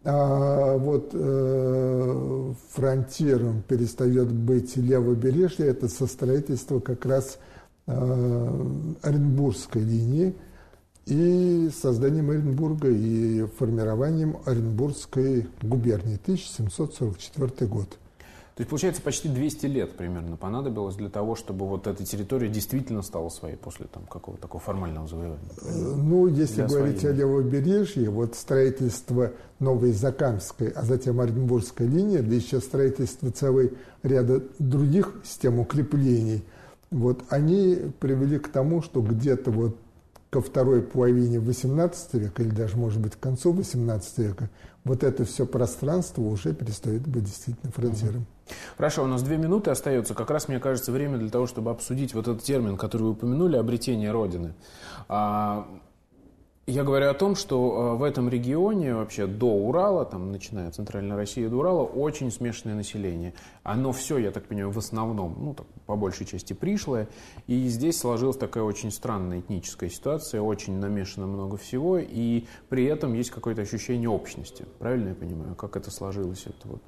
А 0.04 0.76
вот 0.78 1.10
э, 1.12 2.54
фронтиром 2.70 3.62
перестает 3.62 4.32
быть 4.32 4.76
левобережье, 4.76 5.66
это 5.66 5.88
со 5.88 6.06
строительства 6.06 6.80
как 6.80 7.06
раз 7.06 7.38
э, 7.86 8.92
Оренбургской 9.02 9.82
линии 9.82 10.34
и 11.06 11.70
созданием 11.72 12.30
Оренбурга 12.30 12.88
и 12.88 13.46
формированием 13.58 14.38
Оренбургской 14.44 15.46
губернии 15.62 16.18
1744 16.20 17.68
год. 17.68 17.98
То 18.54 18.60
есть, 18.60 18.68
получается, 18.68 19.00
почти 19.00 19.28
200 19.28 19.66
лет 19.66 19.96
примерно 19.96 20.36
понадобилось 20.36 20.94
для 20.96 21.08
того, 21.08 21.36
чтобы 21.36 21.66
вот 21.66 21.86
эта 21.86 22.04
территория 22.04 22.48
действительно 22.48 23.00
стала 23.00 23.30
своей 23.30 23.56
после 23.56 23.86
там, 23.86 24.04
какого-то 24.04 24.42
такого 24.42 24.62
формального 24.62 25.08
завоевания? 25.08 25.40
Ну, 25.64 26.26
если 26.26 26.56
для 26.56 26.66
говорить 26.66 27.02
о 27.04 27.12
левобережье, 27.12 28.10
вот 28.10 28.34
строительство 28.34 29.32
Новой 29.58 29.92
Закамской, 29.92 30.68
а 30.68 30.82
затем 30.82 31.20
Оренбургской 31.20 31.86
линии, 31.86 32.18
да 32.18 32.34
еще 32.34 32.60
строительство 32.60 33.30
целой 33.30 33.72
ряда 34.02 34.42
других 34.58 35.14
систем 35.24 35.58
укреплений, 35.58 36.44
вот 36.90 37.22
они 37.30 37.78
привели 38.00 38.38
к 38.38 38.48
тому, 38.48 38.82
что 38.82 39.00
где-то 39.00 39.50
вот 39.50 39.78
ко 40.28 40.42
второй 40.42 40.82
половине 40.82 41.38
XVIII 41.38 41.94
века, 42.18 42.42
или 42.42 42.50
даже, 42.50 42.76
может 42.76 43.00
быть, 43.00 43.16
к 43.16 43.20
концу 43.20 43.54
XVIII 43.54 44.02
века, 44.16 44.50
вот 44.84 45.04
это 45.04 45.24
все 45.24 45.46
пространство 45.46 46.22
уже 46.22 46.54
перестает 46.54 47.06
быть 47.06 47.24
действительно 47.24 47.72
фронтиром. 47.72 48.26
Хорошо, 48.76 49.04
у 49.04 49.06
нас 49.06 49.22
две 49.22 49.36
минуты 49.36 49.70
остается. 49.70 50.14
Как 50.14 50.30
раз, 50.30 50.48
мне 50.48 50.58
кажется, 50.58 50.92
время 50.92 51.18
для 51.18 51.30
того, 51.30 51.46
чтобы 51.46 51.70
обсудить 51.70 52.14
вот 52.14 52.28
этот 52.28 52.42
термин, 52.42 52.76
который 52.76 53.02
вы 53.02 53.10
упомянули, 53.10 53.56
обретение 53.56 54.10
Родины. 54.10 54.54
Я 56.72 56.84
говорю 56.84 57.10
о 57.10 57.12
том, 57.12 57.36
что 57.36 57.56
э, 57.92 57.98
в 57.98 58.02
этом 58.02 58.30
регионе 58.30 58.94
вообще 58.94 59.26
до 59.26 59.44
Урала, 59.44 60.06
там, 60.06 60.32
начиная 60.32 60.68
от 60.68 60.74
Центральной 60.74 61.16
России 61.16 61.46
до 61.46 61.56
Урала, 61.56 61.82
очень 61.82 62.30
смешанное 62.30 62.74
население. 62.74 63.34
Оно 63.62 63.92
все, 63.92 64.16
я 64.16 64.30
так 64.30 64.46
понимаю, 64.46 64.70
в 64.70 64.78
основном, 64.78 65.36
ну, 65.38 65.52
так, 65.52 65.66
по 65.84 65.96
большей 65.96 66.24
части 66.24 66.54
пришлое. 66.54 67.08
И 67.46 67.68
здесь 67.68 67.98
сложилась 67.98 68.38
такая 68.38 68.64
очень 68.64 68.90
странная 68.90 69.40
этническая 69.40 69.90
ситуация, 69.90 70.40
очень 70.40 70.78
намешано 70.78 71.26
много 71.26 71.58
всего, 71.58 71.98
и 71.98 72.44
при 72.70 72.86
этом 72.86 73.12
есть 73.12 73.30
какое-то 73.30 73.60
ощущение 73.60 74.08
общности. 74.08 74.64
Правильно 74.78 75.10
я 75.10 75.14
понимаю, 75.14 75.54
как 75.54 75.76
это 75.76 75.90
сложилось? 75.90 76.46
Это 76.46 76.68
вот 76.68 76.82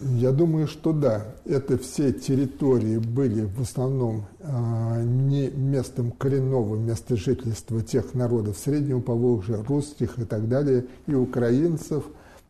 я 0.00 0.32
думаю, 0.32 0.66
что 0.66 0.92
да. 0.92 1.26
Это 1.44 1.78
все 1.78 2.12
территории 2.12 2.98
были 2.98 3.42
в 3.42 3.62
основном 3.62 4.26
э, 4.40 5.02
не 5.04 5.50
местом 5.50 6.12
коренного 6.12 6.76
места 6.76 7.16
жительства 7.16 7.82
тех 7.82 8.14
народов 8.14 8.58
Среднего 8.58 9.00
Поволжья, 9.00 9.62
русских 9.66 10.18
и 10.18 10.24
так 10.24 10.48
далее, 10.48 10.86
и 11.06 11.14
украинцев, 11.14 12.04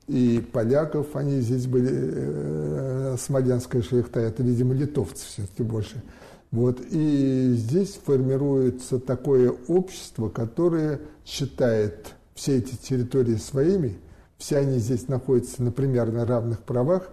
и 0.08 0.44
поляков, 0.52 1.16
они 1.16 1.40
здесь 1.40 1.66
были, 1.66 1.90
э, 1.92 3.16
смоленская 3.18 3.82
шляхта, 3.82 4.20
это, 4.20 4.42
видимо, 4.42 4.74
литовцы 4.74 5.24
все-таки 5.26 5.62
больше. 5.62 6.02
Вот, 6.50 6.80
и 6.90 7.52
здесь 7.56 7.98
формируется 8.02 8.98
такое 8.98 9.54
общество, 9.68 10.30
которое 10.30 11.00
считает 11.26 12.14
все 12.34 12.56
эти 12.56 12.74
территории 12.74 13.36
своими, 13.36 13.98
все 14.38 14.58
они 14.58 14.78
здесь 14.78 15.08
находятся 15.08 15.62
на 15.62 15.72
примерно 15.72 16.24
равных 16.24 16.60
правах, 16.60 17.10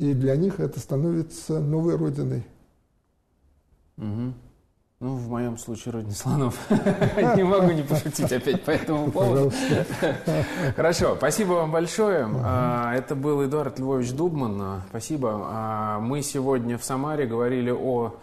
и 0.00 0.14
для 0.14 0.34
них 0.34 0.60
это 0.60 0.80
становится 0.80 1.60
новой 1.60 1.94
родиной. 1.96 2.42
Угу. 3.98 4.32
Ну, 5.00 5.14
в 5.14 5.28
моем 5.28 5.58
случае 5.58 5.92
родина 5.92 6.14
слонов. 6.14 6.58
Не 7.36 7.42
могу 7.42 7.70
не 7.72 7.82
пошутить 7.82 8.32
опять 8.32 8.62
по 8.64 8.70
этому 8.70 9.10
поводу. 9.10 9.52
Хорошо, 10.76 11.16
спасибо 11.16 11.52
вам 11.52 11.70
большое. 11.70 12.26
А, 12.44 12.94
это 12.94 13.14
был 13.14 13.44
Эдуард 13.44 13.78
Львович 13.78 14.12
Дубман. 14.12 14.82
Спасибо. 14.88 15.40
А, 15.44 16.00
мы 16.00 16.22
сегодня 16.22 16.78
в 16.78 16.84
Самаре 16.84 17.26
говорили 17.26 17.70
о 17.70 18.14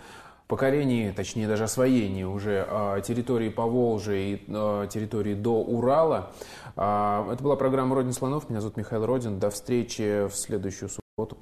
покорении, 0.48 1.12
точнее 1.12 1.48
даже 1.48 1.64
освоении 1.64 2.24
уже 2.24 2.66
а, 2.68 3.02
территории 3.02 3.50
Поволжья 3.50 4.16
и 4.16 4.38
территории 4.38 5.36
до 5.36 5.62
Урала. 5.62 6.32
Это 6.76 7.38
была 7.42 7.56
программа 7.56 7.96
«Родина 7.96 8.14
слонов». 8.14 8.50
Меня 8.50 8.62
зовут 8.62 8.78
Михаил 8.78 9.06
Родин. 9.06 9.40
До 9.40 9.50
встречи 9.50 10.28
в 10.28 10.36
следующую 10.36 10.90
субботу. 10.90 11.36